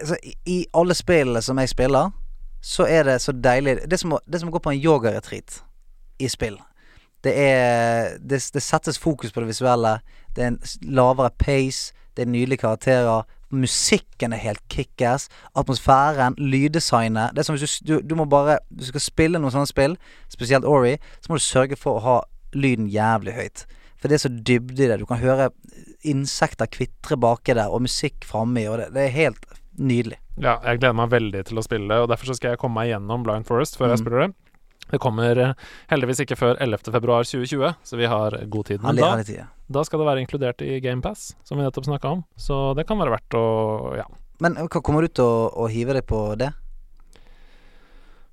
altså, 0.00 0.16
i- 0.46 0.66
alle 0.74 0.94
spillene 0.94 1.42
som 1.42 1.56
jeg 1.58 1.68
spiller, 1.68 2.12
så 2.62 2.86
er 2.88 3.04
det 3.04 3.20
så 3.22 3.32
deilig 3.32 3.82
Det 3.88 3.92
er 3.92 3.96
som 3.96 4.10
det 4.10 4.34
er 4.34 4.38
som 4.38 4.48
å 4.48 4.52
gå 4.52 4.62
på 4.62 4.72
en 4.72 4.80
yogaretreat 4.82 5.60
i 6.18 6.26
spill. 6.28 6.58
Det 7.26 7.34
er 7.34 8.16
det, 8.22 8.40
det 8.54 8.62
settes 8.62 8.98
fokus 9.02 9.32
på 9.34 9.42
det 9.42 9.50
visuelle. 9.50 9.98
Det 10.36 10.44
er 10.44 10.52
en 10.54 10.60
lavere 10.96 11.32
pace. 11.42 11.92
Det 12.16 12.24
er 12.24 12.30
nydelige 12.30 12.62
karakterer. 12.62 13.26
Musikken 13.54 14.32
er 14.34 14.40
helt 14.42 14.62
kickass. 14.72 15.28
Atmosfæren, 15.54 16.34
lyddesignet 16.38 17.34
Det 17.34 17.42
er 17.42 17.46
som 17.46 17.56
hvis 17.58 17.78
du, 17.86 18.00
du, 18.00 18.14
må 18.18 18.24
bare 18.26 18.58
du 18.70 18.84
skal 18.88 19.02
spille 19.04 19.38
noen 19.38 19.54
sånne 19.54 19.70
spill, 19.70 19.94
spesielt 20.32 20.66
Ori, 20.66 20.96
så 21.20 21.30
må 21.30 21.38
du 21.38 21.44
sørge 21.44 21.78
for 21.78 21.98
å 21.98 22.04
ha 22.06 22.16
lyden 22.56 22.88
jævlig 22.90 23.36
høyt. 23.36 23.66
For 23.96 24.08
det 24.08 24.18
er 24.18 24.24
så 24.26 24.32
dybde 24.32 24.82
i 24.84 24.88
det. 24.90 24.98
Du 25.00 25.06
kan 25.08 25.22
høre 25.22 25.50
insekter 26.06 26.68
kvitre 26.70 27.16
baki 27.20 27.54
der, 27.56 27.70
og 27.72 27.84
musikk 27.86 28.24
framme 28.28 28.66
og 28.70 28.78
det, 28.80 28.90
det 28.94 29.06
er 29.06 29.14
helt 29.14 29.46
nydelig. 29.76 30.18
Ja, 30.36 30.58
jeg 30.64 30.82
gleder 30.82 30.96
meg 30.98 31.12
veldig 31.14 31.44
til 31.48 31.58
å 31.60 31.64
spille 31.64 31.88
det, 31.88 32.02
og 32.02 32.10
derfor 32.12 32.28
så 32.28 32.36
skal 32.36 32.52
jeg 32.54 32.60
komme 32.60 32.80
meg 32.80 32.90
gjennom 32.90 33.24
Blind 33.24 33.46
Forest 33.48 33.78
før 33.78 33.92
jeg 33.94 33.98
Mm. 34.00 34.04
spiller 34.04 34.20
det. 34.26 34.34
Det 34.90 35.00
kommer 35.02 35.38
eh, 35.42 35.54
heldigvis 35.90 36.20
ikke 36.22 36.36
før 36.38 36.60
11. 36.62 36.92
februar 36.94 37.24
2020, 37.26 37.72
så 37.82 37.96
vi 37.98 38.06
har 38.06 38.36
god 38.46 38.68
tid. 38.68 38.82
Men 38.84 38.96
da, 39.00 39.14
da 39.68 39.82
skal 39.84 39.98
det 40.02 40.06
være 40.06 40.22
inkludert 40.22 40.62
i 40.62 40.76
GamePass, 40.84 41.32
som 41.44 41.58
vi 41.58 41.64
nettopp 41.66 41.88
snakka 41.88 42.12
om. 42.14 42.22
Så 42.38 42.60
det 42.78 42.86
kan 42.86 42.98
være 43.02 43.16
verdt 43.16 43.34
å 43.40 43.46
Ja. 43.98 44.06
Men 44.38 44.54
hva 44.68 44.82
kommer 44.84 45.00
du 45.00 45.08
til 45.16 45.24
å, 45.24 45.48
å 45.64 45.66
hive 45.72 45.94
deg 45.96 46.04
på 46.06 46.20
det? 46.36 46.50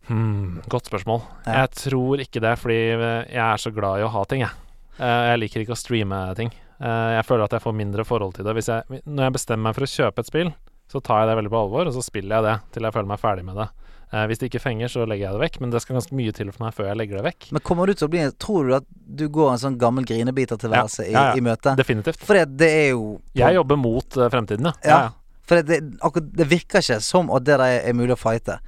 Hmm, 0.09 0.59
godt 0.67 0.89
spørsmål. 0.91 1.21
Ja. 1.45 1.61
Jeg 1.63 1.69
tror 1.79 2.19
ikke 2.19 2.41
det, 2.43 2.57
fordi 2.59 2.75
jeg 2.91 3.39
er 3.39 3.61
så 3.61 3.71
glad 3.71 4.01
i 4.01 4.03
å 4.07 4.11
ha 4.11 4.23
ting, 4.27 4.43
jeg. 4.43 4.51
Eh, 4.99 5.23
Jeg 5.31 5.39
liker 5.39 5.63
ikke 5.63 5.77
å 5.77 5.79
streame 5.79 6.19
ting. 6.35 6.51
Eh, 6.83 7.11
Jeg 7.17 7.25
føler 7.25 7.45
at 7.47 7.55
jeg 7.55 7.63
får 7.63 7.73
mindre 7.79 8.03
forhold 8.05 8.35
til 8.35 8.43
det. 8.45 8.53
Hvis 8.57 8.67
jeg, 8.67 9.01
når 9.07 9.23
jeg 9.29 9.35
bestemmer 9.39 9.69
meg 9.69 9.75
for 9.79 9.87
å 9.87 9.93
kjøpe 9.93 10.19
et 10.19 10.27
spill, 10.29 10.51
så 10.91 10.99
tar 11.01 11.23
jeg 11.23 11.29
det 11.31 11.37
veldig 11.39 11.53
på 11.55 11.61
alvor, 11.63 11.87
og 11.87 11.93
så 11.95 12.03
spiller 12.03 12.35
jeg 12.35 12.43
det 12.49 12.55
til 12.75 12.83
jeg 12.83 12.93
føler 12.93 13.07
meg 13.13 13.19
ferdig 13.23 13.45
med 13.47 13.55
det. 13.55 13.69
Eh, 14.13 14.25
Hvis 14.29 14.41
det 14.41 14.51
ikke 14.51 14.61
fenger, 14.61 14.91
så 14.93 15.07
legger 15.09 15.25
jeg 15.25 15.33
det 15.37 15.41
vekk, 15.41 15.55
men 15.63 15.71
det 15.73 15.81
skal 15.81 15.97
ganske 15.97 16.13
mye 16.17 16.33
til 16.35 16.51
for 16.53 16.67
meg 16.67 16.75
før 16.77 16.91
jeg 16.91 16.99
legger 16.99 17.17
det 17.19 17.25
vekk. 17.31 17.47
Men 17.55 17.63
kommer 17.65 17.89
du 17.89 17.95
til 17.97 18.05
å 18.05 18.11
bli 18.13 18.25
Tror 18.37 18.69
du 18.69 18.75
at 18.77 18.85
du 18.93 19.25
går 19.33 19.55
en 19.55 19.61
sånn 19.63 19.79
gammel 19.81 20.05
grinebitertilværelse 20.09 21.07
Ja, 21.07 21.09
ja, 21.09 21.23
ja. 21.31 21.33
i, 21.33 21.41
i 21.41 21.45
møte? 21.45 21.73
Definitivt. 21.79 22.21
For 22.21 22.37
det, 22.37 22.45
det 22.61 22.69
er 22.69 22.87
jo 22.91 23.17
Jeg 23.37 23.57
jobber 23.57 23.79
mot 23.81 24.19
uh, 24.19 24.27
fremtiden, 24.33 24.69
ja. 24.69 24.75
Ja. 24.85 25.01
For 25.49 25.59
det, 25.59 25.81
det, 25.81 26.21
det 26.37 26.47
virker 26.47 26.83
ikke 26.85 27.01
som 27.03 27.31
at 27.33 27.43
det 27.47 27.57
der 27.59 27.81
er 27.89 27.97
mulig 27.97 28.13
å 28.15 28.19
fighte. 28.21 28.59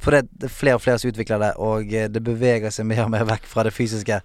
For 0.00 0.14
det, 0.14 0.28
det 0.32 0.48
er 0.48 0.54
flere 0.54 0.78
og 0.78 0.84
flere 0.84 1.00
som 1.00 1.10
utvikler 1.10 1.42
det, 1.42 1.50
og 1.60 1.92
eh, 1.92 2.06
det 2.12 2.22
beveger 2.24 2.72
seg 2.72 2.86
mer 2.88 3.04
og 3.04 3.10
mer 3.12 3.26
vekk 3.28 3.44
fra 3.48 3.64
det 3.66 3.74
fysiske. 3.76 4.20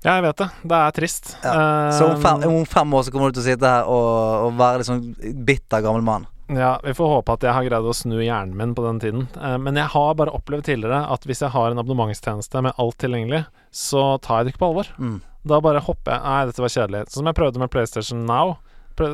Ja, 0.00 0.14
jeg 0.16 0.24
vet 0.24 0.42
det. 0.42 0.48
Det 0.64 0.76
er 0.76 0.94
trist. 0.96 1.32
Ja. 1.44 1.54
Så 1.92 2.06
om 2.08 2.20
fem, 2.22 2.44
om 2.48 2.66
fem 2.68 2.94
år 2.96 3.04
så 3.04 3.12
kommer 3.12 3.32
du 3.32 3.36
til 3.36 3.44
å 3.44 3.48
sitte 3.50 3.72
her 3.72 3.88
og, 3.88 4.46
og 4.46 4.54
være 4.60 4.80
litt 4.80 4.88
sånn 4.88 5.02
bitter 5.44 5.84
gammel 5.84 6.04
mann. 6.06 6.28
Ja, 6.50 6.80
vi 6.82 6.94
får 6.96 7.10
håpe 7.14 7.34
at 7.36 7.44
jeg 7.46 7.54
har 7.54 7.66
greid 7.66 7.86
å 7.86 7.94
snu 7.94 8.16
hjernen 8.18 8.56
min 8.58 8.74
på 8.74 8.82
den 8.82 9.00
tiden. 9.02 9.26
Eh, 9.38 9.56
men 9.62 9.78
jeg 9.78 9.92
har 9.92 10.14
bare 10.18 10.34
opplevd 10.34 10.66
tidligere 10.66 11.04
at 11.14 11.26
hvis 11.28 11.44
jeg 11.44 11.54
har 11.54 11.70
en 11.70 11.82
abonnementstjeneste 11.82 12.62
med 12.66 12.78
alt 12.80 12.98
tilgjengelig, 13.02 13.44
så 13.70 14.16
tar 14.24 14.40
jeg 14.40 14.48
det 14.48 14.54
ikke 14.54 14.64
på 14.64 14.70
alvor. 14.72 14.90
Mm. 14.98 15.18
Da 15.50 15.60
bare 15.64 15.80
hopper 15.84 16.16
jeg 16.16 16.24
Nei, 16.26 16.40
dette 16.50 16.64
var 16.64 16.72
kjedelig. 16.74 17.04
Sånn 17.08 17.22
som 17.22 17.30
jeg 17.30 17.38
prøvde 17.38 17.62
med 17.62 17.72
PlayStation 17.72 18.24
Now. 18.28 18.56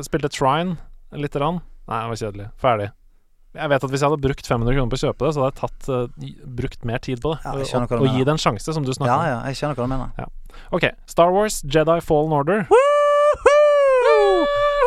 Spilte 0.03 0.31
Trine 0.33 0.79
lite 1.15 1.39
grann. 1.39 1.61
Nei, 1.87 2.01
det 2.01 2.09
var 2.11 2.21
kjedelig. 2.23 2.47
Ferdig. 2.59 2.89
Jeg 3.57 3.71
vet 3.71 3.85
at 3.85 3.93
hvis 3.93 4.03
jeg 4.03 4.11
hadde 4.11 4.21
brukt 4.21 4.49
500 4.49 4.75
kroner 4.75 4.91
på 4.91 4.97
å 4.97 5.03
kjøpe 5.05 5.23
det, 5.23 5.29
så 5.33 5.41
hadde 5.41 5.53
jeg 5.53 5.61
tatt, 5.61 5.87
uh, 5.89 6.49
brukt 6.59 6.83
mer 6.85 7.01
tid 7.01 7.21
på 7.23 7.31
det. 7.33 7.39
Ja, 7.45 7.53
jeg 7.57 7.69
og, 7.79 7.87
du 7.89 8.03
og 8.03 8.17
gi 8.17 8.25
det 8.27 8.33
en 8.35 8.41
sjanse, 8.41 8.75
som 8.75 8.85
du 8.85 8.91
snakker 8.93 9.13
Ja, 9.13 9.17
om. 9.17 9.29
ja, 9.31 9.39
jeg 9.49 9.61
skjønner 9.61 9.79
hva 9.79 9.87
du 9.87 9.93
mener. 9.95 10.35
Ok, 10.75 10.89
Star 11.09 11.33
Wars, 11.33 11.61
Jedi 11.63 11.97
Fallen 12.05 12.35
Order. 12.37 12.67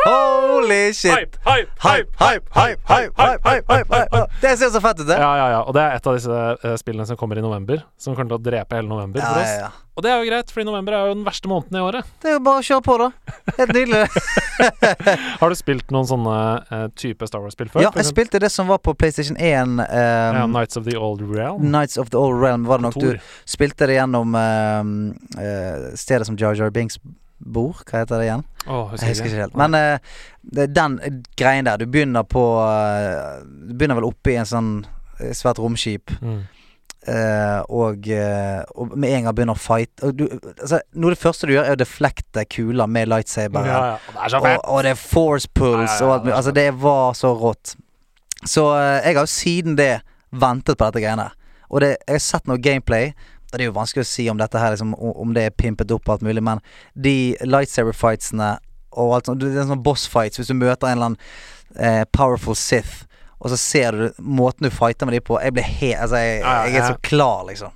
Holy 0.06 0.92
shit! 0.94 1.10
Hype, 1.12 1.36
hype, 1.44 2.08
Hype, 2.20 2.46
hype, 2.54 2.80
hype. 2.88 4.26
Det 4.40 4.56
ser 4.58 4.70
så 4.72 4.80
fett 4.80 5.00
ut, 5.00 5.06
det. 5.08 5.18
Ja, 5.20 5.30
ja, 5.36 5.46
ja. 5.56 5.60
Og 5.68 5.74
det 5.76 5.82
er 5.84 5.98
et 5.98 6.06
av 6.08 6.16
disse 6.16 6.40
eh, 6.64 6.76
spillene 6.80 7.06
som 7.08 7.18
kommer 7.20 7.38
i 7.40 7.44
november. 7.44 7.82
Som 8.00 8.14
kommer 8.16 8.32
til 8.32 8.38
å 8.40 8.44
drepe 8.50 8.78
hele 8.80 8.88
november 8.88 9.20
Ja, 9.20 9.30
for 9.34 9.42
oss. 9.44 9.54
ja. 9.66 9.70
Og 10.00 10.04
det 10.06 10.12
er 10.14 10.22
jo 10.22 10.28
greit, 10.30 10.52
fordi 10.54 10.64
november 10.64 10.94
er 10.96 11.08
jo 11.10 11.14
den 11.18 11.24
verste 11.26 11.48
måneden 11.50 11.76
i 11.76 11.80
året. 11.84 12.06
Det 12.22 12.30
er 12.30 12.36
jo 12.38 12.42
bare 12.46 12.62
å 12.62 12.64
kjøre 12.64 12.84
på, 12.86 12.94
da. 13.02 13.08
Helt 13.58 13.72
nydelig. 13.76 14.04
Har 15.42 15.52
du 15.52 15.56
spilt 15.58 15.92
noen 15.92 16.08
sånne 16.08 16.36
uh, 16.70 16.86
type 16.96 17.26
Star 17.28 17.42
Wars-spill 17.44 17.68
før? 17.72 17.84
Ja, 17.84 17.90
jeg 17.98 18.08
spilte 18.08 18.40
det 18.40 18.48
som 18.54 18.70
var 18.70 18.80
på 18.80 18.94
PlayStation 18.96 19.36
1. 19.36 19.76
ja, 19.84 20.44
Um, 20.44 20.54
Nights 20.54 20.78
of 20.80 20.86
the 20.86 20.96
Old 20.96 21.20
Realm. 21.26 21.60
Knights 21.68 21.98
of 22.00 22.08
the 22.14 22.16
Old 22.16 22.40
Realm 22.40 22.64
var 22.70 22.80
det 22.80 22.88
nok. 22.88 22.94
Kontor. 22.96 23.18
Du 23.20 23.50
spilte 23.50 23.90
det 23.90 23.98
gjennom 23.98 24.32
um, 24.38 24.94
uh, 25.36 25.90
stedet 26.00 26.26
som 26.30 26.38
Jar 26.40 26.56
Jar 26.56 26.70
Binks 26.72 26.96
bor. 27.40 27.80
Hva 27.88 28.02
heter 28.04 28.20
det 28.20 28.28
igjen? 28.28 28.44
Åh, 28.66 28.94
Jeg 29.00 29.14
husker 29.14 29.28
ikke 29.30 29.42
helt. 29.46 29.58
Men 29.58 29.74
uh, 29.74 29.98
den 30.68 31.00
greien 31.40 31.64
der 31.64 31.80
Du 31.80 31.86
begynner 31.88 32.22
på 32.28 32.42
uh, 32.60 33.40
Du 33.40 33.74
begynner 33.74 33.96
vel 33.96 34.08
oppe 34.08 34.34
i 34.34 34.38
en 34.40 34.48
sånn 34.48 34.72
eh, 35.20 35.32
svært 35.36 35.58
romskip. 35.58 36.12
mm. 36.20 36.40
Uh, 37.08 37.62
og, 37.72 38.04
eh, 38.12 38.60
og 38.76 38.90
med 38.92 39.08
en 39.08 39.24
gang 39.24 39.32
begynner 39.34 39.56
å 39.56 39.60
fight 39.60 40.02
du, 40.12 40.26
altså, 40.60 40.82
Noe 40.92 41.08
av 41.08 41.14
det 41.14 41.20
første 41.22 41.48
du 41.48 41.54
gjør, 41.54 41.64
er 41.70 41.78
å 41.78 41.80
deflekte 41.80 42.42
kuler 42.44 42.90
med 42.92 43.08
lightsaber. 43.08 43.64
Ja, 43.64 43.78
ja. 43.94 44.26
Det 44.28 44.36
Og, 44.36 44.58
og 44.68 44.82
det 44.84 44.92
er 44.92 45.00
force 45.00 45.48
pulls 45.48 45.94
Ja, 45.96 46.04
og 46.04 46.12
alt 46.12 46.20
det 46.20 46.28
mulig. 46.28 46.34
Altså, 46.36 46.52
det 46.58 46.66
var 46.82 47.16
så 47.16 47.32
rått. 47.40 47.72
Så 48.44 48.66
eh, 48.76 48.98
jeg 49.06 49.16
har 49.16 49.24
jo 49.24 49.32
siden 49.32 49.78
det 49.80 49.88
ventet 50.28 50.76
på 50.76 50.90
dette 50.90 51.00
greiene. 51.00 51.30
Og 51.70 51.80
det, 51.80 51.94
jeg 52.04 52.18
har 52.18 52.24
sett 52.26 52.52
noe 52.52 52.60
gameplay. 52.60 53.14
Det 53.50 53.60
er 53.64 53.70
jo 53.70 53.76
vanskelig 53.76 54.04
å 54.06 54.10
si 54.10 54.28
om 54.30 54.38
dette 54.40 54.58
her 54.62 54.70
liksom, 54.74 54.94
Om 54.94 55.34
det 55.34 55.44
er 55.48 55.50
pimpet 55.50 55.90
opp 55.90 56.08
og 56.08 56.12
alt 56.18 56.22
mulig, 56.26 56.42
men 56.42 56.60
de 56.94 57.36
lightsaber 57.44 57.92
fightsene 57.96 58.58
og 58.92 59.14
alt 59.16 59.26
sånt 59.30 59.40
Det 59.42 59.52
er 59.54 59.66
sånne 59.68 59.82
boss 59.86 60.06
fights 60.10 60.38
hvis 60.40 60.50
du 60.50 60.54
møter 60.58 60.88
en 60.90 60.96
eller 60.98 61.10
annen 61.12 61.20
eh, 61.78 62.04
powerful 62.12 62.54
Sith, 62.58 63.04
og 63.40 63.50
så 63.52 63.56
ser 63.60 63.92
du 63.92 64.22
måten 64.22 64.66
du 64.66 64.70
fighter 64.74 65.06
med 65.06 65.14
de 65.18 65.20
på 65.24 65.38
Jeg 65.42 65.54
blir 65.56 65.66
helt 65.66 66.00
Altså, 66.06 66.16
jeg, 66.22 66.42
jeg 66.44 66.80
er 66.82 66.88
så 66.92 66.98
klar, 67.02 67.44
liksom. 67.48 67.70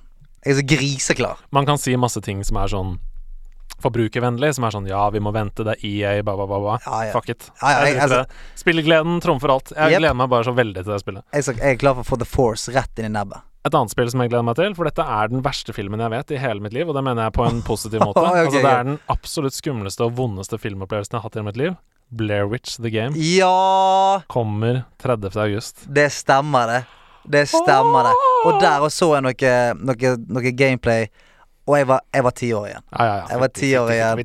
Jeg 0.45 0.53
er 0.53 0.59
så 0.59 0.65
griseklar. 0.69 1.39
Man 1.51 1.65
kan 1.65 1.77
si 1.81 1.95
masse 1.97 2.21
ting 2.21 2.43
som 2.45 2.57
er 2.61 2.69
sånn 2.69 2.97
forbrukervennlig, 3.81 4.53
som 4.55 4.65
er 4.67 4.73
sånn 4.75 4.85
ja, 4.89 5.01
vi 5.13 5.19
må 5.23 5.31
vente, 5.35 5.65
det 5.65 5.75
er 5.77 5.85
EA, 5.89 6.11
ba, 6.25 6.35
ba, 6.37 6.45
ba, 6.49 6.59
ba. 6.63 6.75
Ja, 6.85 6.99
ja. 7.09 7.15
Fuck 7.15 7.31
it. 7.33 7.49
Ja, 7.61 7.71
ja, 7.73 7.89
jeg- 7.89 8.11
i. 8.11 8.21
Spillegleden 8.61 9.19
trumfer 9.21 9.51
alt. 9.51 9.73
Jeg 9.75 9.91
Yep. 9.91 9.99
gleder 9.99 10.15
meg 10.15 10.29
bare 10.29 10.43
så 10.43 10.53
veldig 10.55 10.83
til 10.83 10.93
det 10.93 11.01
spillet. 11.01 11.23
Jeg 11.33 11.59
er 11.59 11.75
klar 11.75 11.95
for 11.95 12.03
å 12.03 12.07
få 12.07 12.19
The 12.19 12.25
Force 12.25 12.71
rett 12.71 12.99
inn 12.99 13.05
i 13.05 13.19
nebbet. 13.19 13.41
Et 13.65 13.73
annet 13.73 13.89
spill 13.89 14.09
som 14.13 14.21
jeg 14.21 14.29
gleder 14.29 14.45
meg 14.45 14.57
til, 14.59 14.75
for 14.77 14.85
dette 14.85 15.01
er 15.01 15.31
den 15.31 15.41
verste 15.45 15.73
filmen 15.73 16.01
jeg 16.03 16.11
vet 16.13 16.31
i 16.35 16.37
hele 16.37 16.61
mitt 16.61 16.73
liv, 16.75 16.85
og 16.91 16.93
det 16.97 17.01
mener 17.07 17.25
jeg 17.25 17.33
på 17.33 17.45
en 17.47 17.63
positiv 17.65 18.03
måte. 18.07 18.21
okay, 18.21 18.43
altså, 18.45 18.61
det 18.61 18.71
er 18.71 18.83
den 18.91 18.99
absolutt 19.09 19.57
skumleste 19.57 20.05
og 20.05 20.13
vondeste 20.19 20.59
filmopplevelsen 20.61 21.15
jeg 21.17 21.21
har 21.23 21.25
hatt 21.29 21.39
i 21.41 21.45
mitt 21.47 21.57
liv. 21.57 21.73
Blair 22.13 22.45
Witch 22.45 22.75
The 22.77 22.91
Game 22.93 23.17
Ja! 23.17 24.21
kommer 24.29 24.83
30. 25.01 25.31
august. 25.41 25.81
Det 25.89 26.11
stemmer, 26.13 26.69
det. 26.69 26.83
Det 27.25 27.47
stemmer, 27.49 28.05
det. 28.11 28.13
Og 28.45 28.59
der 28.61 28.85
også 28.85 29.07
så 29.07 29.07
jeg 29.15 29.25
noe, 29.25 29.55
noe, 29.81 30.11
noe 30.37 30.51
gameplay, 30.53 31.07
og 31.65 31.79
jeg 31.79 31.87
var, 31.89 32.03
jeg 32.13 32.23
var 32.27 32.35
ti 32.37 32.51
år 32.53 32.67
igjen. 32.69 32.83
Ja, 32.93 33.05
ja, 33.09 33.15
ja. 33.17 33.25
Jeg 33.33 33.41
var 33.41 33.49
ti 33.57 33.71
år 33.81 33.89
igjen. 33.95 34.21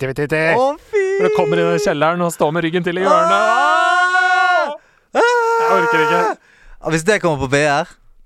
Å, 0.61 0.67
fy! 0.93 1.05
Når 1.17 1.25
du 1.33 1.37
kommer 1.39 1.63
inn 1.65 1.73
i 1.79 1.81
kjelleren 1.81 2.27
og 2.29 2.35
står 2.37 2.53
med 2.53 2.67
ryggen 2.69 2.85
til 2.85 3.01
i 3.01 3.07
hjørnet 3.07 3.33
Ah! 3.41 4.77
Jeg 5.17 5.73
orker 5.81 6.05
ikke. 6.05 6.21
Ah, 6.81 6.93
Hvis 6.93 7.05
det 7.09 7.17
kommer 7.25 7.41
på 7.47 7.51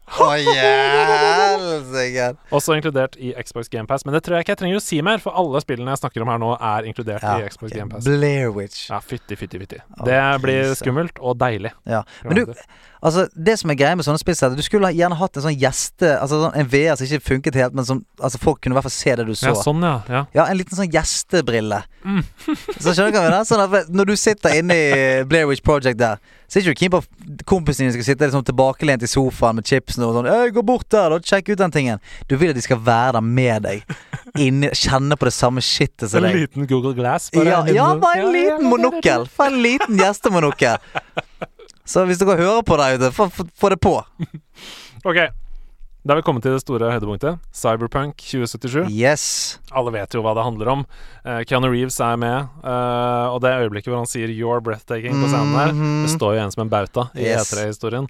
VR 0.06 1.53
Å, 1.53 1.53
helsike. 1.54 2.28
Også 2.54 2.76
inkludert 2.78 3.16
i 3.16 3.32
Xbox 3.40 3.68
GamePass. 3.72 4.04
Men 4.06 4.16
det 4.16 4.22
tror 4.26 4.36
jeg 4.38 4.46
ikke 4.46 4.54
jeg 4.54 4.60
trenger 4.62 4.80
å 4.80 4.84
si 4.84 5.00
mer, 5.04 5.20
for 5.22 5.36
alle 5.40 5.60
spillene 5.64 5.94
jeg 5.94 6.02
snakker 6.02 6.24
om 6.24 6.32
her 6.32 6.40
nå, 6.42 6.50
er 6.58 6.88
inkludert 6.90 7.22
Ja, 7.24 7.36
i 7.40 7.48
Xbox 7.50 7.70
okay. 7.70 7.80
GamePass. 7.82 8.04
Blair 8.08 8.50
Witch. 8.54 8.88
Ja, 8.90 9.00
fytti, 9.04 9.36
fytti, 9.40 9.60
fytti. 9.62 9.80
Oh, 9.98 10.04
Det 10.08 10.20
blir 10.42 10.62
krise. 10.64 10.80
skummelt 10.82 11.20
og 11.20 11.38
deilig. 11.40 11.72
Ja. 11.88 12.02
Men 12.24 12.40
du, 12.40 12.54
altså 13.04 13.26
det 13.34 13.58
som 13.60 13.70
er 13.72 13.78
greia 13.80 13.96
med 13.98 14.06
sånne 14.06 14.20
spill, 14.22 14.36
er 14.40 14.56
du 14.56 14.62
skulle 14.66 14.92
gjerne 14.96 15.18
hatt 15.20 15.36
en 15.36 15.44
sånn 15.46 15.58
gjeste 15.60 16.14
Altså 16.18 16.40
sånn, 16.44 16.54
en 16.58 16.68
VR 16.70 16.96
som 16.98 17.06
ikke 17.06 17.24
funket 17.28 17.58
helt, 17.60 17.74
men 17.76 17.86
som 17.88 18.04
altså 18.20 18.40
folk 18.42 18.60
kunne 18.62 18.74
i 18.74 18.78
hvert 18.78 18.88
fall 18.88 18.96
se 18.96 19.16
det 19.20 19.26
du 19.28 19.34
så. 19.34 19.52
Ja, 19.52 19.58
sånn, 19.64 19.82
ja. 19.84 19.96
ja. 20.08 20.24
Ja, 20.34 20.46
en 20.50 20.58
liten 20.60 20.76
sånn 20.78 20.90
gjestebrille. 20.92 21.82
Mm. 22.04 22.22
så 22.82 22.92
skjønner 22.94 23.12
du 23.12 23.18
hva 23.18 23.26
jeg? 23.30 23.48
Sånn 23.50 23.64
at 23.64 23.92
når 23.92 24.10
du 24.12 24.16
sitter 24.20 24.58
inne 24.60 24.76
i 24.76 24.88
Blair 25.28 25.48
Witch 25.50 25.64
Project 25.64 25.98
der, 26.00 26.20
så 26.48 26.58
er 26.58 26.62
ikke 26.62 26.74
du 26.74 26.80
keen 26.82 26.92
på 26.92 27.00
at 27.02 27.44
kompisen 27.48 27.86
din 27.86 27.94
skal 27.96 28.06
sitte 28.06 28.26
liksom 28.28 28.44
tilbakelent 28.46 29.02
i 29.02 29.08
sofaen 29.10 29.56
med 29.58 29.66
chipsen 29.68 30.04
og 30.06 30.12
sånn 30.14 30.28
«Øy, 30.28 30.50
'Gå 30.54 30.62
bort 30.66 30.86
der, 30.92 31.10
da. 31.10 31.18
Sjekk 31.24 31.43
ut 31.52 31.58
den 31.58 31.70
tingen.' 31.70 32.00
Du 32.28 32.36
vil 32.36 32.50
at 32.50 32.56
de 32.56 32.62
skal 32.62 32.78
være 32.78 33.12
der 33.12 33.20
med 33.20 33.62
deg. 33.62 33.82
Inni, 34.38 34.68
kjenne 34.70 35.16
på 35.16 35.24
det 35.28 35.32
samme 35.34 35.60
shitet 35.60 36.08
som 36.10 36.22
deg. 36.22 36.30
En 36.32 36.40
liten 36.40 36.66
Google 36.66 36.94
Glass. 36.94 37.30
Ja, 37.34 37.64
ja, 37.66 37.94
bare 37.96 38.18
en 38.24 38.32
liten 38.32 38.64
monokkel. 38.70 39.26
For 39.28 39.46
en 39.46 39.62
liten 39.62 39.96
gjestemonokkel. 39.98 40.78
Så 41.84 42.06
hvis 42.08 42.18
dere 42.18 42.36
hører 42.40 42.62
på 42.64 42.76
der 42.80 42.96
ute, 42.96 43.10
få- 43.12 43.30
få 43.30 43.44
få 43.60 43.68
det 43.70 43.80
på. 43.80 43.98
Ok, 45.04 45.16
da 46.04 46.12
har 46.14 46.16
vi 46.16 46.22
kommet 46.24 46.42
til 46.42 46.52
det 46.52 46.60
store 46.62 46.88
høydepunktet. 46.92 47.38
Cyberpunk 47.52 48.16
2077. 48.24 48.88
Yes. 48.92 49.58
Alle 49.72 49.92
vet 49.92 50.12
jo 50.16 50.22
hva 50.24 50.32
det 50.36 50.44
handler 50.44 50.68
om. 50.72 50.86
Uh, 51.24 51.42
Keanu 51.44 51.68
Reeves 51.72 52.00
er 52.00 52.16
med, 52.16 52.48
Uh, 52.64 53.28
og 53.34 53.40
det 53.44 53.52
øyeblikket 53.60 53.92
hvor 53.92 54.00
han 54.00 54.06
sier 54.08 54.28
'you're 54.28 54.60
breathtaking' 54.64 55.12
på 55.20 55.28
scenen 55.28 55.52
der, 55.52 55.72
Mhm. 55.72 56.02
det 56.06 56.10
står 56.16 56.32
jo 56.34 56.40
igjen 56.40 56.52
som 56.52 56.62
en 56.62 56.68
bauta 56.70 57.10
i 57.14 57.20
Yes. 57.24 57.52
E3-historien. 57.52 58.08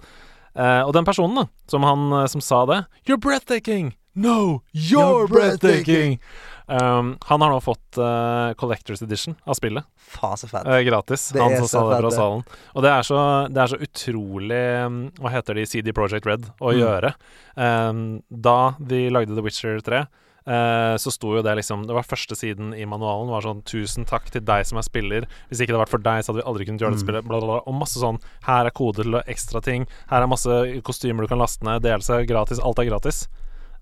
Eh, 0.55 0.81
og 0.87 0.93
den 0.95 1.05
personen 1.05 1.35
da, 1.35 1.47
som 1.71 1.83
han 1.83 2.13
eh, 2.13 2.27
som 2.31 2.41
sa 2.41 2.65
det 2.67 2.85
'You're 3.07 3.21
breathtaking'! 3.21 3.93
No, 4.17 4.63
you're 4.73 5.27
You're 5.27 5.29
breathtaking. 5.29 6.21
Um, 6.69 7.19
han 7.27 7.41
har 7.43 7.51
nå 7.51 7.59
fått 7.61 7.99
uh, 7.99 8.55
Collectors 8.55 9.03
Edition 9.03 9.35
av 9.45 9.55
spillet. 9.59 9.85
Faen, 9.99 10.37
så 10.39 10.47
fett. 10.49 10.65
Gratis. 10.87 11.29
Det 11.35 11.43
Han 11.43 11.57
som 11.57 11.69
sa 11.69 11.83
det 11.91 11.99
fra 12.01 12.11
salen. 12.15 12.45
Og 12.75 12.83
det 12.87 12.91
er 12.95 13.03
så, 13.03 13.49
det 13.51 13.61
er 13.61 13.67
så 13.67 13.77
utrolig 13.83 14.63
um, 14.87 15.01
Hva 15.19 15.33
heter 15.35 15.55
de 15.59 15.67
CD 15.67 15.93
Project 15.93 16.25
Red 16.27 16.47
å 16.63 16.71
Mm. 16.73 16.79
gjøre. 16.79 17.13
Um, 17.59 18.23
da 18.31 18.77
de 18.79 19.11
lagde 19.11 19.35
The 19.35 19.43
Witcher 19.43 19.81
3, 19.83 20.07
eh, 20.47 20.95
så 21.01 21.11
sto 21.13 21.35
jo 21.37 21.43
det 21.43 21.57
liksom 21.57 21.87
Det 21.87 21.95
var 21.95 22.03
første 22.05 22.37
siden 22.37 22.75
i 22.77 22.85
manualen 22.85 23.29
var 23.33 23.43
sånn 23.43 23.63
'Tusen 23.65 24.05
takk 24.07 24.31
til 24.31 24.43
deg 24.45 24.67
som 24.67 24.79
er 24.79 24.83
spiller'. 24.83 25.27
Hvis 25.49 25.61
ikke 25.61 25.73
det 25.73 25.77
hadde 25.79 25.85
vært 25.87 25.95
for 25.97 26.05
deg, 26.05 26.25
så 26.25 26.33
hadde 26.33 26.43
vi 26.43 26.49
aldri 26.51 26.67
kunnet 26.67 26.81
gjøre 26.81 26.93
dette 26.95 27.05
Mm. 27.05 27.09
spillet. 27.09 27.25
Bla, 27.29 27.39
bla, 27.41 27.47
bla. 27.47 27.61
Og 27.67 27.75
masse 27.81 27.99
sånn 28.01 28.19
'Her 28.45 28.67
er 28.67 28.71
kode 28.71 29.03
til 29.03 29.13
ekstra 29.27 29.61
ting'. 29.63 29.87
Her 30.11 30.23
er 30.23 30.27
masse 30.27 30.83
kostymer 30.83 31.23
du 31.23 31.29
kan 31.29 31.39
laste 31.39 31.63
ned. 31.65 31.83
Delelse 31.83 32.27
gratis. 32.27 32.59
Alt 32.61 32.79
er 32.79 32.85
gratis. 32.91 33.29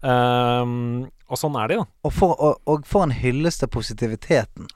Um, 0.03 1.11
og 1.31 1.39
sånn 1.39 1.55
er 1.63 1.69
de, 1.69 1.77
da. 1.77 1.85
Og 2.05 2.13
for, 2.13 2.35
og, 2.39 2.57
og 2.67 2.87
for 2.87 3.05
en 3.07 3.15
hyllest 3.15 3.61
til 3.63 3.69
positiviteten. 3.69 4.67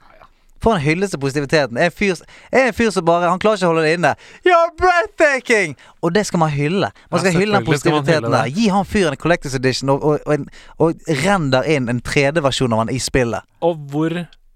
For 0.63 0.75
en 0.77 0.81
hyllest 0.81 1.15
til 1.15 1.19
positiviteten. 1.23 1.77
Jeg 1.77 1.89
er 1.89 1.91
en 1.93 1.97
fyr, 1.97 2.21
jeg 2.51 2.61
er 2.61 2.67
en 2.67 2.77
fyr 2.77 2.91
som 2.93 3.05
bare 3.07 3.29
Han 3.29 3.39
klarer 3.39 3.57
ikke 3.57 3.69
å 3.69 3.73
holde 3.73 3.87
det 3.87 3.95
inne. 3.97 4.13
You're 4.45 4.71
breathtaking! 4.77 5.75
Og 6.01 6.13
det 6.15 6.25
skal 6.27 6.39
man 6.43 6.53
hylle. 6.53 6.91
Man 7.11 7.17
Ja, 7.17 7.23
skal 7.23 7.39
hylle 7.39 7.57
den 7.57 7.65
positiviteten 7.65 8.31
der. 8.31 8.51
Gi 8.53 8.67
han 8.73 8.85
fyren 8.85 9.15
en 9.17 9.21
Collectors 9.21 9.55
Edition, 9.55 9.89
og, 9.89 10.03
og, 10.03 10.19
og, 10.25 10.47
og 10.77 10.93
renn 11.23 11.47
render 11.47 11.67
inn 11.69 11.89
en 11.89 12.01
3D-versjon 12.01 12.73
av 12.73 12.85
han 12.85 12.89
i 12.93 12.99
spillet. 12.99 13.45
Og 13.61 13.77
hvor 13.91 14.13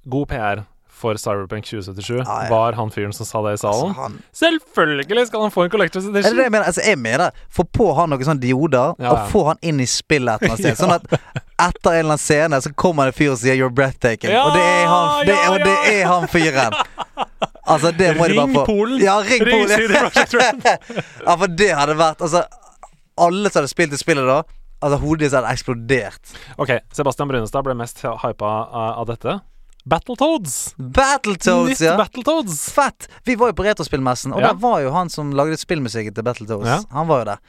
god 0.10 0.28
PR 0.32 0.64
for 1.02 1.18
Cyberpunk 1.18 1.66
2077 1.66 2.22
ah, 2.22 2.44
ja. 2.46 2.50
var 2.52 2.78
han 2.78 2.92
fyren 2.94 3.14
som 3.16 3.28
sa 3.28 3.42
det 3.48 3.56
i 3.58 3.62
salen? 3.64 3.90
Altså, 3.90 4.02
han, 4.02 4.18
Selvfølgelig 4.42 5.28
skal 5.28 5.46
han 5.48 5.54
få 5.54 5.66
en 5.66 5.74
Collectors 5.74 6.08
er 6.08 6.16
det 6.16 6.24
det 6.24 6.46
jeg 6.46 6.54
mener? 6.54 6.68
Altså, 6.70 6.86
jeg 6.86 7.00
mener 7.02 7.34
Få 7.50 7.66
på 7.66 7.90
han 7.98 8.14
noen 8.14 8.28
sånne 8.28 8.44
dioder, 8.44 8.96
Ja, 9.02 9.12
og 9.16 9.32
få 9.34 9.44
han 9.50 9.62
inn 9.66 9.82
i 9.82 9.90
spillet 9.90 10.38
et 10.38 10.46
eller 10.46 10.56
annet 10.56 10.64
sted. 10.64 10.80
Sånn 10.82 10.94
at 10.96 11.06
etter 11.62 11.92
en 11.92 12.00
eller 12.00 12.14
annen 12.14 12.22
scene 12.22 12.62
så 12.64 12.72
kommer 12.74 13.10
det 13.10 13.16
en 13.16 13.20
fyr 13.20 13.34
og 13.34 13.42
sier 13.42 13.58
'you're 13.58 13.74
breathtaking'. 13.74 14.34
Og 14.34 14.56
det 14.56 14.64
er 14.64 14.88
han, 14.90 15.26
det, 15.28 15.38
og 15.50 15.58
det 15.66 15.76
er 15.92 16.06
han 16.10 16.28
fyren. 16.32 16.78
Altså, 17.68 17.92
det 17.92 18.16
må 18.18 18.28
de 18.28 18.40
bare 18.40 18.54
få. 18.56 18.66
Polen. 18.66 18.98
Ja, 19.04 19.20
ring, 19.26 19.46
Ring 19.46 19.68
Polen. 19.68 20.62
Ja, 21.28 21.36
for 21.36 21.48
det 21.48 21.70
hadde 21.78 21.98
vært 22.00 22.24
Altså, 22.26 22.44
alle 23.22 23.52
som 23.52 23.62
hadde 23.62 23.72
spilt 23.72 23.94
det 23.94 24.02
spillet 24.02 24.26
da, 24.28 24.42
altså 24.82 24.98
hodet 25.04 25.28
ditt 25.28 25.38
hadde 25.38 25.54
eksplodert. 25.54 26.36
Ok, 26.62 26.74
Sebastian 26.96 27.30
Brunestad 27.30 27.66
ble 27.68 27.78
mest 27.78 28.02
hypa 28.02 28.50
av, 28.50 29.02
av 29.04 29.10
dette. 29.12 29.38
Battletoads! 29.86 30.76
Battletoads, 30.78 31.70
Nytt 31.70 31.82
ja. 31.82 31.98
Battletoads! 31.98 32.72
Fett! 32.74 33.08
Vi 33.26 33.36
var 33.36 33.50
jo 33.52 33.58
på 33.58 33.66
Retrospillmessen, 33.66 34.34
og 34.34 34.42
Ja. 34.42 34.52
der 34.54 34.60
var 34.62 34.82
jo 34.82 34.92
han 34.94 35.10
som 35.10 35.32
lagde 35.34 35.58
spillmusikken 35.58 36.14
til 36.14 36.24
Battletoads. 36.24 36.68
Ja. 36.70 36.80
Han 36.92 37.08
var 37.08 37.20
jo 37.24 37.26
der. 37.32 37.40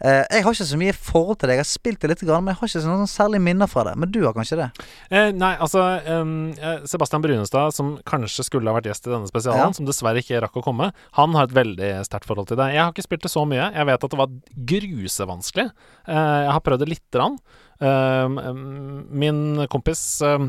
Eh, 0.00 0.24
jeg 0.30 0.44
har 0.44 0.52
ikke 0.54 0.66
så 0.68 0.76
mye 0.78 0.92
forhold 0.94 1.38
til 1.40 1.48
det. 1.48 1.54
Jeg 1.56 1.64
har 1.64 1.70
spilt 1.72 2.00
det 2.00 2.10
litt, 2.10 2.22
men 2.22 2.46
jeg 2.52 2.56
har 2.60 2.68
ikke 2.68 2.82
noen 2.86 3.08
særlig 3.10 3.40
minner 3.42 3.66
fra 3.66 3.82
det. 3.88 3.96
Men 3.98 4.12
du 4.12 4.20
har 4.24 4.32
kanskje 4.36 4.56
det? 4.60 4.68
Eh, 5.10 5.32
nei, 5.32 5.56
altså 5.56 5.80
eh, 6.06 6.84
Sebastian 6.86 7.22
Brunestad, 7.24 7.72
som 7.74 7.96
kanskje 8.06 8.44
skulle 8.44 8.68
ha 8.70 8.76
vært 8.78 8.86
gjest 8.92 9.08
i 9.08 9.10
denne 9.10 9.26
spesialen, 9.26 9.58
Ja. 9.58 9.72
som 9.72 9.86
dessverre 9.88 10.20
ikke 10.22 10.40
rakk 10.44 10.54
å 10.60 10.62
komme, 10.62 10.92
han 11.18 11.34
har 11.34 11.44
et 11.48 11.56
veldig 11.56 12.04
sterkt 12.06 12.26
forhold 12.26 12.46
til 12.48 12.56
det. 12.58 12.74
Jeg 12.74 12.84
har 12.84 12.92
ikke 12.92 13.02
spilt 13.08 13.22
det 13.22 13.30
så 13.32 13.42
mye. 13.48 13.72
Jeg 13.74 13.86
vet 13.86 14.04
at 14.04 14.10
det 14.10 14.18
var 14.18 14.28
grusevanskelig. 14.68 15.70
Eh, 16.06 16.14
jeg 16.44 16.52
har 16.52 16.60
prøvd 16.60 16.78
det 16.84 16.88
lite 16.94 17.10
grann. 17.18 17.38
Um, 17.80 19.06
min 19.14 19.66
kompis 19.70 20.20
em, 20.26 20.48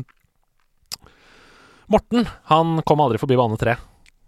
Morten, 1.90 2.28
han 2.52 2.76
kom 2.86 3.00
aldri 3.02 3.18
forbi 3.18 3.36
bane 3.40 3.58
tre. 3.60 3.76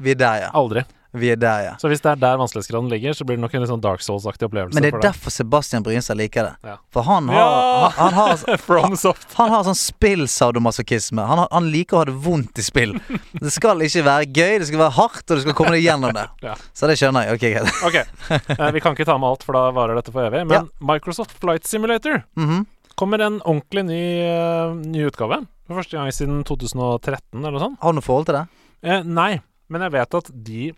Vi 0.02 0.16
er 0.16 0.18
der, 0.18 0.40
ja. 0.46 0.50
Aldri. 0.58 0.82
Vi 1.12 1.28
er 1.28 1.36
der, 1.36 1.58
ja. 1.66 1.72
Så 1.76 1.90
hvis 1.92 2.00
det 2.00 2.08
er 2.08 2.16
der 2.22 2.38
vanskelighetsgraden 2.40 2.86
ligger, 2.88 3.12
så 3.12 3.26
blir 3.28 3.36
det 3.36 3.42
nok 3.44 3.52
en 3.54 3.60
litt 3.60 3.68
sånn 3.68 3.82
Dark 3.84 4.00
Souls-aktig 4.00 4.46
opplevelse. 4.48 4.72
Men 4.78 4.86
det 4.86 4.94
er 4.96 5.02
derfor 5.04 5.30
Sebastian 5.30 5.84
Brynstad 5.84 6.16
liker 6.16 6.46
det. 6.48 6.70
Ja. 6.70 6.76
For 6.90 7.04
han 7.04 7.28
har, 7.28 7.36
Ja! 7.36 7.90
han, 7.98 8.14
han 8.14 8.16
har 8.16 8.56
FromSoft. 8.64 9.26
Han 9.36 9.52
har 9.52 9.66
sånn 9.68 9.76
spillsaudomasochisme. 9.76 11.20
Han, 11.28 11.44
han 11.52 11.68
liker 11.70 11.98
å 11.98 12.00
ha 12.00 12.08
det 12.08 12.16
vondt 12.24 12.58
i 12.58 12.64
spill. 12.64 12.96
Det 13.36 13.52
skal 13.52 13.84
ikke 13.84 14.02
være 14.08 14.26
gøy, 14.32 14.54
det 14.62 14.70
skal 14.70 14.80
være 14.86 14.96
hardt, 14.96 15.22
og 15.28 15.36
du 15.36 15.44
skal 15.44 15.56
komme 15.60 15.76
deg 15.76 15.84
gjennom 15.84 16.16
det. 16.16 16.26
Ja. 16.48 16.56
Så 16.74 16.88
det 16.90 16.96
skjønner 16.98 17.28
jeg. 17.28 17.36
Ok, 17.36 17.44
greit. 17.54 17.84
okay. 17.86 18.04
eh, 18.58 18.70
vi 18.74 18.80
kan 18.82 18.96
ikke 18.96 19.06
ta 19.06 19.14
med 19.20 19.28
alt, 19.34 19.44
for 19.46 19.54
da 19.60 19.66
varer 19.76 20.00
dette 20.00 20.10
for 20.16 20.26
evig. 20.26 20.42
Men 20.50 20.72
Microsoft 20.80 21.36
Flight 21.44 21.68
Simulator 21.68 22.24
Mhm. 22.40 22.64
Kommer 22.98 23.22
en 23.24 23.40
ordentlig 23.40 23.84
ny, 23.88 24.02
uh, 24.26 24.74
ny 24.76 25.06
utgave. 25.08 25.42
For 25.68 25.80
første 25.80 25.98
gang 25.98 26.12
siden 26.14 26.42
2013, 26.48 27.40
eller 27.40 27.54
noe 27.54 27.62
sånt. 27.62 27.80
Har 27.82 27.94
du 27.94 27.98
noe 28.00 28.06
forhold 28.06 28.28
til 28.28 28.38
det? 28.40 28.46
Eh, 28.82 29.04
nei, 29.06 29.36
men 29.72 29.84
jeg 29.86 29.94
vet 29.94 30.18
at 30.18 30.32
de 30.48 30.70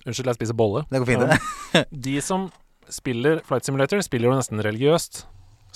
Unnskyld, 0.00 0.30
jeg 0.30 0.38
spiser 0.38 0.56
bolle. 0.56 0.80
Det 0.88 1.02
går 1.02 1.08
fint, 1.10 1.26
det. 1.28 1.80
De 2.06 2.14
som 2.24 2.46
spiller 2.88 3.42
Flight 3.44 3.66
Simulator, 3.68 4.00
spiller 4.00 4.30
jo 4.30 4.38
nesten 4.38 4.62
religiøst. 4.64 5.26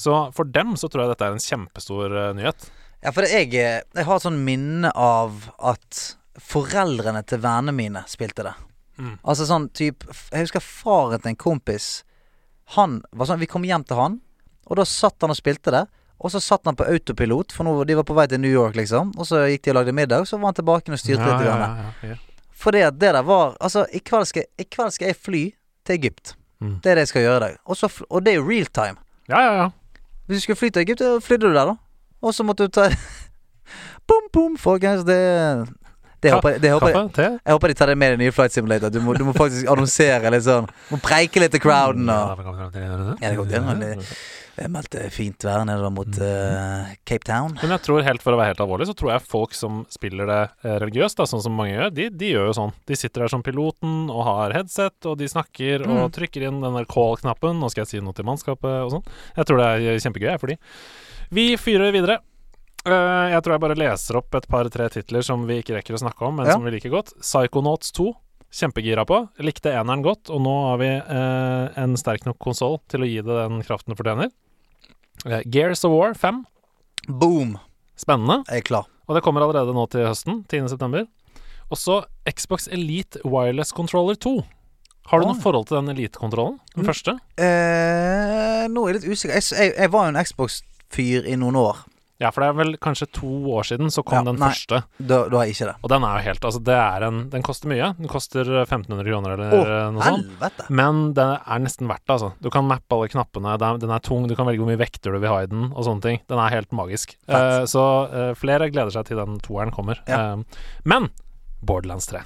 Så 0.01 0.15
for 0.35 0.49
dem 0.49 0.73
så 0.81 0.89
tror 0.89 1.05
jeg 1.05 1.13
dette 1.13 1.27
er 1.29 1.35
en 1.37 1.45
kjempestor 1.45 2.15
uh, 2.15 2.31
nyhet. 2.37 2.71
Ja, 3.05 3.13
for 3.13 3.29
jeg, 3.29 3.53
eh, 3.53 3.83
jeg 3.85 4.07
har 4.09 4.17
et 4.17 4.25
sånn 4.25 4.41
minne 4.47 4.91
av 4.97 5.51
at 5.61 6.01
foreldrene 6.41 7.21
til 7.29 7.43
vennene 7.45 7.77
mine 7.77 8.05
spilte 8.11 8.47
det. 8.47 8.55
Mm. 8.97 9.17
Altså 9.27 9.43
sånn 9.49 9.65
type 9.75 10.07
Jeg 10.31 10.45
husker 10.45 10.63
faren 10.63 11.21
til 11.21 11.33
en 11.35 11.39
kompis. 11.39 11.89
Han 12.79 13.01
var 13.11 13.27
sånn 13.27 13.41
Vi 13.43 13.49
kom 13.51 13.67
hjem 13.67 13.83
til 13.85 13.99
han, 13.99 14.21
Og 14.67 14.77
da 14.81 14.85
satt 14.89 15.21
han 15.23 15.31
og 15.35 15.37
spilte 15.39 15.71
det. 15.75 15.85
Og 16.25 16.31
så 16.33 16.41
satt 16.41 16.65
han 16.65 16.77
på 16.79 16.87
autopilot, 16.89 17.53
for 17.53 17.67
nå, 17.67 17.73
de 17.85 17.97
var 17.99 18.07
på 18.09 18.15
vei 18.17 18.25
til 18.31 18.41
New 18.41 18.53
York, 18.53 18.77
liksom. 18.79 19.11
Og 19.19 19.27
så 19.29 19.43
gikk 19.51 19.65
de 19.67 19.73
og 19.75 19.77
lagde 19.81 19.93
middag, 19.93 20.25
så 20.31 20.39
var 20.39 20.53
han 20.53 20.57
tilbake 20.61 20.93
og 20.95 20.99
styrte 21.03 21.27
ja, 21.27 21.37
litt. 21.37 21.49
ja, 21.51 21.57
ja, 21.59 22.15
ja. 22.15 22.17
Fordi 22.65 22.81
at 22.87 22.95
det 22.97 23.11
der 23.13 23.23
var 23.27 23.57
Altså, 23.61 23.83
i 23.93 23.99
kveld 23.99 24.25
skal, 24.31 24.47
i 24.59 24.65
kveld 24.65 24.95
skal 24.95 25.11
jeg 25.11 25.17
fly 25.21 25.43
til 25.85 25.99
Egypt. 25.99 26.37
Mm. 26.63 26.79
Det 26.81 26.91
er 26.91 26.95
det 26.95 27.03
jeg 27.05 27.09
skal 27.13 27.23
gjøre 27.27 27.37
i 27.37 27.45
dag. 27.49 27.57
Og, 27.67 27.77
så, 27.77 27.91
og 28.09 28.23
det 28.25 28.33
er 28.33 28.39
jo 28.39 28.47
real 28.49 28.67
time. 28.73 28.97
ja, 29.29 29.41
ja, 29.43 29.55
ja. 29.63 29.69
Hvis 30.27 30.39
du 30.39 30.43
skulle 30.47 30.57
fly 30.57 30.71
til 30.73 30.83
Egypt, 30.87 31.01
så 31.05 31.21
flydde 31.21 31.51
du 31.51 31.53
der, 31.59 31.75
da. 31.75 31.75
Og 32.25 32.33
så 32.35 32.45
måtte 32.47 32.65
du 32.65 32.73
ta 32.73 32.87
Bom, 34.09 34.29
bom, 34.33 34.57
folkens. 34.57 35.05
Det, 35.05 35.19
det, 36.23 36.33
håper, 36.33 36.59
det 36.63 36.71
håper, 36.73 36.87
jeg- 36.89 36.97
Kaffe? 36.97 37.13
Te? 37.17 37.27
jeg 37.45 37.53
håper 37.53 37.69
de 37.69 37.75
tar 37.75 37.87
det 37.93 37.99
med 37.99 38.09
i 38.09 38.11
den 38.17 38.23
nye 38.25 38.33
Flight 38.33 38.53
Simulator. 38.53 38.89
Du 38.89 39.01
må, 39.05 39.13
du 39.19 39.25
må 39.29 39.33
faktisk 39.37 39.69
annonsere 39.69 40.31
litt 40.33 40.47
sånn. 40.47 40.69
Må 40.93 41.01
preike 41.05 41.41
litt 41.43 41.53
til 41.53 41.61
crowden. 41.61 42.09
Og 42.09 42.41
Ja, 43.21 43.31
det 43.35 43.93
det 44.57 44.65
går 44.65 44.65
det- 44.65 44.65
det 44.65 44.65
er 44.65 44.73
meldt 44.75 44.95
eh, 44.95 45.11
fint 45.11 45.39
vær 45.45 45.65
nedover 45.67 45.91
mot 45.93 46.19
uh, 46.21 46.95
Cape 47.05 47.25
Town. 47.25 47.55
Men 47.61 47.71
jeg 47.75 47.83
tror 47.83 48.03
helt 48.03 48.23
for 48.23 48.33
å 48.33 48.37
være 48.39 48.53
helt 48.55 48.61
alvorlig, 48.61 48.87
så 48.87 48.95
tror 48.95 49.11
jeg 49.13 49.23
folk 49.27 49.53
som 49.55 49.85
spiller 49.91 50.27
det 50.27 50.41
eh, 50.65 50.79
religiøst, 50.79 51.17
da, 51.17 51.25
sånn 51.27 51.43
som 51.43 51.53
mange 51.57 51.75
gjør, 51.75 51.91
de, 51.95 52.09
de 52.11 52.31
gjør 52.33 52.47
jo 52.51 52.53
sånn. 52.61 52.73
De 52.87 52.95
sitter 52.97 53.21
der 53.25 53.29
som 53.29 53.43
piloten 53.43 54.11
og 54.11 54.25
har 54.25 54.53
headset, 54.53 54.95
og 55.07 55.19
de 55.19 55.27
snakker 55.27 55.83
og 55.87 55.95
Mm. 55.95 56.13
trykker 56.13 56.43
inn 56.49 56.61
den 56.63 56.75
der 56.75 56.85
call-knappen. 56.87 57.59
Nå 57.61 57.71
skal 57.71 57.83
jeg 57.85 57.89
si 57.89 58.01
noe 58.01 58.13
til 58.15 58.25
mannskapet 58.25 58.85
og 58.87 58.91
sånn. 58.95 59.05
Jeg 59.37 59.47
tror 59.47 59.59
det 59.59 59.67
er 59.67 59.99
kjempegøy, 60.05 60.31
jeg, 60.31 60.41
for 60.41 60.47
de. 60.47 60.57
Vi 61.35 61.57
fyrer 61.57 61.93
videre. 61.93 62.19
Uh, 62.87 63.31
jeg 63.33 63.41
tror 63.43 63.55
jeg 63.55 63.61
bare 63.65 63.79
leser 63.81 64.17
opp 64.21 64.35
et 64.37 64.47
par-tre 64.47 64.91
titler 64.93 65.23
som 65.25 65.47
vi 65.49 65.63
ikke 65.63 65.79
rekker 65.79 65.95
å 65.97 66.03
snakke 66.03 66.21
om, 66.29 66.37
men 66.37 66.47
Ja. 66.47 66.53
som 66.53 66.65
vi 66.65 66.71
liker 66.71 66.91
godt. 66.93 67.15
Psychonauts 67.21 67.91
2. 67.97 68.13
Kjempegira 68.55 69.03
på. 69.05 69.17
Likte 69.43 69.73
eneren 69.73 70.03
godt, 70.05 70.31
og 70.31 70.41
nå 70.45 70.53
har 70.69 70.77
vi 70.79 70.87
eh, 70.87 71.83
en 71.83 71.97
sterk 71.97 72.23
nok 72.25 72.39
konsoll 72.39 72.77
til 72.87 73.01
å 73.03 73.09
gi 73.09 73.17
det 73.25 73.35
den 73.35 73.63
kraften 73.67 73.91
det 73.91 73.99
fortjener. 73.99 74.31
Eh, 75.25 75.41
Gears 75.51 75.85
of 75.85 75.93
War 75.95 76.15
5. 76.15 76.45
Boom! 77.09 77.57
Spennende. 77.97 78.43
Jeg 78.51 78.65
er 78.65 78.67
klar. 78.67 78.89
Og 79.09 79.17
det 79.17 79.23
kommer 79.25 79.45
allerede 79.45 79.75
nå 79.77 79.85
til 79.93 80.07
høsten, 80.07 80.43
10.9. 80.51 81.05
Og 81.71 81.79
så 81.81 82.03
Xbox 82.29 82.67
Elite 82.73 83.21
Wireless 83.25 83.73
Controller 83.73 84.17
2. 84.21 84.35
Har 85.11 85.21
du 85.21 85.27
oh. 85.27 85.33
noe 85.35 85.41
forhold 85.43 85.67
til 85.69 85.77
den 85.81 85.93
Elite-kontrollen? 85.93 86.59
Den 86.75 86.85
Mm. 86.85 86.89
første? 86.89 87.15
Eh, 87.37 88.65
nå 88.73 88.85
er 88.87 88.93
jeg 88.95 89.01
litt 89.03 89.11
usikker. 89.13 89.35
Jeg, 89.37 89.45
jeg, 89.53 89.75
jeg 89.77 89.93
var 89.93 90.07
jo 90.09 90.15
en 90.15 90.25
Xbox-fyr 90.25 91.27
i 91.29 91.37
noen 91.37 91.57
år. 91.61 91.83
Ja, 92.23 92.31
for 92.31 92.45
det 92.45 92.49
er 92.53 92.57
vel 92.61 92.77
kanskje 92.79 93.09
to 93.11 93.29
år 93.57 93.67
siden 93.67 93.91
så 93.91 94.05
kom 94.07 94.21
Ja, 94.21 94.23
den 94.29 94.37
nei. 94.39 94.49
første. 94.53 94.85
Da, 95.03 95.17
da 95.29 95.41
har 95.41 95.51
ikke 95.51 95.67
det. 95.67 95.75
Og 95.83 95.91
den 95.91 96.05
er 96.07 96.21
jo 96.21 96.25
helt 96.29 96.45
Altså, 96.47 96.61
det 96.63 96.77
er 96.79 97.07
en 97.09 97.17
Den 97.33 97.43
koster 97.43 97.69
mye. 97.73 97.89
Den 97.99 98.09
koster 98.09 98.47
1500 98.63 99.03
kroner 99.09 99.35
eller 99.35 99.57
Å, 99.59 99.63
eh, 99.65 99.89
noe 99.97 100.03
sånt. 100.07 100.61
Men 100.71 101.01
den 101.17 101.33
er 101.43 101.59
nesten 101.65 101.91
verdt 101.91 102.05
det, 102.07 102.15
altså. 102.15 102.31
Du 102.41 102.51
kan 102.55 102.69
mappe 102.69 102.95
alle 102.95 103.09
knappene. 103.11 103.57
Den 103.59 103.67
er, 103.75 103.79
den 103.83 103.91
er 103.91 104.05
tung. 104.07 104.29
Du 104.31 104.37
kan 104.39 104.47
velge 104.47 104.63
hvor 104.63 104.71
mye 104.71 104.79
vekter 104.79 105.11
du 105.13 105.19
vil 105.19 105.33
ha 105.33 105.41
i 105.43 105.51
den, 105.51 105.73
og 105.75 105.83
sånne 105.89 106.07
ting. 106.07 106.21
Den 106.31 106.39
er 106.39 106.55
helt 106.55 106.71
magisk. 106.71 107.17
Eh, 107.27 107.65
så 107.71 107.85
eh, 108.13 108.31
flere 108.39 108.71
gleder 108.71 108.95
seg 108.95 109.11
til 109.11 109.19
den 109.19 109.41
toeren 109.43 109.75
kommer. 109.75 109.99
Ja. 110.07 110.35
Eh, 110.37 110.65
men 110.85 111.11
Borderlands 111.67 112.07
3. 112.13 112.23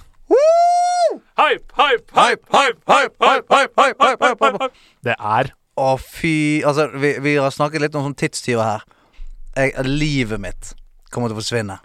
Hype, 1.39 1.73
hype, 1.79 2.11
hype, 2.13 2.45
hype, 2.53 2.83
hype, 2.85 3.17
hype, 3.25 3.47
hype, 3.49 3.73
hype, 3.81 4.03
hype, 4.05 4.21
hype, 4.21 4.45
hype, 4.45 4.59
hype. 4.61 4.75
Det 5.07 5.15
er 5.17 5.53
Å, 5.79 5.93
fy 6.03 6.61
Altså, 6.67 6.89
vi, 6.99 7.15
vi 7.23 7.37
har 7.39 7.53
snakket 7.55 7.85
litt 7.87 7.95
om 7.97 8.05
sånn 8.09 8.17
tidstyver 8.19 8.67
her. 8.67 8.83
Jeg, 9.59 9.87
livet 9.87 10.41
mitt 10.41 10.75
kommer 11.11 11.31
til 11.31 11.37
å 11.37 11.41
forsvinne. 11.41 11.79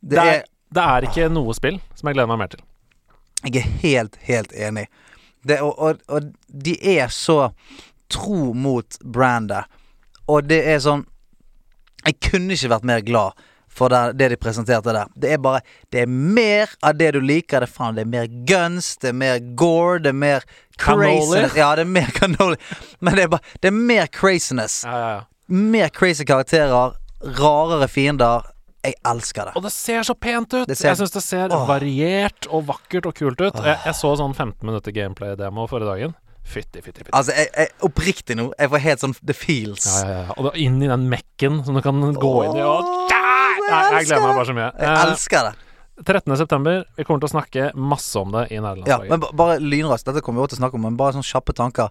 Det, 0.00 0.16
det 0.16 0.24
er, 0.24 0.40
er 0.42 0.48
det 0.70 0.86
er 0.86 1.06
ikke 1.08 1.28
noe 1.32 1.54
spill 1.56 1.78
som 1.98 2.10
jeg 2.10 2.18
gleder 2.18 2.30
meg 2.30 2.42
mer 2.42 2.50
til. 2.52 2.64
Jeg 3.46 3.62
er 3.62 3.70
helt, 3.82 4.18
helt 4.26 4.52
enig. 4.52 4.86
Det, 5.48 5.60
og, 5.64 5.78
og, 5.78 6.02
og 6.12 6.32
de 6.48 6.74
er 6.98 7.08
så 7.14 7.52
tro 8.12 8.50
mot 8.52 8.98
brandet. 9.04 9.70
Og 10.30 10.44
det 10.46 10.60
er 10.68 10.82
sånn 10.84 11.06
Jeg 12.04 12.16
kunne 12.22 12.54
ikke 12.54 12.70
vært 12.70 12.84
mer 12.88 13.00
glad 13.04 13.40
for 13.70 13.92
det, 13.92 14.18
det 14.18 14.28
de 14.32 14.36
presenterte 14.40 14.92
der. 14.94 15.08
Det 15.14 15.32
er 15.34 15.40
bare 15.42 15.62
Det 15.92 16.02
er 16.02 16.10
mer 16.10 16.70
av 16.82 16.98
det 16.98 17.12
du 17.16 17.20
liker. 17.20 17.62
Det 17.62 17.70
er 17.70 17.72
faen 17.72 17.96
Det 17.96 18.04
er 18.04 18.12
mer 18.12 18.28
guns, 18.48 18.96
det 19.00 19.12
er 19.12 19.18
mer 19.22 19.40
gore, 19.56 19.98
det 20.04 20.12
er 20.12 20.20
mer 20.20 20.46
crazy 20.76 21.00
craziness. 21.00 21.56
Ja, 21.56 21.74
det 21.76 21.86
er 21.86 21.92
mer 21.92 22.12
cannoli. 22.18 22.56
Men 23.00 23.16
det 23.16 23.26
er 23.26 23.34
bare 23.36 23.58
Det 23.62 23.72
er 23.72 23.76
mer 23.78 24.06
craziness. 24.06 24.82
Ja, 24.84 24.96
ja, 24.98 25.10
ja. 25.18 25.26
Mer 25.50 25.88
crazy 25.94 26.24
karakterer. 26.28 26.94
Rarere 27.40 27.88
fiender. 27.90 28.46
Jeg 28.84 28.94
elsker 29.04 29.50
det. 29.50 29.56
Og 29.58 29.64
det 29.66 29.72
ser 29.74 30.00
så 30.08 30.14
pent 30.16 30.54
ut! 30.54 30.70
Ser- 30.72 30.88
Jeg 30.88 30.96
syns 31.02 31.12
det 31.12 31.20
ser 31.22 31.52
Åh. 31.52 31.66
variert 31.68 32.46
og 32.48 32.62
vakkert 32.70 33.04
og 33.10 33.14
kult 33.18 33.40
ut. 33.44 33.58
Jeg, 33.60 33.76
jeg 33.84 33.94
så 33.98 34.14
sånn 34.16 34.32
15 34.32 34.64
minutter 34.64 34.94
gameplay-demo 34.96 35.66
forrige 35.68 35.90
dagen. 35.90 36.14
Fytti, 36.50 36.80
fytti, 36.80 37.04
fytti. 37.04 37.12
Altså, 37.12 37.34
jeg, 37.36 37.50
jeg, 37.52 37.68
oppriktig 37.84 38.36
nå. 38.40 38.46
Jeg 38.58 38.70
får 38.72 38.80
helt 38.86 39.02
sånn 39.04 39.12
The 39.20 39.36
feels. 39.36 39.84
Ja, 40.00 40.06
ja, 40.08 40.22
ja. 40.30 40.36
Og 40.38 40.48
da 40.48 40.54
inn 40.58 40.78
i 40.82 40.88
den 40.88 41.04
mekken 41.12 41.60
som 41.66 41.76
du 41.76 41.82
kan 41.84 42.00
gå 42.16 42.32
inn 42.46 42.56
i 42.56 42.64
og 42.64 42.88
Åh, 42.88 43.60
Nei, 43.70 43.82
jeg 44.00 44.08
gleder 44.08 44.24
meg 44.24 44.38
bare 44.40 44.46
så 44.48 44.54
mye. 44.56 44.70
Jeg 44.80 44.88
Eh, 44.88 45.02
elsker 45.04 45.50
det. 45.50 45.52
13. 46.04 46.36
september. 46.36 46.84
Vi 46.96 47.04
kommer 47.04 47.20
til 47.20 47.28
å 47.28 47.32
snakke 47.34 47.70
masse 47.76 48.16
om 48.20 48.30
det 48.32 48.46
i 48.50 48.54
Ja, 48.56 48.60
nederlandslaget. 48.64 49.08
men 49.10 49.20
bare 49.36 49.58
lynraskt. 49.60 50.04
Dette 50.06 50.22
kommer 50.22 50.40
vi 50.40 50.46
også 50.46 50.56
til 50.56 50.60
å 50.60 50.62
snakke 50.64 50.74
om, 50.74 50.82
men 50.82 50.96
bare 50.96 51.12
sånne 51.12 51.28
kjappe 51.30 51.52
tanker. 51.54 51.90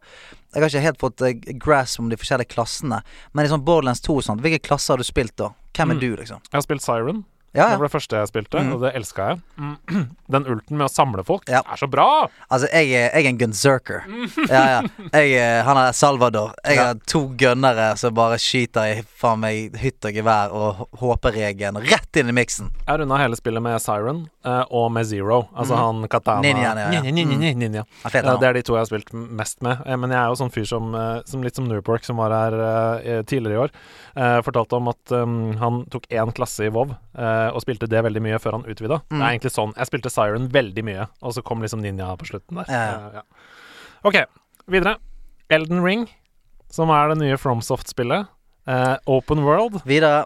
Jeg 0.54 0.62
har 0.62 0.70
ikke 0.70 0.82
helt 0.88 1.00
fått 1.00 1.22
uh, 1.22 1.34
grasp 1.60 2.00
om 2.00 2.10
de 2.10 2.18
forskjellige 2.18 2.50
klassene. 2.56 3.02
Men 3.34 3.46
i 3.46 3.50
sånn 3.50 3.64
Borderlands 3.66 4.02
2 4.02 4.16
og 4.18 4.24
sånt, 4.24 4.42
hvilke 4.42 4.62
klasser 4.66 4.94
har 4.94 4.98
du 4.98 5.04
spilt 5.08 5.36
da? 5.38 5.52
Hvem 5.74 5.92
er 5.92 5.96
Mm. 5.96 6.00
du, 6.00 6.16
liksom? 6.18 6.40
Jeg 6.52 6.58
har 6.58 6.62
spilt 6.62 6.82
Siren. 6.82 7.26
Ja, 7.54 7.70
Det 7.72 7.80
var 7.82 7.88
det 7.88 7.92
første 7.96 8.16
jeg 8.20 8.28
spilte, 8.30 8.60
mm. 8.62 8.74
og 8.76 8.82
det 8.84 8.92
elska 9.00 9.28
jeg. 9.32 9.40
Den 10.36 10.46
ulten 10.46 10.78
med 10.78 10.86
å 10.86 10.92
samle 10.94 11.24
folk 11.26 11.48
Ja. 11.50 11.64
er 11.66 11.80
så 11.82 11.88
bra! 11.90 12.28
Altså, 12.52 12.68
jeg 12.70 12.92
er, 12.94 13.08
jeg 13.18 13.26
er 13.26 13.30
en 13.32 13.40
gunzerker. 13.40 14.04
Ja, 14.50 14.62
ja. 14.70 14.82
Jeg, 15.14 15.32
er- 15.40 15.64
han 15.66 15.78
er 15.82 15.92
Salvador. 15.98 16.54
Jeg 16.66 16.76
Ja. 16.78 16.84
har 16.92 17.00
to 17.10 17.24
gunnere 17.40 17.98
som 17.98 18.14
bare 18.14 18.38
skyter 18.42 19.00
i 19.00 19.02
faen 19.18 19.40
meg 19.42 19.76
hytt 19.82 20.06
og 20.06 20.14
gevær 20.14 20.54
og 20.54 20.84
håperegen 21.02 21.80
rett 21.90 22.20
inn 22.22 22.30
i 22.30 22.36
miksen. 22.38 22.70
Jeg 22.88 23.00
runda 23.02 23.18
hele 23.18 23.36
spillet 23.40 23.62
med 23.66 23.82
Siren 23.82 24.22
uh, 24.46 24.64
og 24.70 24.92
med 24.94 25.06
Zero. 25.10 25.48
Altså 25.58 25.76
han 25.80 26.06
katana 26.12 26.42
Ninjaen, 26.46 26.78
ja, 26.78 26.92
ja. 26.94 27.02
Ninja, 27.02 27.26
ninja, 27.26 27.54
ninja. 27.58 27.84
Ja, 28.04 28.10
fet, 28.14 28.24
Ja, 28.24 28.32
han. 28.36 28.40
det 28.42 28.50
er 28.50 28.54
de 28.60 28.64
to 28.70 28.78
jeg 28.78 28.86
har 28.86 28.90
spilt 28.92 29.12
mest 29.14 29.62
med. 29.66 29.82
Uh, 29.88 29.98
Men 29.98 30.14
jeg 30.14 30.20
er 30.22 30.30
jo 30.32 30.38
sånn 30.40 30.54
fyr 30.54 30.66
som, 30.70 30.94
eh, 30.96 31.22
som 31.26 31.42
litt 31.44 31.56
som 31.58 31.66
Newpork, 31.68 32.06
som 32.06 32.18
var 32.22 32.32
her 32.32 32.56
eh, 32.62 33.22
tidligere 33.28 33.58
i 33.58 33.62
år, 33.66 33.74
eh, 34.16 34.38
fortalte 34.46 34.78
om 34.78 34.88
at 34.94 35.12
um, 35.18 35.36
han 35.60 35.82
tok 35.92 36.06
én 36.14 36.32
klasse 36.38 36.66
i 36.68 36.70
WoW 36.74 36.94
eh, 37.40 37.50
og 37.56 37.62
spilte 37.64 37.88
det 37.90 38.04
veldig 38.06 38.22
mye 38.26 38.40
før 38.44 38.58
han 38.60 38.66
utvida. 38.70 39.00
Det 39.10 39.18
Mm. 39.18 39.22
er 39.22 39.30
egentlig 39.34 39.52
sånn. 39.56 39.74
Jeg 39.78 39.88
spilte 39.90 40.12
Siren 40.14 40.48
veldig 40.54 40.84
mye, 40.86 41.08
og 41.22 41.34
så 41.34 41.44
kom 41.44 41.62
liksom 41.64 41.82
Ninja 41.82 42.12
på 42.20 42.28
slutten 42.30 42.60
der. 42.62 42.66
Ja. 42.70 42.84
Eh, 42.84 43.20
ja. 43.20 43.22
OK, 44.06 44.20
videre. 44.68 44.98
Elden 45.50 45.82
Ring, 45.84 46.08
som 46.70 46.90
er 46.94 47.10
det 47.10 47.18
nye 47.24 47.38
FromSoft-spillet. 47.38 48.28
Uh, 48.70 48.98
Open 49.08 49.40
World, 49.44 49.80
Videre. 49.86 50.26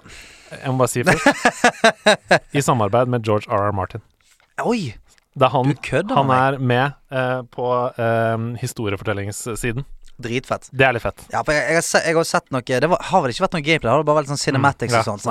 jeg 0.51 0.67
må 0.73 0.77
bare 0.81 0.89
si 0.91 1.03
først, 1.03 1.23
i 2.57 2.59
samarbeid 2.59 3.07
med 3.07 3.23
George 3.23 3.47
R.R. 3.47 3.71
Martin. 3.71 4.01
Oi! 4.65 4.95
Det 5.33 5.47
er 5.47 5.49
han, 5.53 5.71
kødder 5.81 6.15
han 6.19 6.29
er 6.29 6.57
med 6.59 6.91
på 7.55 7.69
historiefortellingssiden. 8.61 9.85
Dritfett. 10.21 10.69
Det 10.71 10.85
er 10.85 10.93
litt 10.93 11.01
fett. 11.03 11.23
Ja, 11.33 11.41
for 11.43 11.53
jeg, 11.53 11.63
jeg, 11.67 11.75
har, 11.75 11.81
se, 11.81 11.97
jeg 12.05 12.15
har 12.15 12.23
sett 12.29 12.51
noe 12.53 12.61
Det 12.61 12.89
var, 12.89 12.97
har 13.09 13.21
vel 13.23 13.31
ikke 13.33 13.43
vært 13.47 13.53
noe 13.57 13.61
gameplay? 13.65 13.89
Det 13.89 13.97
har 13.97 14.03
bare 14.03 14.15
vært 14.21 14.27
sånn 14.33 14.37
cinematics 14.43 14.93
Mm, 14.93 14.99
og 14.99 15.05
sånt. 15.05 15.23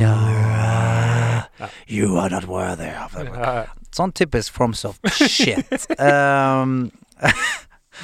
ja, 0.00 0.14
Sånn. 0.22 1.42
Ja. 1.58 1.66
You 1.88 2.18
are 2.20 2.28
not 2.30 2.44
worthy 2.46 2.90
of 3.04 3.16
it. 3.16 3.26
Ja, 3.32 3.52
ja. 3.62 3.66
Sånn 3.96 4.12
typisk 4.12 4.52
FromSoft 4.52 5.00
shit. 5.16 5.86
um, 5.98 6.90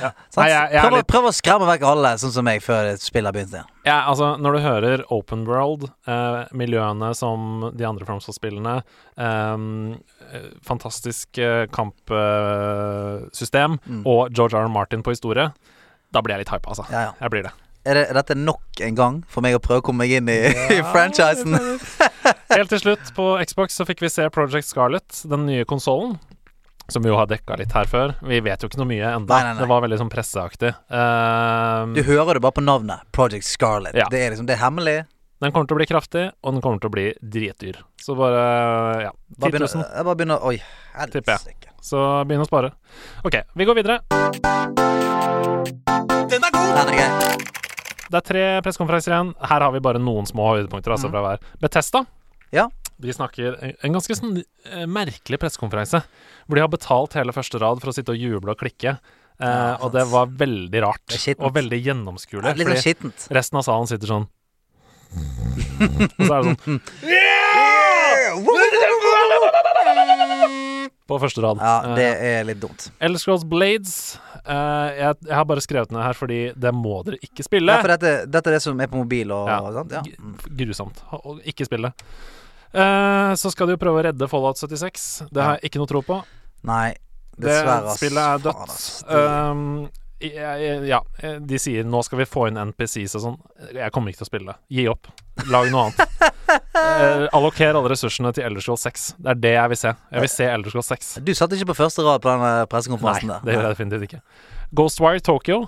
Ja. 0.00 0.08
Nei, 0.38 0.46
jeg- 0.48 0.70
jeg 0.72 0.80
prøv, 0.80 0.94
litt- 0.96 1.06
prøv 1.12 1.24
å 1.28 1.32
skremme 1.36 1.66
vekk 1.68 1.82
alle, 1.84 2.14
sånn 2.16 2.32
som 2.32 2.44
meg, 2.48 2.62
før 2.64 2.94
spillet 2.96 3.28
begynte 3.36 3.58
igjen. 3.58 3.68
Ja, 3.84 3.98
altså, 4.08 4.38
når 4.40 4.52
du 4.56 4.60
hører 4.64 5.02
Open 5.12 5.44
World, 5.44 5.84
eh, 6.08 6.48
miljøene 6.56 7.10
som 7.14 7.66
de 7.76 7.84
andre 7.84 8.06
FromSoft-spillene, 8.08 8.78
eh, 9.20 9.56
eh, 10.32 10.48
fantastisk 10.64 11.36
eh, 11.44 11.66
kampsystem 11.76 13.76
Mm. 13.84 14.00
og 14.06 14.32
George 14.32 14.56
R. 14.56 14.64
R. 14.64 14.68
Martin 14.72 15.02
på 15.02 15.12
historie, 15.12 15.52
da 16.12 16.22
blir 16.22 16.36
jeg 16.36 16.44
litt 16.46 16.52
hypa, 16.54 16.70
altså. 16.74 16.86
Ja, 16.92 17.08
ja. 17.08 17.12
Jeg 17.24 17.34
blir 17.34 17.46
det. 17.48 17.54
Er, 17.82 17.98
det, 17.98 18.02
er 18.12 18.18
dette 18.20 18.36
nok 18.38 18.78
en 18.86 18.94
gang 18.94 19.16
for 19.26 19.42
meg 19.42 19.56
å 19.56 19.62
prøve 19.62 19.82
å 19.82 19.86
komme 19.88 20.04
meg 20.04 20.12
inn 20.20 20.28
i, 20.30 20.36
i 20.76 20.82
franchisen? 20.92 21.56
Helt 22.52 22.68
til 22.70 22.78
slutt, 22.78 23.08
på 23.16 23.24
Xbox 23.48 23.74
så 23.80 23.86
fikk 23.88 24.04
vi 24.04 24.10
se 24.12 24.28
Project 24.30 24.68
Scarlet, 24.68 25.24
den 25.26 25.48
nye 25.48 25.64
konsollen. 25.66 26.14
Som 26.92 27.02
vi 27.06 27.10
jo 27.10 27.16
har 27.16 27.26
dekka 27.30 27.56
litt 27.58 27.72
her 27.74 27.86
før. 27.88 28.12
Vi 28.26 28.38
vet 28.44 28.62
jo 28.62 28.68
ikke 28.68 28.78
noe 28.82 28.88
mye 28.90 29.10
nei. 29.24 29.40
Det 29.56 29.66
var 29.70 29.80
veldig 29.84 29.98
sånn 30.02 30.10
presseaktig. 30.12 30.72
Uh, 30.92 31.88
Du 31.96 32.02
hører 32.06 32.36
det 32.38 32.42
bare 32.44 32.56
på 32.58 32.64
navnet. 32.64 33.02
Project 33.16 33.46
Scarlet. 33.48 33.96
Ja. 33.96 34.06
Det 34.12 34.20
er 34.20 34.34
liksom, 34.34 34.46
det 34.50 34.54
er 34.58 34.62
hemmelig. 34.66 34.96
den 35.42 35.50
kommer 35.54 35.66
til 35.70 35.76
å 35.78 35.80
bli 35.80 35.88
kraftig, 35.90 36.24
og 36.42 36.54
den 36.54 36.62
kommer 36.62 36.82
til 36.82 36.90
å 36.90 36.94
bli 36.94 37.06
dritdyr. 37.18 37.80
Så 38.02 38.14
bare 38.18 38.42
ja, 39.08 39.12
10 39.14 39.40
Bare 39.40 39.50
begynner, 39.56 39.74
000. 39.74 39.86
jeg 39.96 40.04
bare 40.10 40.18
begynner 40.22 40.38
Oi, 40.50 40.56
Tipper 41.14 41.32
jeg. 41.32 41.38
helsike. 41.38 41.68
Så 41.82 41.98
begynn 42.28 42.44
å 42.44 42.50
spare. 42.50 42.74
OK, 43.26 43.40
vi 43.58 43.66
går 43.70 43.76
videre. 43.82 45.81
Den 46.72 46.88
er. 46.96 47.10
Det 48.12 48.18
er 48.18 48.24
tre 48.26 48.42
pressekonferanser 48.64 49.12
igjen. 49.14 49.30
Her 49.48 49.60
har 49.64 49.72
vi 49.74 49.80
bare 49.84 50.00
noen 50.02 50.26
små 50.28 50.44
høydepunkter 50.56 50.92
altså, 50.94 51.08
Mhm. 51.08 51.12
fra 51.14 51.22
hver. 51.26 51.38
Betesta. 51.60 52.00
Ja. 52.52 52.66
De 53.00 53.12
snakker 53.12 53.76
en- 53.82 53.92
ganske 53.92 54.14
sånn 54.14 54.42
eh, 54.66 54.86
merkelig 54.86 55.38
pressekonferanse, 55.40 56.02
hvor 56.46 56.54
de 56.54 56.60
har 56.60 56.68
betalt 56.68 57.12
hele 57.14 57.32
første 57.32 57.58
rad 57.60 57.80
for 57.80 57.88
å 57.90 57.94
sitte 57.94 58.10
og 58.10 58.16
juble 58.18 58.50
og 58.50 58.58
klikke. 58.58 58.98
Eh, 59.40 59.46
Ja, 59.46 59.76
og 59.80 59.92
det 59.92 60.06
var 60.08 60.26
veldig 60.26 60.80
rart. 60.82 61.36
Og 61.40 61.52
veldig 61.54 61.82
gjennomskuelig. 61.84 62.44
Ja, 62.44 62.54
sånn 62.54 62.66
fordi 62.66 62.82
skittent. 62.82 63.28
resten 63.30 63.56
av 63.58 63.64
salen 63.64 63.86
sitter 63.88 64.06
sånn 64.06 64.28
Og 65.12 66.26
så 66.26 66.32
er 66.32 66.42
det 66.42 66.56
sånn 66.58 66.80
på 71.12 71.20
første 71.22 71.44
rad. 71.44 71.60
Ja, 71.62 71.76
Eh, 71.92 71.94
det 72.00 72.10
er 72.32 72.44
litt 72.48 72.60
dumt. 72.62 72.88
Elder 73.00 73.22
Scrolls 73.22 73.44
Blades 73.48 73.96
Uh, 74.42 74.90
jeg, 74.98 75.14
jeg 75.28 75.36
har 75.38 75.44
bare 75.46 75.62
skrevet 75.62 75.92
ned 75.94 76.02
her 76.02 76.16
fordi 76.18 76.38
det 76.58 76.72
må 76.74 76.96
dere 77.06 77.14
ikke 77.22 77.44
spille. 77.46 77.70
Ja, 77.70 77.78
for 77.84 77.92
dette, 77.92 78.26
dette 78.26 78.50
er 78.50 78.56
det 78.56 78.62
som 78.64 78.80
er 78.82 78.88
på 78.90 78.98
mobil 78.98 79.30
og 79.30 79.46
Ja. 79.46 79.58
sant? 79.76 79.92
Ja. 79.94 80.00
Grusomt. 80.58 80.98
Og 81.22 81.38
Ikke 81.46 81.62
spille. 81.68 81.92
Uh, 82.74 83.36
så 83.38 83.52
skal 83.52 83.68
de 83.70 83.76
jo 83.76 83.80
prøve 83.84 84.00
å 84.00 84.04
redde 84.08 84.28
Fallout 84.32 84.58
76. 84.58 85.28
Det 85.30 85.44
har 85.44 85.60
jeg 85.60 85.70
ikke 85.70 85.78
noe 85.78 85.90
tro 85.92 86.02
på. 86.02 86.16
Nei, 86.66 86.88
dessverre. 87.38 87.86
Det 87.86 87.96
spillet 88.00 88.18
er 88.18 88.42
dødt. 88.48 88.74
Um, 89.14 89.62
ja, 90.30 91.00
eh, 91.18 91.38
de 91.40 91.58
sier 91.58 91.84
nå 91.88 92.02
skal 92.06 92.22
vi 92.22 92.28
få 92.28 92.46
inn 92.50 92.60
NPCs 92.70 93.16
og 93.18 93.24
sånn. 93.26 93.38
Jeg 93.74 93.92
kommer 93.94 94.12
ikke 94.12 94.22
til 94.22 94.28
å 94.28 94.30
spille 94.30 94.54
det. 94.54 94.58
Gi 94.78 94.86
opp. 94.92 95.10
Lag 95.50 95.72
noe 95.72 95.88
annet. 95.88 96.30
Eh, 96.52 97.26
alloker 97.32 97.76
alle 97.76 97.92
ressursene 97.92 98.32
til 98.36 98.44
Elder 98.44 98.64
6. 98.76 99.04
Det 99.22 99.30
er 99.32 99.38
det 99.40 99.52
jeg 99.54 99.70
vil 99.72 99.78
se. 99.80 99.92
Jeg 100.12 100.24
vil 100.24 100.30
se 100.32 100.48
Elder 100.48 100.82
6. 100.88 101.12
Du 101.24 101.30
satt 101.36 101.54
ikke 101.56 101.70
på 101.70 101.76
første 101.78 102.04
rad 102.04 102.20
på 102.24 102.28
den 102.28 102.42
Nei, 102.42 102.50
eh, 102.62 102.66
pressekonferansen 102.68 103.30
der. 103.30 103.44
det 103.46 103.54
gjør 103.54 103.64
jeg 103.64 103.76
definitivt 103.76 104.06
ikke. 104.08 104.20
Ghostwire 104.76 105.22
Tokyo. 105.24 105.58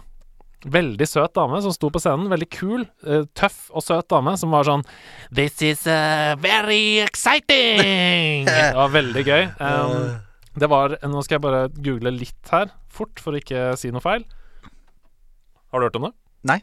Veldig 0.64 1.06
søt 1.08 1.34
dame 1.36 1.60
som 1.64 1.74
sto 1.76 1.90
på 1.92 2.00
scenen. 2.00 2.30
Veldig 2.32 2.48
kul, 2.52 2.86
eh, 3.06 3.24
tøff 3.36 3.68
og 3.72 3.84
søt 3.84 4.08
dame 4.12 4.36
som 4.40 4.52
var 4.54 4.64
sånn 4.68 4.84
This 5.34 5.60
is 5.62 5.86
uh, 5.86 6.36
very 6.40 7.00
exciting! 7.04 8.44
Det 8.48 8.70
var 8.76 8.94
veldig 8.94 9.24
gøy. 9.24 9.44
Um, 9.60 10.14
det 10.54 10.70
var 10.70 10.96
Nå 11.02 11.22
skal 11.24 11.36
jeg 11.36 11.44
bare 11.44 11.66
google 11.82 12.14
litt 12.14 12.52
her, 12.52 12.70
fort, 12.88 13.20
for 13.20 13.34
å 13.34 13.40
ikke 13.42 13.72
si 13.80 13.90
noe 13.92 14.04
feil. 14.04 14.24
Har 15.74 15.82
du 15.82 15.88
hørt 15.88 15.96
om 15.98 16.06
det? 16.06 16.12
Nei. 16.46 16.60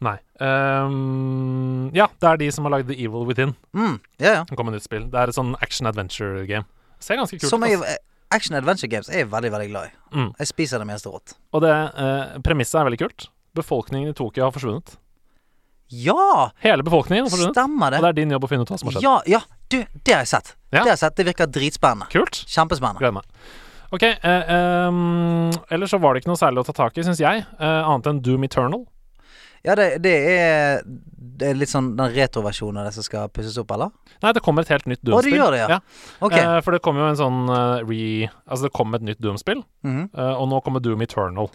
Nei. 0.00 0.16
Um, 0.40 1.88
ja, 1.92 2.06
det 2.22 2.28
er 2.30 2.38
de 2.40 2.50
som 2.54 2.64
har 2.64 2.72
lagd 2.78 2.88
The 2.88 2.96
Evil 2.96 3.26
Within. 3.28 3.52
Mm, 3.76 3.98
ja, 4.22 4.30
ja. 4.38 4.44
Det 4.48 4.56
kom 4.56 4.70
et 4.70 4.78
nytt 4.78 4.86
spill. 4.86 5.08
Det 5.12 5.18
er 5.20 5.32
et 5.32 5.36
sånn 5.36 5.52
action 5.64 5.90
adventure 5.90 6.44
game. 6.48 6.64
Ser 7.02 7.18
ganske 7.20 7.36
kult 7.38 7.50
Som 7.50 7.66
ut. 7.66 7.70
jeg. 7.74 7.98
Action 8.34 8.56
Adventure 8.58 8.90
Games 8.92 9.08
er 9.08 9.22
jeg 9.22 9.28
veldig, 9.32 9.50
veldig 9.54 9.68
glad 9.70 9.88
i. 9.88 9.92
Mm. 10.12 10.30
Jeg 10.36 10.48
spiser 10.50 10.82
det 10.82 10.86
meste 10.88 11.08
rått. 11.08 11.32
Og 11.56 11.62
det 11.64 11.72
eh, 11.72 12.34
premisset 12.44 12.76
er 12.80 12.88
veldig 12.88 12.98
kult. 13.00 13.28
Befolkningen 13.56 14.10
i 14.12 14.16
Tokyo 14.16 14.44
har 14.44 14.52
forsvunnet. 14.52 14.98
Ja! 15.88 16.50
Hele 16.60 16.84
befolkningen 16.84 17.24
har 17.24 17.32
forsvunnet. 17.32 17.56
Stemmer 17.56 17.94
det. 17.94 18.02
Og 18.02 18.04
det 18.04 18.10
er 18.10 18.18
din 18.18 18.34
jobb 18.36 18.44
å 18.44 18.50
finne 18.50 18.66
ut 18.68 18.72
hva 18.74 18.76
som 18.80 18.90
har 18.90 18.98
skjedd. 18.98 19.06
Ja, 19.06 19.14
ja. 19.38 19.40
Du, 19.72 19.78
det 20.04 20.12
har 20.12 20.26
jeg 20.26 20.32
sett. 20.34 20.52
Ja. 20.68 20.82
Det 20.82 20.84
har 20.84 20.92
jeg 20.92 21.00
sett. 21.06 21.16
Det 21.16 21.26
virker 21.30 21.48
dritspennende. 21.56 22.10
Kult. 22.12 22.42
Kjempespennende. 22.52 23.00
Gleder 23.00 23.16
meg. 23.22 23.56
Ok, 23.94 24.02
eh, 24.04 24.50
um, 24.88 25.48
ellers 25.72 25.90
så 25.94 25.98
var 26.02 26.12
det 26.14 26.22
ikke 26.22 26.28
noe 26.32 26.40
særlig 26.40 26.60
å 26.60 26.66
ta 26.68 26.74
tak 26.76 26.98
i, 27.00 27.04
syns 27.06 27.20
jeg, 27.22 27.44
eh, 27.58 27.82
annet 27.88 28.08
enn 28.10 28.18
Doom 28.24 28.44
Eternal. 28.44 28.82
Ja, 29.66 29.74
det, 29.74 29.86
det, 30.04 30.12
er, 30.30 30.82
det 31.40 31.48
er 31.50 31.56
litt 31.58 31.70
sånn 31.72 31.88
den 31.98 32.12
retroversjonen 32.14 32.78
av 32.82 32.86
det 32.88 32.92
som 32.94 33.02
skal 33.06 33.30
pusses 33.34 33.56
opp, 33.58 33.72
eller? 33.74 33.90
Nei, 34.22 34.30
det 34.36 34.42
kommer 34.44 34.62
et 34.62 34.70
helt 34.70 34.86
nytt 34.86 35.02
Å, 35.08 35.22
det 35.24 35.32
gjør 35.34 35.56
det, 35.56 35.62
ja. 35.64 35.80
Ok. 36.22 36.36
Eh, 36.38 36.58
for 36.66 36.76
det 36.76 36.82
kom 36.84 37.00
jo 37.00 37.08
en 37.08 37.18
sånn 37.18 37.40
eh, 37.50 37.80
re... 37.88 38.28
Altså, 38.46 38.68
det 38.68 38.74
kom 38.76 38.94
et 38.98 39.08
nytt 39.08 39.20
Doom-spill, 39.24 39.64
Mhm. 39.86 40.04
eh, 40.14 40.34
og 40.36 40.46
nå 40.52 40.60
kommer 40.66 40.84
Doom 40.84 41.02
Eternal, 41.02 41.50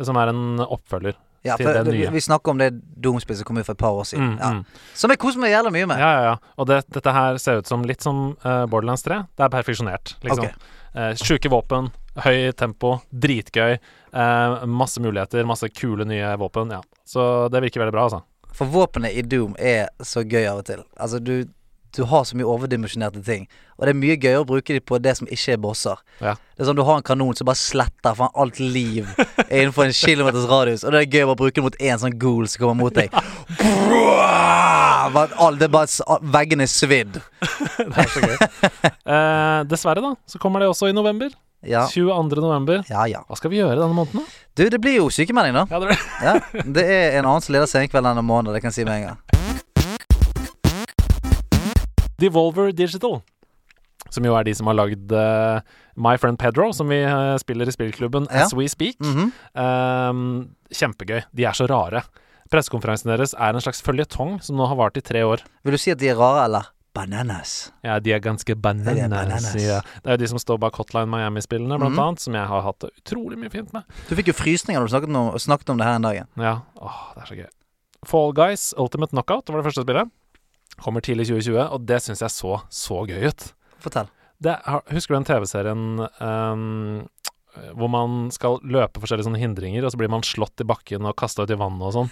som 0.00 0.16
er 0.22 0.32
en 0.32 0.62
oppfølger. 0.64 1.18
Ja, 1.42 1.56
for 1.58 1.74
det 1.74 1.90
vi, 2.14 2.20
snakker 2.22 2.54
om 2.54 2.58
det 2.62 2.68
Doom-spillet 3.02 3.40
som 3.42 3.48
kom 3.48 3.58
ut 3.58 3.66
for 3.66 3.74
et 3.74 3.80
par 3.82 3.96
år 3.98 4.06
siden. 4.06 4.36
Mm, 4.36 4.38
Ja. 4.38 4.50
mm. 4.54 4.82
Som 4.94 5.10
jeg 5.10 5.18
koser 5.18 5.42
meg 5.42 5.50
jævlig 5.50 5.72
mye 5.74 5.88
med. 5.90 5.98
Ja, 5.98 6.10
ja, 6.14 6.22
ja. 6.30 6.36
Og 6.56 6.68
det, 6.70 6.84
dette 6.94 7.10
her 7.16 7.38
ser 7.42 7.58
ut 7.58 7.66
som 7.66 7.82
litt 7.82 8.00
som 8.06 8.36
uh, 8.46 8.62
Borderlands 8.70 9.02
3. 9.02 9.24
Det 9.36 9.42
er 9.48 9.50
perfeksjonert, 9.50 10.14
liksom. 10.22 10.46
Ok. 10.46 10.70
Eh, 10.94 11.14
Sjuke 11.16 11.48
våpen, 11.48 11.88
høy 12.24 12.52
tempo, 12.52 12.98
dritgøy. 13.10 13.78
Eh, 14.12 14.66
masse 14.68 15.00
muligheter, 15.00 15.46
masse 15.48 15.68
kule 15.72 16.04
nye 16.08 16.34
våpen. 16.40 16.70
Ja. 16.74 16.82
Så 17.08 17.48
det 17.52 17.62
virker 17.64 17.84
veldig 17.84 17.96
bra, 17.96 18.04
altså. 18.08 18.22
For 18.52 18.68
våpenet 18.68 19.16
i 19.16 19.24
Doom 19.24 19.54
er 19.56 19.88
så 20.04 20.20
gøy 20.24 20.44
av 20.50 20.60
og 20.60 20.66
til. 20.68 20.82
Altså, 21.00 21.22
du, 21.24 21.48
du 21.96 22.04
har 22.08 22.24
så 22.24 22.36
mye 22.38 22.46
overdimensjonerte 22.48 23.20
ting. 23.26 23.46
Og 23.78 23.84
det 23.86 23.92
er 23.92 23.98
mye 23.98 24.16
gøyere 24.16 24.40
å 24.44 24.46
bruke 24.48 24.72
dem 24.76 24.84
på 24.86 24.98
det 25.02 25.12
som 25.18 25.26
ikke 25.28 25.52
er 25.56 25.60
bosser. 25.60 25.98
Ja. 26.22 26.34
Det 26.56 26.62
er 26.64 26.68
sånn 26.70 26.78
du 26.78 26.84
har 26.86 27.00
en 27.00 27.04
kanon 27.06 27.34
som 27.36 27.48
bare 27.48 27.58
sletter 27.60 28.14
faen 28.16 28.32
alt 28.38 28.60
liv 28.62 29.08
innenfor 29.50 29.88
en 29.88 29.92
kilometers 29.96 30.46
radius. 30.48 30.84
Og 30.86 30.92
det 30.94 31.02
er 31.02 31.10
gøy 31.18 31.26
å 31.32 31.36
bruke 31.36 31.56
det 31.58 31.64
mot 31.66 31.76
én 31.82 31.98
sånn 32.00 32.16
ghoul 32.20 32.48
som 32.48 32.62
kommer 32.64 32.78
mot 32.86 32.96
deg. 32.96 33.12
All, 35.12 35.56
det 35.58 35.66
er 35.66 35.72
bare 35.72 36.18
Veggene 36.34 36.64
er 36.66 36.70
svidd. 36.70 37.18
Det 37.82 37.88
er 37.98 38.10
så 38.12 38.20
gøy. 38.22 38.36
Eh, 38.86 39.62
dessverre, 39.68 40.02
da, 40.04 40.12
så 40.30 40.38
kommer 40.42 40.62
det 40.62 40.68
også 40.70 40.88
i 40.88 40.94
november. 40.96 41.32
Ja. 41.66 41.84
22. 41.90 42.40
november. 42.42 42.80
Ja, 42.90 43.04
ja. 43.10 43.20
Hva 43.28 43.36
skal 43.38 43.52
vi 43.52 43.60
gjøre 43.60 43.76
denne 43.80 43.94
måneden, 43.94 44.22
da? 44.22 44.40
Du, 44.58 44.64
det 44.70 44.80
blir 44.82 44.96
jo 45.00 45.08
sykemelding, 45.14 45.54
da. 45.58 45.66
Ja, 45.70 45.82
det 45.82 45.90
blir- 45.92 46.08
Ja, 46.22 46.62
det 46.78 46.86
er 46.86 47.18
en 47.20 47.26
annen 47.28 47.42
som 47.44 47.54
leder 47.54 47.70
Senkveld 47.70 48.06
denne 48.08 48.22
måneden, 48.26 48.54
det 48.56 48.62
kan 48.64 48.70
jeg 48.72 48.80
si 48.80 48.88
med 48.88 49.00
en 49.02 49.08
gang. 49.12 49.31
Devolver 52.22 52.72
Digital. 52.72 53.20
Som 54.12 54.26
jo 54.26 54.34
er 54.36 54.44
de 54.44 54.52
som 54.58 54.66
har 54.68 54.76
lagd 54.76 55.12
uh, 55.14 55.60
My 55.96 56.16
Friend 56.20 56.38
Pedro, 56.40 56.70
som 56.76 56.90
vi 56.90 57.00
uh, 57.06 57.36
spiller 57.40 57.68
i 57.70 57.74
spillklubben 57.74 58.26
Ja. 58.30 58.44
As 58.46 58.54
We 58.56 58.66
Speak. 58.70 58.98
Mhm. 59.02 59.30
Ehm, 59.58 60.26
kjempegøy. 60.74 61.22
De 61.32 61.46
er 61.48 61.56
så 61.56 61.68
rare. 61.70 62.02
Pressekonferansen 62.52 63.08
deres 63.12 63.32
er 63.38 63.54
en 63.56 63.64
slags 63.64 63.80
føljetong 63.84 64.38
som 64.44 64.58
nå 64.58 64.66
har 64.68 64.76
vart 64.76 64.98
i 65.00 65.04
tre 65.04 65.22
år. 65.24 65.40
Vil 65.64 65.72
du 65.76 65.80
si 65.80 65.92
at 65.94 66.00
de 66.02 66.10
er 66.12 66.18
rare, 66.20 66.44
eller? 66.50 66.66
Bananas. 66.92 67.70
Ja, 67.80 67.94
de 68.04 68.12
er 68.12 68.20
ganske 68.20 68.52
bananas. 68.60 68.92
Det 68.98 69.04
er 69.06 69.08
bananas. 69.08 69.54
Ja. 69.56 69.78
Det 70.04 70.10
er 70.10 70.18
jo 70.18 70.20
de 70.20 70.28
som 70.34 70.40
står 70.42 70.58
bak 70.60 70.76
Hotline 70.76 71.08
Miami-spillene, 71.08 71.78
blant 71.80 71.94
Mhm. 71.94 72.02
annet, 72.04 72.20
som 72.20 72.34
jeg 72.36 72.46
har 72.50 72.60
hatt 72.66 72.80
det 72.84 72.90
utrolig 73.00 73.38
mye 73.40 73.48
fint 73.54 73.72
med. 73.72 73.84
Du 74.10 74.14
fikk 74.18 74.26
jo 74.28 74.34
frysninger 74.36 74.76
da 74.76 74.84
du 74.84 74.92
snakket 74.92 75.16
om, 75.16 75.30
snakket 75.40 75.70
om 75.72 75.78
det 75.80 75.86
her 75.88 75.94
en 75.96 76.02
dag. 76.02 76.26
Ja, 76.36 76.60
åh, 76.76 77.14
det 77.14 77.22
er 77.22 77.26
så 77.32 77.38
gøy. 77.40 77.48
Fall 78.04 78.32
Guys 78.34 78.74
Ultimate 78.76 79.10
Knockout 79.14 79.48
var 79.48 79.62
det 79.62 79.72
første 79.72 79.86
spillet. 79.86 80.10
Kommer 80.80 81.00
tidlig 81.04 81.26
2020, 81.28 81.58
og 81.74 81.84
det 81.86 81.98
syns 82.02 82.22
jeg 82.24 82.30
så 82.32 82.56
så 82.72 83.02
gøy 83.08 83.28
ut. 83.28 83.48
Fortell. 83.82 84.08
Det, 84.42 84.56
husker 84.90 85.14
du 85.14 85.18
den 85.20 85.28
TV-serien 85.28 85.82
um, 86.02 87.02
hvor 87.78 87.90
man 87.92 88.30
skal 88.34 88.56
løpe 88.64 88.98
forskjellige 89.02 89.28
sånne 89.28 89.38
hindringer, 89.42 89.84
og 89.84 89.92
så 89.92 90.00
blir 90.00 90.10
man 90.10 90.24
slått 90.26 90.62
i 90.64 90.66
bakken 90.66 91.04
og 91.06 91.14
kasta 91.20 91.44
ut 91.44 91.52
i 91.52 91.58
vannet 91.60 91.84
og 91.90 91.92
sånn? 91.98 92.08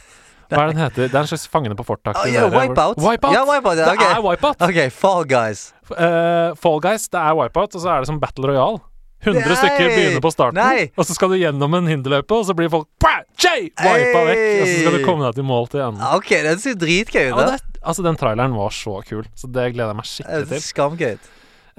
Hva 0.50 0.64
er 0.66 0.72
den 0.72 0.80
heter? 0.82 1.06
Det 1.08 1.14
er 1.14 1.22
en 1.24 1.28
slags 1.30 1.46
Fangene 1.50 1.76
på 1.78 1.84
Oh, 1.84 1.88
fortet-aktig. 1.92 2.32
ja, 2.34 2.44
wipeout. 2.50 2.98
Wipeout! 2.98 3.34
Ja, 3.34 3.42
wipeout, 3.46 3.78
ja, 3.78 3.92
Det 3.94 4.06
er 4.10 4.22
Wipeout! 4.24 4.62
Ok, 4.66 4.78
Fall 4.90 5.24
Guys. 5.30 5.60
Uh, 5.92 6.54
Fall 6.58 6.80
Guys, 6.82 7.08
det 7.08 7.20
er 7.22 7.36
Wipeout, 7.38 7.74
og 7.78 7.82
så 7.84 7.92
er 7.94 8.02
det 8.04 8.10
som 8.10 8.18
Battle 8.22 8.50
Royale. 8.50 8.80
100 9.22 9.44
Nei! 9.46 9.54
stykker 9.60 9.90
begynner 9.94 10.22
på 10.24 10.30
starten, 10.32 10.56
Nei! 10.58 10.86
og 10.96 11.04
så 11.06 11.12
skal 11.14 11.28
du 11.34 11.36
gjennom 11.38 11.74
en 11.76 11.86
hinderløype, 11.90 12.32
og 12.34 12.46
så 12.48 12.54
blir 12.56 12.70
folk 12.72 12.88
wipa 13.00 14.22
vekk, 14.26 14.44
og 14.62 14.66
så 14.66 14.76
skal 14.80 14.94
du 14.96 15.04
komme 15.04 15.26
deg 15.26 15.36
til 15.38 15.44
mål 15.48 15.68
til 15.72 15.82
enden. 15.84 16.02
Ok, 16.16 16.30
den 16.46 16.62
ser 16.62 16.78
dritgøy 16.80 17.26
Ja, 17.28 17.34
ut. 17.36 17.40
da. 17.42 17.58
det, 17.58 17.69
altså, 17.82 18.04
den 18.06 18.18
traileren 18.20 18.56
var 18.56 18.72
så 18.74 19.00
kul, 19.06 19.28
så 19.34 19.50
det 19.50 19.72
gleder 19.74 19.94
jeg 19.94 20.00
meg 20.00 20.10
skikkelig 20.10 20.50
til. 20.52 20.66
Skamgøy. 20.70 21.30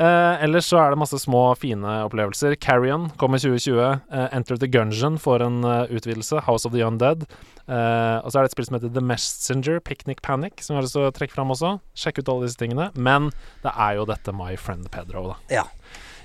Eh, 0.02 0.43
ellers 0.43 0.66
så 0.72 0.80
er 0.82 0.93
det 0.93 1.02
masse 1.02 1.20
små, 1.22 1.43
fine 1.60 1.97
opplevelser. 2.08 2.56
Carrion 2.64 3.10
kommer 3.22 3.41
2020. 3.41 3.82
Eh, 4.10 4.28
Enter 4.34 4.58
the 4.58 4.70
Gungeon 4.72 5.20
får 5.22 5.43
en 5.45 5.64
uh, 5.68 5.84
utvidelse. 5.93 6.41
House 6.47 6.66
of 6.66 6.74
the 6.74 6.82
Undead. 6.86 7.28
Eh, 7.68 8.18
og 8.24 8.32
så 8.32 8.39
er 8.39 8.45
det 8.45 8.52
et 8.52 8.56
spill 8.56 8.70
som 8.70 8.80
heter 8.80 8.93
The 8.95 9.04
Messenger, 9.06 9.82
Picnic 9.86 10.24
Panic, 10.26 10.64
som 10.64 10.74
jeg 10.74 10.82
har 10.82 10.88
lyst 10.88 10.97
til 10.97 11.06
å 11.06 11.12
trekke 11.16 11.36
fram 11.36 11.54
også. 11.54 11.76
Sjekk 11.97 12.22
ut 12.22 12.32
alle 12.34 12.47
disse 12.47 12.62
tingene. 12.62 12.89
Men 12.95 13.30
det 13.66 13.76
er 13.76 13.99
jo 13.99 14.08
dette 14.10 14.34
My 14.36 14.56
Friend 14.60 14.89
Pedro, 14.93 15.28
da. 15.34 15.38
Ja. 15.54 15.68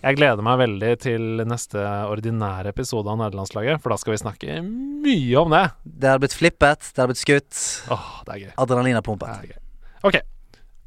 Jeg 0.06 0.18
gleder 0.20 0.44
meg 0.44 0.60
veldig 0.60 0.90
til 1.02 1.44
neste 1.48 1.82
ordinære 2.06 2.70
episode 2.70 3.10
av 3.10 3.18
Nederlandslaget, 3.20 3.80
for 3.82 3.92
da 3.92 4.00
skal 4.00 4.14
vi 4.14 4.22
snakke 4.22 4.58
mye 4.62 5.40
om 5.40 5.52
det. 5.52 5.64
Det 5.84 6.12
har 6.12 6.22
blitt 6.22 6.36
flippet, 6.36 6.92
det 6.94 7.02
har 7.02 7.10
blitt 7.10 7.24
skutt. 7.24 7.62
Åh, 7.92 8.10
det 8.26 8.36
er 8.36 8.42
gøy. 8.44 8.50
Adrenalin 8.62 9.00
har 9.00 9.06
Det 9.06 9.32
er 9.32 9.48
gøy. 9.52 9.62
OK. 10.06 10.20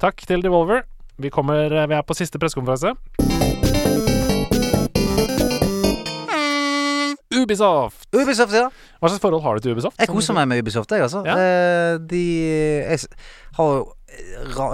Takk 0.00 0.22
til 0.24 0.40
Devolver. 0.40 0.86
Vi, 1.20 1.28
kommer, 1.28 1.68
vi 1.68 1.94
er 1.94 2.04
på 2.08 2.14
siste 2.16 2.40
pressekonferanse. 2.40 2.94
Ubisoft! 7.36 8.06
Ubisoft, 8.16 8.54
ja. 8.56 8.70
Hva 8.96 9.10
slags 9.10 9.20
forhold 9.20 9.42
har 9.44 9.58
du 9.58 9.66
til 9.66 9.76
Ubisoft? 9.76 10.00
Jeg 10.00 10.08
koser 10.08 10.34
meg 10.38 10.48
med 10.48 10.62
Ubisoft, 10.64 10.90
jeg, 10.96 11.04
altså. 11.04 11.20
Ja. 11.28 11.36
Eh, 11.36 11.98
de 12.00 12.22
jeg 12.88 12.98
har 13.58 13.74
jo 13.76 13.84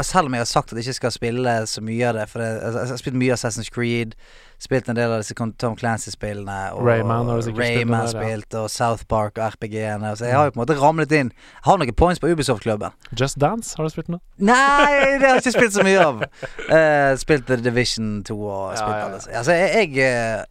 Selv 0.02 0.30
om 0.30 0.34
jeg 0.34 0.40
har 0.40 0.48
sagt 0.48 0.72
at 0.72 0.78
jeg 0.78 0.86
ikke 0.86 1.00
skal 1.00 1.12
spille 1.12 1.52
så 1.68 1.82
mye 1.84 2.08
av 2.08 2.16
det 2.16 2.28
For 2.30 2.40
det, 2.40 2.48
altså, 2.62 2.80
jeg 2.80 2.88
har 2.88 3.00
spilt 3.02 3.16
mye 3.20 3.34
av 3.34 3.38
Assassin's 3.38 3.70
Creed. 3.72 4.14
Spilt 4.58 4.88
en 4.88 4.96
del 4.96 5.12
av 5.12 5.20
disse 5.20 5.36
Tom 5.36 5.74
Clancy-spillene. 5.76 6.72
og 6.72 6.86
Rayman 6.86 7.28
har 7.28 7.42
Rayman 7.58 8.08
spilt 8.08 8.48
der, 8.50 8.58
ja. 8.58 8.62
og 8.62 8.70
South 8.70 9.04
Park 9.08 9.36
og 9.36 9.52
RPG-ene. 9.52 10.14
Så 10.16 10.24
jeg 10.24 10.36
har 10.36 10.48
jo 10.48 10.54
på 10.54 10.60
en 10.60 10.62
måte 10.62 10.78
ramlet 10.80 11.12
inn. 11.12 11.32
Jeg 11.34 11.66
har 11.68 11.76
noen 11.82 11.94
points 11.94 12.20
på 12.20 12.30
Ubisoft-klubben. 12.32 12.96
Just 13.20 13.40
Dance, 13.40 13.76
har 13.76 13.84
du 13.84 13.92
spilt 13.92 14.08
noe? 14.08 14.22
Nei, 14.38 15.18
det 15.20 15.28
har 15.28 15.36
jeg 15.36 15.44
ikke 15.44 15.56
spilt 15.58 15.76
så 15.76 15.84
mye 15.84 16.00
av. 16.00 16.24
Uh, 16.70 17.12
spilt 17.24 17.44
The 17.50 17.60
Division 17.60 18.22
2 18.24 18.38
og 18.40 18.76
spilt 18.78 18.88
ja, 18.88 18.96
ja. 18.96 19.08
alle. 19.10 19.20
Altså, 19.42 19.58
jeg, 19.60 19.92
jeg, 19.92 20.06
eh, 20.08 20.44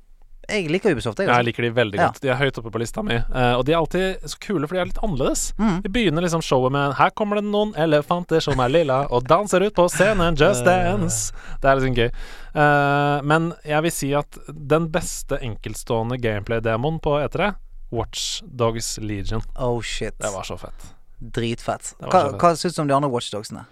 jeg 0.50 0.70
liker 0.72 0.92
Ubisoft, 0.96 1.18
jeg. 1.20 1.28
Jeg 1.28 1.36
Altså. 1.36 1.46
liker 1.46 1.64
de 1.64 1.70
veldig 1.72 1.96
Ja. 2.00 2.08
godt. 2.08 2.22
De 2.22 2.30
er 2.30 2.36
høyt 2.36 2.58
oppe 2.58 2.72
på 2.72 2.80
lista 2.80 3.02
mi. 3.04 3.16
Uh, 3.16 3.56
og 3.58 3.66
de 3.66 3.72
er 3.74 3.78
alltid 3.78 4.22
så 4.26 4.40
kule, 4.40 4.68
for 4.68 4.76
de 4.76 4.82
er 4.82 4.86
litt 4.86 5.00
annerledes. 5.04 5.54
Mm. 5.58 5.82
Vi 5.84 5.90
begynner 5.90 6.22
liksom 6.22 6.42
showet 6.42 6.72
med 6.72 6.94
Her 6.96 7.10
kommer 7.12 7.36
det 7.42 7.46
noen 7.46 7.74
elefanter 7.76 8.42
som 8.42 8.60
er 8.60 8.70
lilla 8.70 9.08
og 9.10 9.24
danser 9.28 9.62
ut 9.66 9.74
på 9.74 9.88
scenen. 9.90 10.36
Just 10.38 10.64
dance. 10.66 11.32
Det 11.62 11.70
er 11.70 11.76
liksom 11.76 11.96
gøy. 11.96 12.12
Uh, 12.56 13.22
men 13.24 13.54
jeg 13.66 13.82
vil 13.84 13.92
si 13.92 14.14
at 14.14 14.38
den 14.48 14.88
beste 14.90 15.38
enkeltstående 15.42 16.18
gameplay-demoen 16.22 17.02
på 17.02 17.18
E3 17.28 17.56
Watchdogs 17.92 18.98
Legion. 19.02 19.42
Oh 19.58 19.82
shit. 19.82 20.18
Det 20.20 20.32
var 20.34 20.44
så 20.44 20.58
fett. 20.60 20.94
Dritfett. 21.22 21.94
Hva, 22.00 22.12
så 22.12 22.32
fett. 22.32 22.40
hva 22.42 22.56
syns 22.56 22.76
du 22.76 22.82
om 22.82 22.88
de 22.88 22.96
andre 22.96 23.10
watchdogsene? 23.10 23.66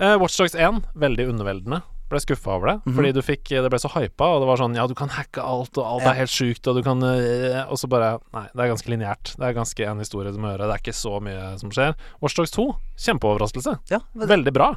Uh, 0.00 0.16
Watchdogs 0.18 0.54
1, 0.54 0.82
veldig 0.98 1.28
underveldende. 1.30 1.82
Ble 2.14 2.22
skuffa 2.22 2.54
over 2.54 2.70
det. 2.70 2.76
Mhm. 2.86 2.94
Fordi 2.94 3.12
du 3.16 3.20
fikk 3.26 3.50
Det 3.50 3.70
ble 3.72 3.80
så 3.82 3.90
hypa, 3.90 4.28
og 4.36 4.42
det 4.44 4.48
var 4.52 4.60
sånn 4.62 4.76
Ja, 4.78 4.86
du 4.86 4.94
kan 4.94 5.10
hacke 5.10 5.42
alt, 5.42 5.76
og 5.76 5.84
alt 5.84 6.04
Ja. 6.04 6.12
er 6.14 6.20
helt 6.22 6.30
sjukt, 6.30 6.66
og 6.70 6.76
du 6.78 6.82
kan 6.86 7.02
eh, 7.02 7.64
Og 7.66 7.76
så 7.80 7.88
bare 7.90 8.20
Nei, 8.32 8.46
det 8.54 8.62
er 8.62 8.70
ganske 8.72 8.90
lineært. 8.92 9.34
Det 9.36 9.42
er 9.48 9.56
ganske 9.56 9.88
en 9.90 9.98
historie 9.98 10.30
du 10.32 10.38
må 10.38 10.52
gjøre. 10.54 10.68
Det 10.70 10.74
er 10.78 10.82
ikke 10.84 10.94
så 10.96 11.18
mye 11.20 11.58
som 11.58 11.70
skjer. 11.74 11.94
Watchdogs 12.22 12.52
2, 12.54 12.66
kjempeoverraskelse. 12.96 13.78
Ja, 13.90 14.00
det... 14.14 14.28
Veldig 14.30 14.52
bra. 14.54 14.68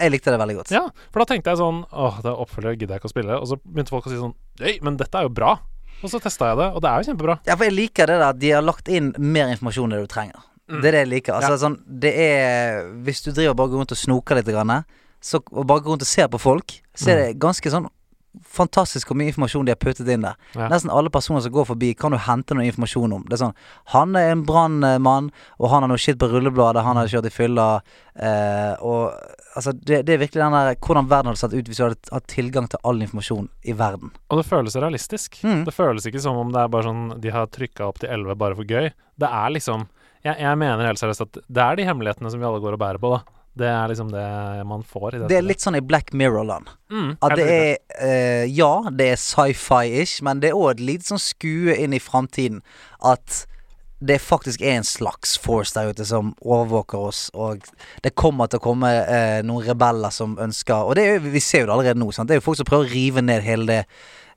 jeg 0.00 0.12
likte 0.14 0.30
det 0.30 0.38
veldig 0.38 0.56
godt. 0.62 0.70
Ja, 0.70 0.84
for 1.10 1.20
da 1.24 1.26
tenkte 1.34 1.50
jeg 1.50 1.58
sånn 1.58 1.84
Åh, 1.92 2.20
det 2.22 2.30
er 2.30 2.38
oppfølger, 2.38 2.76
gidder 2.78 2.94
jeg 2.96 3.02
ikke 3.02 3.10
å 3.10 3.14
spille. 3.16 3.38
Og 3.40 3.48
så 3.50 3.58
begynte 3.64 3.90
folk 3.92 4.06
å 4.06 4.12
si 4.12 4.20
sånn 4.20 4.34
Øy, 4.62 4.78
men 4.82 4.96
dette 4.96 5.18
er 5.18 5.26
jo 5.26 5.32
bra. 5.34 5.56
Og 6.02 6.10
så 6.12 6.20
testa 6.22 6.52
jeg 6.52 6.58
det, 6.60 6.68
og 6.74 6.80
det 6.84 6.88
er 6.90 7.02
jo 7.02 7.08
kjempebra. 7.12 7.34
Ja, 7.48 7.56
for 7.56 7.64
jeg 7.66 7.74
liker 7.74 8.06
det 8.06 8.18
der 8.20 8.28
at 8.30 8.38
de 8.38 8.50
har 8.54 8.62
lagt 8.62 8.88
inn 8.88 9.12
mer 9.18 9.50
informasjon 9.50 9.92
enn 9.92 10.04
du 10.06 10.10
trenger. 10.10 10.38
Mm. 10.68 10.80
Det 10.82 10.88
er 10.88 10.92
det 10.92 11.00
jeg 11.02 11.10
liker. 11.14 11.32
Altså 11.38 11.56
sånn 11.62 11.78
Det 11.88 12.10
er 12.12 12.90
Hvis 13.02 13.22
du 13.24 13.30
driver 13.32 13.54
bare 13.56 13.70
går 13.72 13.80
rundt 13.82 13.94
og 13.94 13.98
snoker 13.98 14.36
litt, 14.36 14.50
så, 15.20 15.40
og 15.52 15.66
bare 15.66 15.80
går 15.84 15.94
rundt 15.96 16.02
og 16.06 16.10
ser 16.10 16.28
på 16.28 16.38
folk, 16.40 16.80
så 16.94 17.10
er 17.10 17.16
Mm. 17.16 17.22
det 17.26 17.38
ganske 17.40 17.70
sånn 17.70 17.88
fantastisk 18.44 19.08
hvor 19.08 19.16
mye 19.18 19.32
informasjon 19.32 19.64
de 19.66 19.72
har 19.72 19.78
puttet 19.80 20.08
inn 20.12 20.22
der. 20.22 20.36
Ja. 20.54 20.68
Nesten 20.70 20.90
alle 20.94 21.10
personer 21.10 21.40
som 21.42 21.50
går 21.52 21.64
forbi, 21.66 21.94
kan 21.98 22.12
du 22.14 22.18
hente 22.22 22.54
noe 22.54 22.66
informasjon 22.68 23.12
om. 23.16 23.24
Det 23.28 23.34
er 23.38 23.46
sånn 23.46 23.54
Han 23.94 24.14
er 24.16 24.30
en 24.30 24.44
brannmann, 24.46 25.30
og 25.58 25.70
han 25.70 25.82
har 25.82 25.88
noe 25.88 25.98
shit 25.98 26.18
på 26.20 26.28
rullebladet, 26.30 26.84
han 26.84 26.96
har 26.96 27.08
kjørt 27.10 27.26
i 27.26 27.34
fylla, 27.34 27.80
eh, 28.16 28.74
og 28.80 29.14
Altså, 29.56 29.72
det, 29.72 30.04
det 30.06 30.12
er 30.14 30.18
virkelig 30.20 30.38
den 30.44 30.52
der 30.54 30.76
Hvordan 30.76 31.08
verden 31.08 31.26
hadde 31.32 31.40
sett 31.40 31.54
ut 31.56 31.66
hvis 31.66 31.78
du 31.80 31.82
hadde 31.82 32.12
hatt 32.12 32.26
tilgang 32.30 32.68
til 32.70 32.78
all 32.84 33.00
informasjon 33.02 33.48
i 33.66 33.72
verden. 33.74 34.12
Og 34.30 34.38
det 34.38 34.44
føles 34.46 34.76
realistisk. 34.76 35.40
Mm. 35.42 35.64
Det 35.66 35.74
føles 35.74 36.06
ikke 36.06 36.20
som 36.22 36.36
om 36.36 36.52
det 36.52 36.60
er 36.62 36.68
bare 36.70 36.86
sånn 36.86 37.18
de 37.20 37.32
har 37.34 37.48
trykka 37.50 37.88
opp 37.88 37.98
til 37.98 38.08
11 38.12 38.36
bare 38.38 38.54
for 38.54 38.62
gøy. 38.68 38.92
Det 39.18 39.26
er 39.28 39.50
liksom 39.56 39.88
Jeg, 40.22 40.36
jeg 40.42 40.58
mener 40.58 40.84
helt 40.86 40.98
seriøst 41.00 41.22
at 41.24 41.32
det 41.48 41.62
er 41.64 41.76
de 41.78 41.84
hemmelighetene 41.88 42.30
som 42.30 42.38
vi 42.38 42.46
alle 42.46 42.60
går 42.60 42.74
og 42.76 42.80
bærer 42.82 42.98
på, 43.02 43.10
da. 43.16 43.20
Det 43.58 43.68
er 43.68 43.90
liksom 43.90 44.12
det 44.12 44.24
man 44.68 44.84
får 44.86 45.08
i 45.08 45.18
det. 45.18 45.28
Det 45.32 45.38
er 45.40 45.46
litt 45.46 45.64
sånn 45.64 45.78
i 45.78 45.84
Black 45.84 46.12
Mirror-land. 46.16 46.70
mm, 46.90 47.10
At 47.24 47.36
det 47.38 47.46
er 47.52 47.76
uh, 47.98 48.46
Ja, 48.46 48.72
det 48.90 49.12
er 49.12 49.20
sci-fi-ish, 49.20 50.22
men 50.26 50.42
det 50.44 50.52
er 50.52 50.58
òg 50.58 50.76
et 50.76 50.84
lite 50.92 51.10
sånn 51.10 51.22
skue 51.22 51.76
inn 51.76 51.96
i 51.96 52.02
framtiden. 52.02 52.62
At 53.02 53.44
det 53.98 54.20
faktisk 54.22 54.62
er 54.62 54.76
en 54.78 54.86
slags 54.86 55.34
force 55.42 55.74
der 55.74 55.90
ute 55.90 56.04
som 56.06 56.30
overvåker 56.38 57.08
oss, 57.08 57.24
og 57.34 57.64
det 58.04 58.14
kommer 58.14 58.46
til 58.46 58.60
å 58.60 58.66
komme 58.68 58.92
uh, 59.08 59.40
noen 59.42 59.66
rebeller 59.66 60.14
som 60.14 60.36
ønsker 60.38 60.86
Og 60.86 60.94
det 60.94 61.08
vi 61.26 61.42
ser 61.42 61.64
jo 61.64 61.70
det 61.70 61.74
allerede 61.74 61.98
nå. 61.98 62.12
Sant? 62.14 62.30
Det 62.30 62.38
er 62.38 62.42
jo 62.42 62.46
folk 62.46 62.60
som 62.60 62.68
prøver 62.68 62.86
å 62.86 62.94
rive 62.94 63.24
ned 63.26 63.42
hele 63.42 63.66
det 63.66 63.82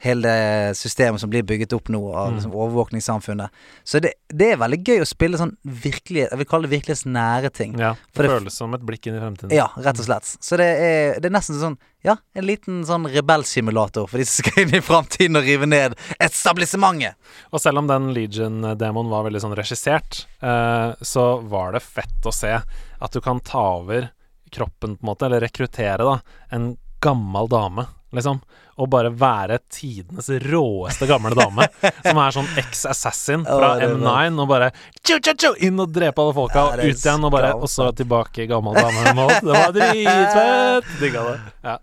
Hele 0.01 0.21
det 0.25 0.77
systemet 0.79 1.21
som 1.21 1.29
blir 1.29 1.43
bygget 1.45 1.73
opp 1.77 1.89
nå 1.93 1.99
av 2.09 2.31
Mm. 2.31 2.35
liksom, 2.39 2.53
overvåkningssamfunnet. 2.57 3.49
Så 3.85 3.99
det, 4.01 4.13
det 4.33 4.47
er 4.53 4.57
veldig 4.57 4.79
gøy 4.87 5.01
å 5.03 5.05
spille 5.05 5.37
sånn 5.37 5.51
virkelig 5.63 6.23
Jeg 6.31 6.37
vil 6.39 6.47
kalle 6.49 6.65
det 6.67 6.73
virkelighetsnære 6.73 7.51
ting. 7.53 7.75
Ja, 7.77 7.91
det, 7.93 8.23
det- 8.23 8.31
føles 8.31 8.53
som 8.57 8.73
et 8.73 8.81
blikk 8.81 9.05
inn 9.07 9.15
i 9.19 9.21
fremtiden. 9.21 9.53
Ja, 9.53 9.67
rett 9.77 9.99
og 10.01 10.05
slett. 10.07 10.25
Så 10.41 10.57
det 10.57 10.65
er, 10.81 11.19
det 11.21 11.29
er 11.29 11.35
nesten 11.37 11.59
sånn 11.61 11.77
Ja, 12.03 12.15
en 12.33 12.47
liten 12.49 12.79
sånn 12.83 13.05
rebellsimulator 13.13 14.07
for 14.09 14.17
de 14.17 14.25
som 14.25 14.41
skal 14.41 14.63
inn 14.63 14.73
i 14.73 14.81
framtiden 14.81 15.37
og 15.37 15.45
rive 15.45 15.67
ned 15.69 15.93
etablissementet. 16.19 17.13
Og 17.53 17.61
selv 17.61 17.77
om 17.83 17.87
den 17.89 18.07
Legion-demoen 18.15 19.09
var 19.11 19.27
veldig 19.27 19.41
sånn 19.43 19.53
regissert, 19.57 20.23
eh, 20.41 20.95
så 21.05 21.27
var 21.45 21.73
det 21.75 21.83
fett 21.85 22.25
å 22.25 22.33
se 22.33 22.55
at 22.57 23.11
du 23.13 23.21
kan 23.21 23.39
ta 23.45 23.61
over 23.77 24.09
kroppen, 24.51 24.97
på 24.97 25.03
en 25.05 25.11
måte, 25.13 25.27
eller 25.29 25.41
rekruttere, 25.45 26.01
da, 26.03 26.17
en 26.51 26.71
gammel 27.01 27.47
dame, 27.47 27.85
liksom. 28.15 28.41
Og 28.81 28.89
bare 28.91 29.11
være 29.13 29.59
tidenes 29.71 30.29
råeste 30.45 31.07
gamle 31.09 31.33
dame. 31.37 31.67
som 32.07 32.21
er 32.23 32.35
sånn 32.37 32.49
ex-assassin 32.61 33.43
fra 33.47 33.73
bra. 33.77 33.89
M9, 33.91 34.39
og 34.41 34.49
bare 34.51 34.71
tjo, 35.01 35.19
tjo, 35.19 35.35
tjo, 35.35 35.53
inn 35.67 35.79
og 35.81 35.91
drepe 35.93 36.23
alle 36.23 36.35
folka, 36.37 36.65
og 36.71 36.85
ut 36.85 36.89
igjen, 36.95 37.27
og 37.27 37.35
bare. 37.35 37.53
Og 37.59 37.69
så 37.71 37.91
tilbake 37.97 38.47
gammel 38.49 38.77
dame. 38.79 39.05
Det 39.11 39.51
var 39.51 39.75
dritfett! 39.77 40.95
Digga 41.01 41.27
det. 41.29 41.37
Ja. 41.67 41.77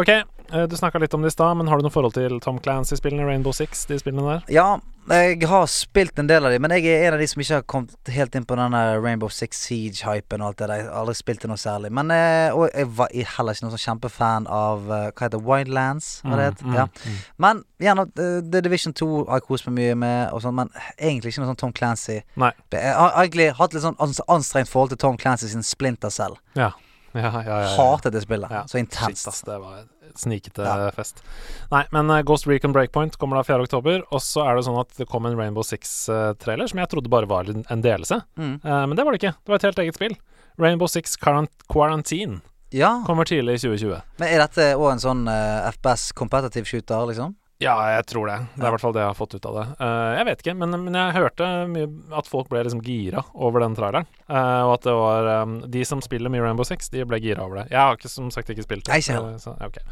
Ok, 0.00 0.12
du 0.50 0.76
snakka 0.76 0.98
litt 1.02 1.14
om 1.14 1.22
det 1.22 1.30
i 1.32 1.36
stad, 1.36 1.56
men 1.56 1.68
har 1.70 1.78
du 1.78 1.86
noe 1.86 1.92
forhold 1.94 2.14
til 2.16 2.40
Tom 2.42 2.58
Clancy-spillene, 2.62 3.26
Rainbow 3.28 3.52
Six, 3.54 3.84
de 3.90 3.98
spillene 4.00 4.24
der? 4.38 4.48
Ja, 4.52 4.78
jeg 5.10 5.42
har 5.48 5.64
spilt 5.66 6.18
en 6.20 6.28
del 6.28 6.44
av 6.46 6.52
dem, 6.52 6.62
men 6.62 6.70
jeg 6.76 6.84
er 6.92 7.08
en 7.08 7.14
av 7.16 7.22
de 7.22 7.26
som 7.30 7.40
ikke 7.42 7.56
har 7.56 7.64
kommet 7.70 8.10
helt 8.14 8.34
inn 8.38 8.44
på 8.46 8.54
denne 8.58 8.80
Rainbow 9.02 9.30
Six 9.32 9.62
Siege-hypen 9.66 10.42
og 10.44 10.50
alt 10.52 10.58
det 10.60 10.68
der. 10.68 10.82
Jeg 10.82 10.88
har 10.90 10.98
aldri 11.00 11.14
spilt 11.18 11.42
det 11.42 11.50
noe 11.50 11.58
særlig. 11.58 11.90
Men 11.96 12.12
eh, 12.14 12.50
Og 12.54 12.68
jeg 12.68 12.86
var 12.98 13.08
heller 13.14 13.56
ikke 13.56 13.64
noen 13.66 13.74
sånn 13.74 13.84
kjempefan 13.86 14.46
av 14.46 14.84
eh, 14.90 15.06
Hva 15.10 15.24
heter 15.24 15.38
det? 15.38 15.42
Wildlands? 15.48 16.10
Hva 16.26 16.36
det 16.38 16.46
heter? 16.50 16.68
Mm, 16.68 16.76
Ja. 16.78 16.84
mm, 16.90 17.08
mm. 17.14 17.16
Men 17.46 17.62
gjerne 17.86 18.04
eh, 18.10 18.36
The 18.52 18.62
Division 18.68 18.94
2 19.00 19.08
har 19.30 19.40
jeg 19.40 19.46
kost 19.48 19.66
meg 19.70 19.76
mye 19.80 19.96
med, 20.04 20.20
og 20.36 20.44
sånn, 20.44 20.54
men 20.60 20.70
egentlig 20.98 21.32
ikke 21.34 21.42
noe 21.46 21.50
sånn 21.54 21.62
Tom 21.64 21.74
Clancy. 21.80 22.20
Nei. 22.38 22.52
Jeg 22.76 22.94
har 23.00 23.16
egentlig 23.24 23.48
hatt 23.58 23.74
litt 23.74 23.86
sånn 23.86 23.98
anstrengt 24.30 24.70
forhold 24.70 24.94
til 24.94 25.00
Tom 25.06 25.18
Clancy 25.18 25.48
sin 25.50 25.66
Splinter 25.66 26.10
Cell. 26.14 26.38
Ja. 26.58 26.70
Ja, 27.10 27.24
ja, 27.26 27.40
ja, 27.42 27.56
ja. 27.64 27.70
Hatet 27.74 28.12
det 28.14 28.20
spillet. 28.22 28.52
Ja, 28.54 28.62
Så 28.70 28.78
intenst. 28.78 29.24
Shit, 29.24 29.32
ass, 29.32 29.40
det 29.42 29.56
var 29.58 29.80
snikete 30.18 30.64
Ja. 30.64 30.90
fest. 30.90 31.22
Nei, 31.70 31.84
men 31.92 32.10
eh, 32.10 32.22
Ghost 32.22 32.46
Recon 32.46 32.72
Breakpoint 32.72 33.16
kommer 33.18 33.36
da 33.36 33.42
4. 33.46 33.62
oktober, 33.68 34.02
og 34.10 34.20
så 34.20 34.44
er 34.48 34.56
det 34.56 34.64
sånn 34.66 34.80
at 34.80 34.90
det 34.96 35.08
kom 35.08 35.26
en 35.26 35.36
Rainbow 35.38 35.62
Six-trailer 35.62 36.68
som 36.68 36.78
jeg 36.78 36.88
trodde 36.90 37.08
bare 37.12 37.26
var 37.30 37.44
en 37.50 37.64
en 37.70 37.82
delelse. 37.82 38.22
Mm. 38.36 38.60
Uh, 38.64 38.86
men 38.86 38.96
det 38.96 39.04
var 39.04 39.12
det 39.12 39.20
ikke. 39.22 39.34
Det 39.44 39.48
var 39.48 39.56
et 39.60 39.68
helt 39.68 39.78
eget 39.78 39.94
spill. 39.94 40.16
Rainbow 40.58 40.86
Six 40.88 41.16
Quarant 41.16 41.50
Quarantine 41.70 42.40
Ja, 42.72 43.02
kommer 43.06 43.24
tidlig 43.24 43.54
i 43.54 43.58
2020. 43.68 44.00
men 44.18 44.28
er 44.28 44.38
dette 44.44 44.74
òg 44.76 44.92
en 44.92 45.00
sånn 45.02 45.22
uh, 45.28 45.68
FPS 45.72 46.12
competitive 46.14 46.66
shooter, 46.66 47.06
liksom? 47.10 47.34
Ja, 47.60 47.74
jeg 47.92 48.06
tror 48.08 48.30
det. 48.30 48.38
Det 48.54 48.62
er 48.62 48.70
i 48.70 48.72
hvert 48.72 48.82
fall 48.82 48.94
det 48.96 49.02
jeg 49.02 49.10
har 49.10 49.18
fått 49.18 49.34
ut 49.36 49.46
av 49.50 49.56
det. 49.58 49.64
Uh, 49.82 50.10
jeg 50.16 50.26
vet 50.30 50.42
ikke, 50.42 50.54
men, 50.62 50.76
men 50.86 50.96
jeg 50.96 51.16
hørte 51.18 51.48
mye 51.68 51.88
at 52.16 52.30
folk 52.30 52.48
ble 52.48 52.62
liksom 52.64 52.80
gira 52.86 53.20
over 53.36 53.60
den 53.60 53.76
traileren. 53.76 54.08
Uh, 54.24 54.62
og 54.64 54.72
at 54.78 54.86
det 54.88 54.94
var 54.96 55.28
um, 55.42 55.58
De 55.68 55.84
som 55.84 56.00
spiller 56.04 56.32
mye 56.32 56.44
Rainbow 56.46 56.64
Six, 56.64 56.88
de 56.94 57.04
ble 57.04 57.20
gira 57.20 57.44
over 57.44 57.60
det. 57.60 57.66
Jeg 57.74 57.80
har 57.82 58.00
ikke, 58.00 58.12
som 58.12 58.30
sagt 58.32 58.52
ikke 58.54 58.64
spilt 58.64 58.88
det. 58.88 58.94
Nei, 58.94 59.02
ikke 59.04 59.42
så, 59.44 59.52
okay. 59.60 59.84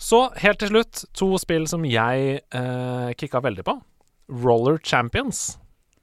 så 0.00 0.22
helt 0.40 0.62
til 0.64 0.72
slutt, 0.72 1.04
to 1.12 1.28
spill 1.42 1.68
som 1.68 1.84
jeg 1.84 2.40
uh, 2.56 3.12
kicka 3.20 3.44
veldig 3.44 3.66
på. 3.68 3.76
Roller 4.32 4.80
Champions 4.80 5.58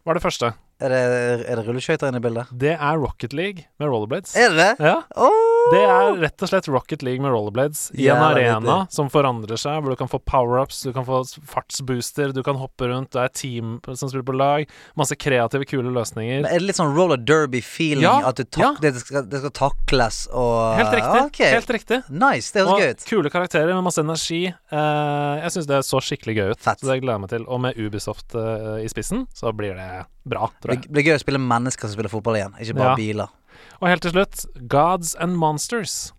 var 0.06 0.18
det 0.18 0.22
første. 0.22 0.54
Er 0.82 0.90
det, 0.90 1.02
er 1.46 1.58
det 1.58 1.66
rulleskøyter 1.66 2.10
inne 2.10 2.22
i 2.22 2.24
bildet? 2.24 2.54
Det 2.58 2.74
er 2.74 3.02
Rocket 3.02 3.34
League 3.38 3.66
med 3.78 3.90
rollerblades. 3.90 4.34
Er 4.38 4.54
det 4.54 4.62
det? 4.62 4.90
Ja, 4.92 4.96
Åh! 5.14 5.61
Det 5.72 5.82
er 5.86 6.16
rett 6.22 6.44
og 6.44 6.50
slett 6.50 6.68
Rocket 6.72 7.04
League 7.06 7.22
med 7.24 7.32
rollerblades 7.34 7.92
i 7.94 8.04
en 8.04 8.16
Jævla 8.16 8.30
arena 8.34 8.60
vittig. 8.82 8.96
som 8.98 9.10
forandrer 9.14 9.60
seg, 9.62 9.82
hvor 9.84 9.94
du 9.94 10.00
kan 10.00 10.10
få 10.12 10.20
power-ups, 10.28 10.82
du 10.88 10.92
kan 10.96 11.06
få 11.08 11.22
fartsbooster, 11.52 12.34
du 12.36 12.42
kan 12.46 12.58
hoppe 12.60 12.90
rundt, 12.92 13.12
det 13.14 13.22
er 13.24 13.34
team 13.36 13.78
som 13.88 14.10
spiller 14.10 14.26
på 14.28 14.36
lag, 14.38 14.66
masse 15.00 15.16
kreative, 15.16 15.68
kule 15.70 15.94
løsninger. 15.94 16.42
Men 16.44 16.50
er 16.52 16.60
det 16.64 16.70
litt 16.72 16.80
sånn 16.80 16.94
roller 16.96 17.22
derby-feeling? 17.22 18.04
Ja, 18.06 18.18
at 18.32 18.42
ja. 18.58 18.74
det, 18.82 18.94
skal, 19.04 19.28
det 19.30 19.44
skal 19.44 19.54
takles 19.58 20.24
og 20.32 20.78
Helt 20.80 20.96
riktig. 20.98 21.22
Okay. 21.32 21.52
Helt 21.56 21.74
riktig. 21.78 22.02
Nice, 22.10 22.52
det 22.56 22.66
høres 22.68 22.82
gøy 22.82 22.96
ut. 22.96 23.06
kule 23.12 23.34
karakterer 23.34 23.74
med 23.76 23.86
masse 23.86 24.02
energi. 24.04 24.44
Eh, 24.50 25.44
jeg 25.46 25.56
syns 25.58 25.70
det 25.70 25.82
så 25.88 26.02
skikkelig 26.04 26.38
gøy 26.38 26.54
ut. 26.56 26.62
Fett. 26.62 26.82
Så 26.82 26.90
det 26.90 27.02
gleder 27.04 27.18
jeg 27.20 27.26
meg 27.26 27.34
til. 27.36 27.46
Og 27.52 27.62
med 27.64 27.78
Ubisoft 27.80 28.36
eh, 28.38 28.82
i 28.86 28.90
spissen, 28.92 29.26
så 29.38 29.54
blir 29.56 29.76
det 29.78 29.90
bra, 30.28 30.50
tror 30.62 30.78
Det 30.78 30.92
blir 30.94 31.08
gøy 31.10 31.18
å 31.18 31.22
spille 31.24 31.42
mennesker 31.42 31.90
som 31.90 31.96
spiller 31.98 32.12
fotball 32.14 32.38
igjen, 32.38 32.58
ikke 32.62 32.78
bare 32.78 32.92
Ja. 32.94 32.98
biler. 33.00 33.32
Og 33.80 33.88
helt 33.90 34.04
til 34.06 34.14
slutt, 34.16 34.44
Gods 34.72 35.16
and 35.22 35.38
Monsters. 35.40 36.12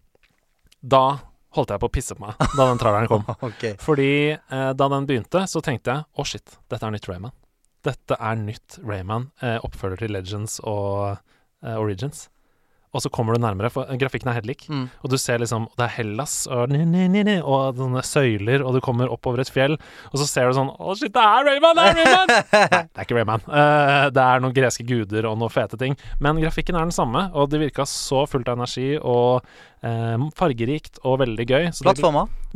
Da 0.82 1.20
holdt 1.56 1.72
jeg 1.74 1.82
på 1.82 1.88
å 1.90 1.92
pisse 1.92 2.16
på 2.16 2.24
meg 2.24 2.38
da 2.56 2.66
den 2.66 2.80
traileren 2.80 3.10
kom. 3.10 3.26
okay. 3.48 3.76
Fordi 3.82 4.10
eh, 4.32 4.70
da 4.78 4.88
den 4.92 5.06
begynte, 5.08 5.44
så 5.50 5.62
tenkte 5.64 5.96
jeg 5.96 6.08
å 6.16 6.26
shit, 6.28 6.56
dette 6.72 6.88
er 6.88 6.94
nytt 6.94 7.08
Rayman. 7.10 7.34
Dette 7.82 8.16
er 8.18 8.38
nytt 8.38 8.78
Rayman, 8.86 9.30
eh, 9.42 9.58
oppfølger 9.66 10.04
til 10.04 10.14
Legends 10.16 10.58
og 10.62 11.18
eh, 11.64 11.76
Origins. 11.76 12.28
Og 12.92 13.00
så 13.00 13.08
kommer 13.12 13.36
du 13.36 13.40
nærmere, 13.40 13.70
for 13.72 13.88
grafikken 13.98 14.28
er 14.28 14.36
helt 14.36 14.48
lik. 14.48 14.66
Mm. 14.68 14.84
Og 15.00 15.12
du 15.12 15.16
ser 15.20 15.40
liksom 15.40 15.64
Det 15.78 15.86
er 15.86 15.92
Hellas 15.96 16.34
og, 16.50 16.72
og 16.72 17.78
sånne 17.78 18.02
søyler, 18.04 18.64
og 18.64 18.76
du 18.76 18.80
kommer 18.84 19.12
oppover 19.12 19.42
et 19.42 19.52
fjell, 19.52 19.78
og 20.10 20.20
så 20.20 20.28
ser 20.28 20.48
du 20.50 20.58
sånn 20.58 20.70
Å, 20.72 20.96
shit, 20.98 21.12
det 21.14 21.22
er 21.22 21.48
Rayman! 21.48 21.78
Det 21.78 21.86
er 21.88 21.98
Rayman! 22.00 22.32
Nei, 22.52 22.82
det 22.84 23.00
er 23.00 23.06
ikke 23.06 23.18
Rayman. 23.18 23.44
Uh, 23.48 24.06
det 24.12 24.24
er 24.26 24.44
noen 24.44 24.56
greske 24.56 24.86
guder 24.88 25.28
og 25.30 25.38
noen 25.40 25.52
fete 25.52 25.78
ting. 25.80 25.96
Men 26.22 26.40
grafikken 26.42 26.76
er 26.76 26.88
den 26.88 26.94
samme, 26.94 27.26
og 27.32 27.52
det 27.52 27.62
virka 27.62 27.86
så 27.88 28.26
fullt 28.28 28.50
av 28.52 28.60
energi 28.60 28.90
og 28.98 29.46
uh, 29.86 30.26
fargerikt 30.36 31.00
og 31.06 31.20
veldig 31.22 31.46
gøy. 31.48 31.70
Så 31.72 31.86
det, 31.86 31.96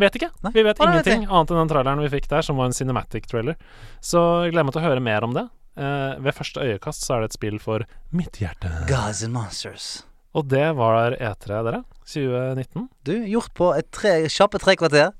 vet 0.05 0.18
ikke. 0.20 0.32
Nei. 0.45 0.53
Vi 0.57 0.66
vet 0.66 0.82
nei, 0.82 0.91
ingenting 0.91 1.28
annet 1.30 1.55
enn 1.55 1.62
den 1.62 1.72
traileren 1.72 2.05
vi 2.05 2.12
fikk 2.12 2.28
der, 2.32 2.45
som 2.45 2.61
var 2.61 2.68
en 2.68 2.76
cinematic 2.76 3.28
trailer. 3.30 3.57
Så 4.05 4.20
jeg 4.45 4.53
gleder 4.53 4.68
meg 4.68 4.76
til 4.76 4.84
å 4.84 4.89
høre 4.91 5.05
mer 5.05 5.24
om 5.24 5.37
det. 5.37 5.47
Uh, 5.76 6.16
ved 6.24 6.37
første 6.37 6.61
øyekast 6.64 7.05
så 7.05 7.16
er 7.16 7.24
det 7.24 7.32
et 7.32 7.39
spill 7.41 7.59
for 7.62 7.89
mitt 8.12 8.41
hjerte. 8.41 8.72
Gods 8.91 9.24
and 9.24 9.37
Monsters. 9.37 10.05
Og 10.37 10.45
det 10.53 10.66
var 10.76 11.14
E3, 11.16 11.62
dere. 11.64 11.84
2019. 12.07 12.89
Du, 13.09 13.14
gjort 13.32 13.55
på 13.57 13.70
et 13.76 13.89
tre, 13.95 14.18
kjappe 14.30 14.61
tre 14.62 14.74
kvarter. 14.78 15.14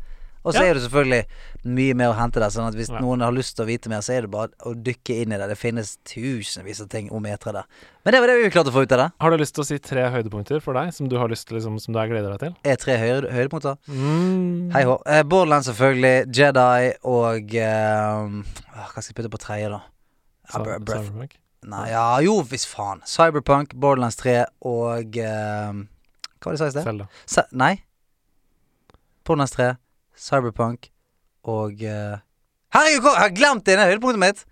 Og 0.47 0.53
så 0.55 0.61
Ja. 0.63 0.71
er 0.71 0.75
det 0.75 0.83
selvfølgelig 0.85 1.25
mye 1.65 1.95
mer 1.99 2.13
å 2.13 2.15
hente 2.15 2.39
der. 2.39 2.51
Sånn 2.55 2.69
at 2.69 2.75
hvis 2.79 2.89
Ja. 2.93 3.01
noen 3.01 3.21
har 3.21 3.33
lyst 3.33 3.57
til 3.57 3.65
å 3.65 3.67
vite 3.67 3.89
mer, 3.89 3.99
så 3.99 4.15
er 4.15 4.21
det 4.23 4.31
bare 4.31 4.51
å 4.65 4.75
dykke 4.81 5.23
inn 5.23 5.33
i 5.33 5.37
det. 5.39 5.49
Det 5.49 5.59
finnes 5.59 5.97
tusenvis 6.05 6.81
av 6.83 6.89
ting 6.89 7.11
om 7.11 7.25
E3 7.27 7.51
der. 7.53 7.65
Men 8.05 8.13
det 8.15 8.21
var 8.21 8.27
det 8.29 8.37
vi 8.45 8.51
klarte 8.51 8.71
å 8.71 8.77
få 8.77 8.83
ut 8.85 8.93
av 8.93 8.99
det. 8.99 9.13
Har 9.21 9.31
du 9.31 9.37
lyst 9.39 9.55
til 9.57 9.65
å 9.65 9.67
si 9.67 9.79
tre 9.79 10.05
høydepunkter 10.09 10.63
for 10.63 10.75
deg, 10.75 10.93
som 10.95 11.09
du 11.09 11.17
har 11.19 11.27
lyst 11.29 11.49
til, 11.49 11.57
liksom, 11.59 11.81
som 11.81 11.95
du 11.95 11.99
er 11.99 12.07
gleder 12.07 12.31
deg 12.39 12.39
til? 12.39 12.55
E3 12.63 12.97
høyde, 12.97 13.33
høydepunkter. 13.33 13.77
Mm. 13.89 14.71
Hei 14.73 14.85
hå. 14.85 15.03
Eh, 15.05 15.23
Borderlands 15.25 15.67
selvfølgelig. 15.67 16.31
Jedi 16.33 16.95
og 17.03 17.55
eh, 17.57 18.43
Hva 18.77 19.03
skal 19.03 19.15
jeg 19.15 19.17
putte 19.17 19.31
på 19.31 19.39
tredje, 19.43 19.71
da? 19.71 19.81
Cyberpunk. 20.53 21.33
Nei, 21.67 21.89
ja, 21.91 22.05
jo, 22.23 22.37
hvis 22.47 22.65
faen. 22.71 23.01
Cyberpunk, 23.11 23.73
Borderlands 23.75 24.17
3 24.21 24.37
og 24.71 25.17
eh, 25.19 25.73
Hva 26.39 26.47
var 26.47 26.55
det 26.55 26.59
jeg 26.59 26.61
sa 26.63 26.69
i 26.69 26.75
sted? 26.77 26.85
Zelda. 26.87 27.07
Se- 27.27 27.49
nei. 27.59 27.73
Borderlands 29.27 29.55
3, 29.57 29.73
Cyberpunk 30.17 30.91
og 31.51 31.83
eh, 31.83 32.19
Herregud, 32.77 33.03
hvor- 33.03 33.17
jeg 33.19 33.25
har 33.25 33.35
glemt 33.35 33.65
det 33.67 33.75
ene 33.75 33.89
høydepunktet 33.91 34.23
mitt! 34.23 34.45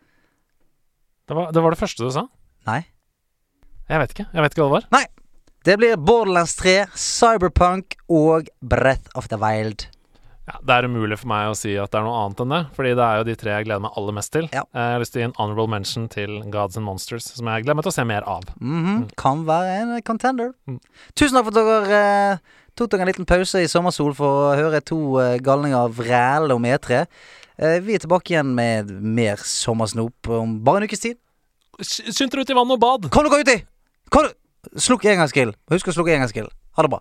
Det 1.28 1.36
var, 1.38 1.52
det 1.54 1.62
var 1.64 1.70
det 1.74 1.78
første 1.80 2.04
du 2.04 2.10
sa? 2.12 2.26
Nei. 2.66 2.80
Jeg 3.88 4.00
vet 4.02 4.12
ikke. 4.16 4.26
Jeg 4.34 4.42
vet 4.44 4.54
ikke 4.56 4.64
hva 4.64 4.68
det 4.72 4.76
var. 4.78 4.88
Nei. 4.92 5.04
Det 5.64 5.78
blir 5.80 5.96
Borderlands 5.96 6.52
3, 6.58 6.74
Cyberpunk 6.98 7.94
og 8.12 8.50
Breath 8.60 9.08
of 9.16 9.28
the 9.32 9.38
Wild. 9.40 9.86
Ja, 10.44 10.58
det 10.60 10.74
er 10.76 10.84
umulig 10.90 11.16
for 11.16 11.30
meg 11.30 11.48
å 11.48 11.54
si 11.56 11.72
at 11.80 11.88
det 11.94 11.96
er 12.00 12.04
noe 12.04 12.18
annet 12.26 12.40
enn 12.44 12.50
det, 12.52 12.58
fordi 12.76 12.90
det 12.98 13.04
er 13.06 13.16
jo 13.16 13.24
de 13.30 13.34
tre 13.40 13.52
jeg 13.54 13.64
gleder 13.64 13.80
meg 13.80 13.94
aller 13.96 14.12
mest 14.18 14.32
til. 14.34 14.48
Ja. 14.52 14.64
Eh, 14.74 14.80
Jeg 14.82 14.92
har 14.96 15.00
lyst 15.00 15.14
til 15.14 15.20
å 15.20 15.22
gi 15.22 15.28
en 15.30 15.36
honorable 15.38 15.70
mention 15.72 16.08
til 16.12 16.34
Gods 16.52 16.76
and 16.76 16.84
Monsters, 16.84 17.30
som 17.32 17.48
jeg 17.48 17.64
gleder 17.64 17.78
meg 17.78 17.86
til 17.86 17.94
å 17.94 17.96
se 17.96 18.04
mer 18.04 18.26
av. 18.28 18.44
Mhm, 18.60 19.06
Kan 19.16 19.46
være 19.48 19.78
en 19.80 19.94
contender. 20.02 20.52
Mm. 20.68 20.80
Tusen 21.16 21.38
takk 21.38 21.48
for 21.48 21.56
at 21.56 21.88
dere 21.88 22.02
eh, 22.34 22.38
tok 22.76 22.90
dere 22.92 23.06
en 23.06 23.12
liten 23.12 23.24
pause 23.30 23.62
i 23.64 23.70
sommersol 23.72 24.12
for 24.18 24.50
å 24.50 24.54
høre 24.60 24.82
to 24.84 24.98
eh, 25.22 25.38
galninger 25.40 25.88
vræle 25.96 26.52
om 26.52 26.62
E3. 26.68 27.06
Eh, 27.56 27.78
vi 27.80 27.94
er 27.96 28.04
tilbake 28.04 28.34
igjen 28.34 28.52
med 28.54 28.90
mer 29.00 29.36
sommersnop 29.40 30.28
om 30.28 30.58
bare 30.66 30.82
en 30.82 30.88
ukes 30.90 31.00
tid. 31.06 31.16
Sk- 31.80 32.12
Skynd 32.12 32.30
dere 32.36 32.44
ut 32.44 32.50
i 32.52 32.54
vannet 32.60 32.76
og 32.76 32.80
bad! 32.84 33.08
Kom 33.10 33.24
dere 33.30 33.40
uti! 33.40 33.56
Kom 34.12 34.28
Slukk 34.76 35.04
engangsgrill. 35.08 35.54
Husk 35.72 35.88
å 35.88 35.92
slukke 35.96 36.12
engangsgrill. 36.16 36.48
Ha 36.76 36.82
det 36.84 36.90
bra. 36.92 37.00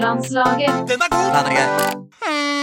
Nordlandslaget. 0.00 0.88
Den 0.88 1.00
er 1.06 1.10
god! 1.10 1.28
Den 1.36 1.46
er 1.46 1.54
gøy. 1.56 1.68
Hmm. 2.22 2.55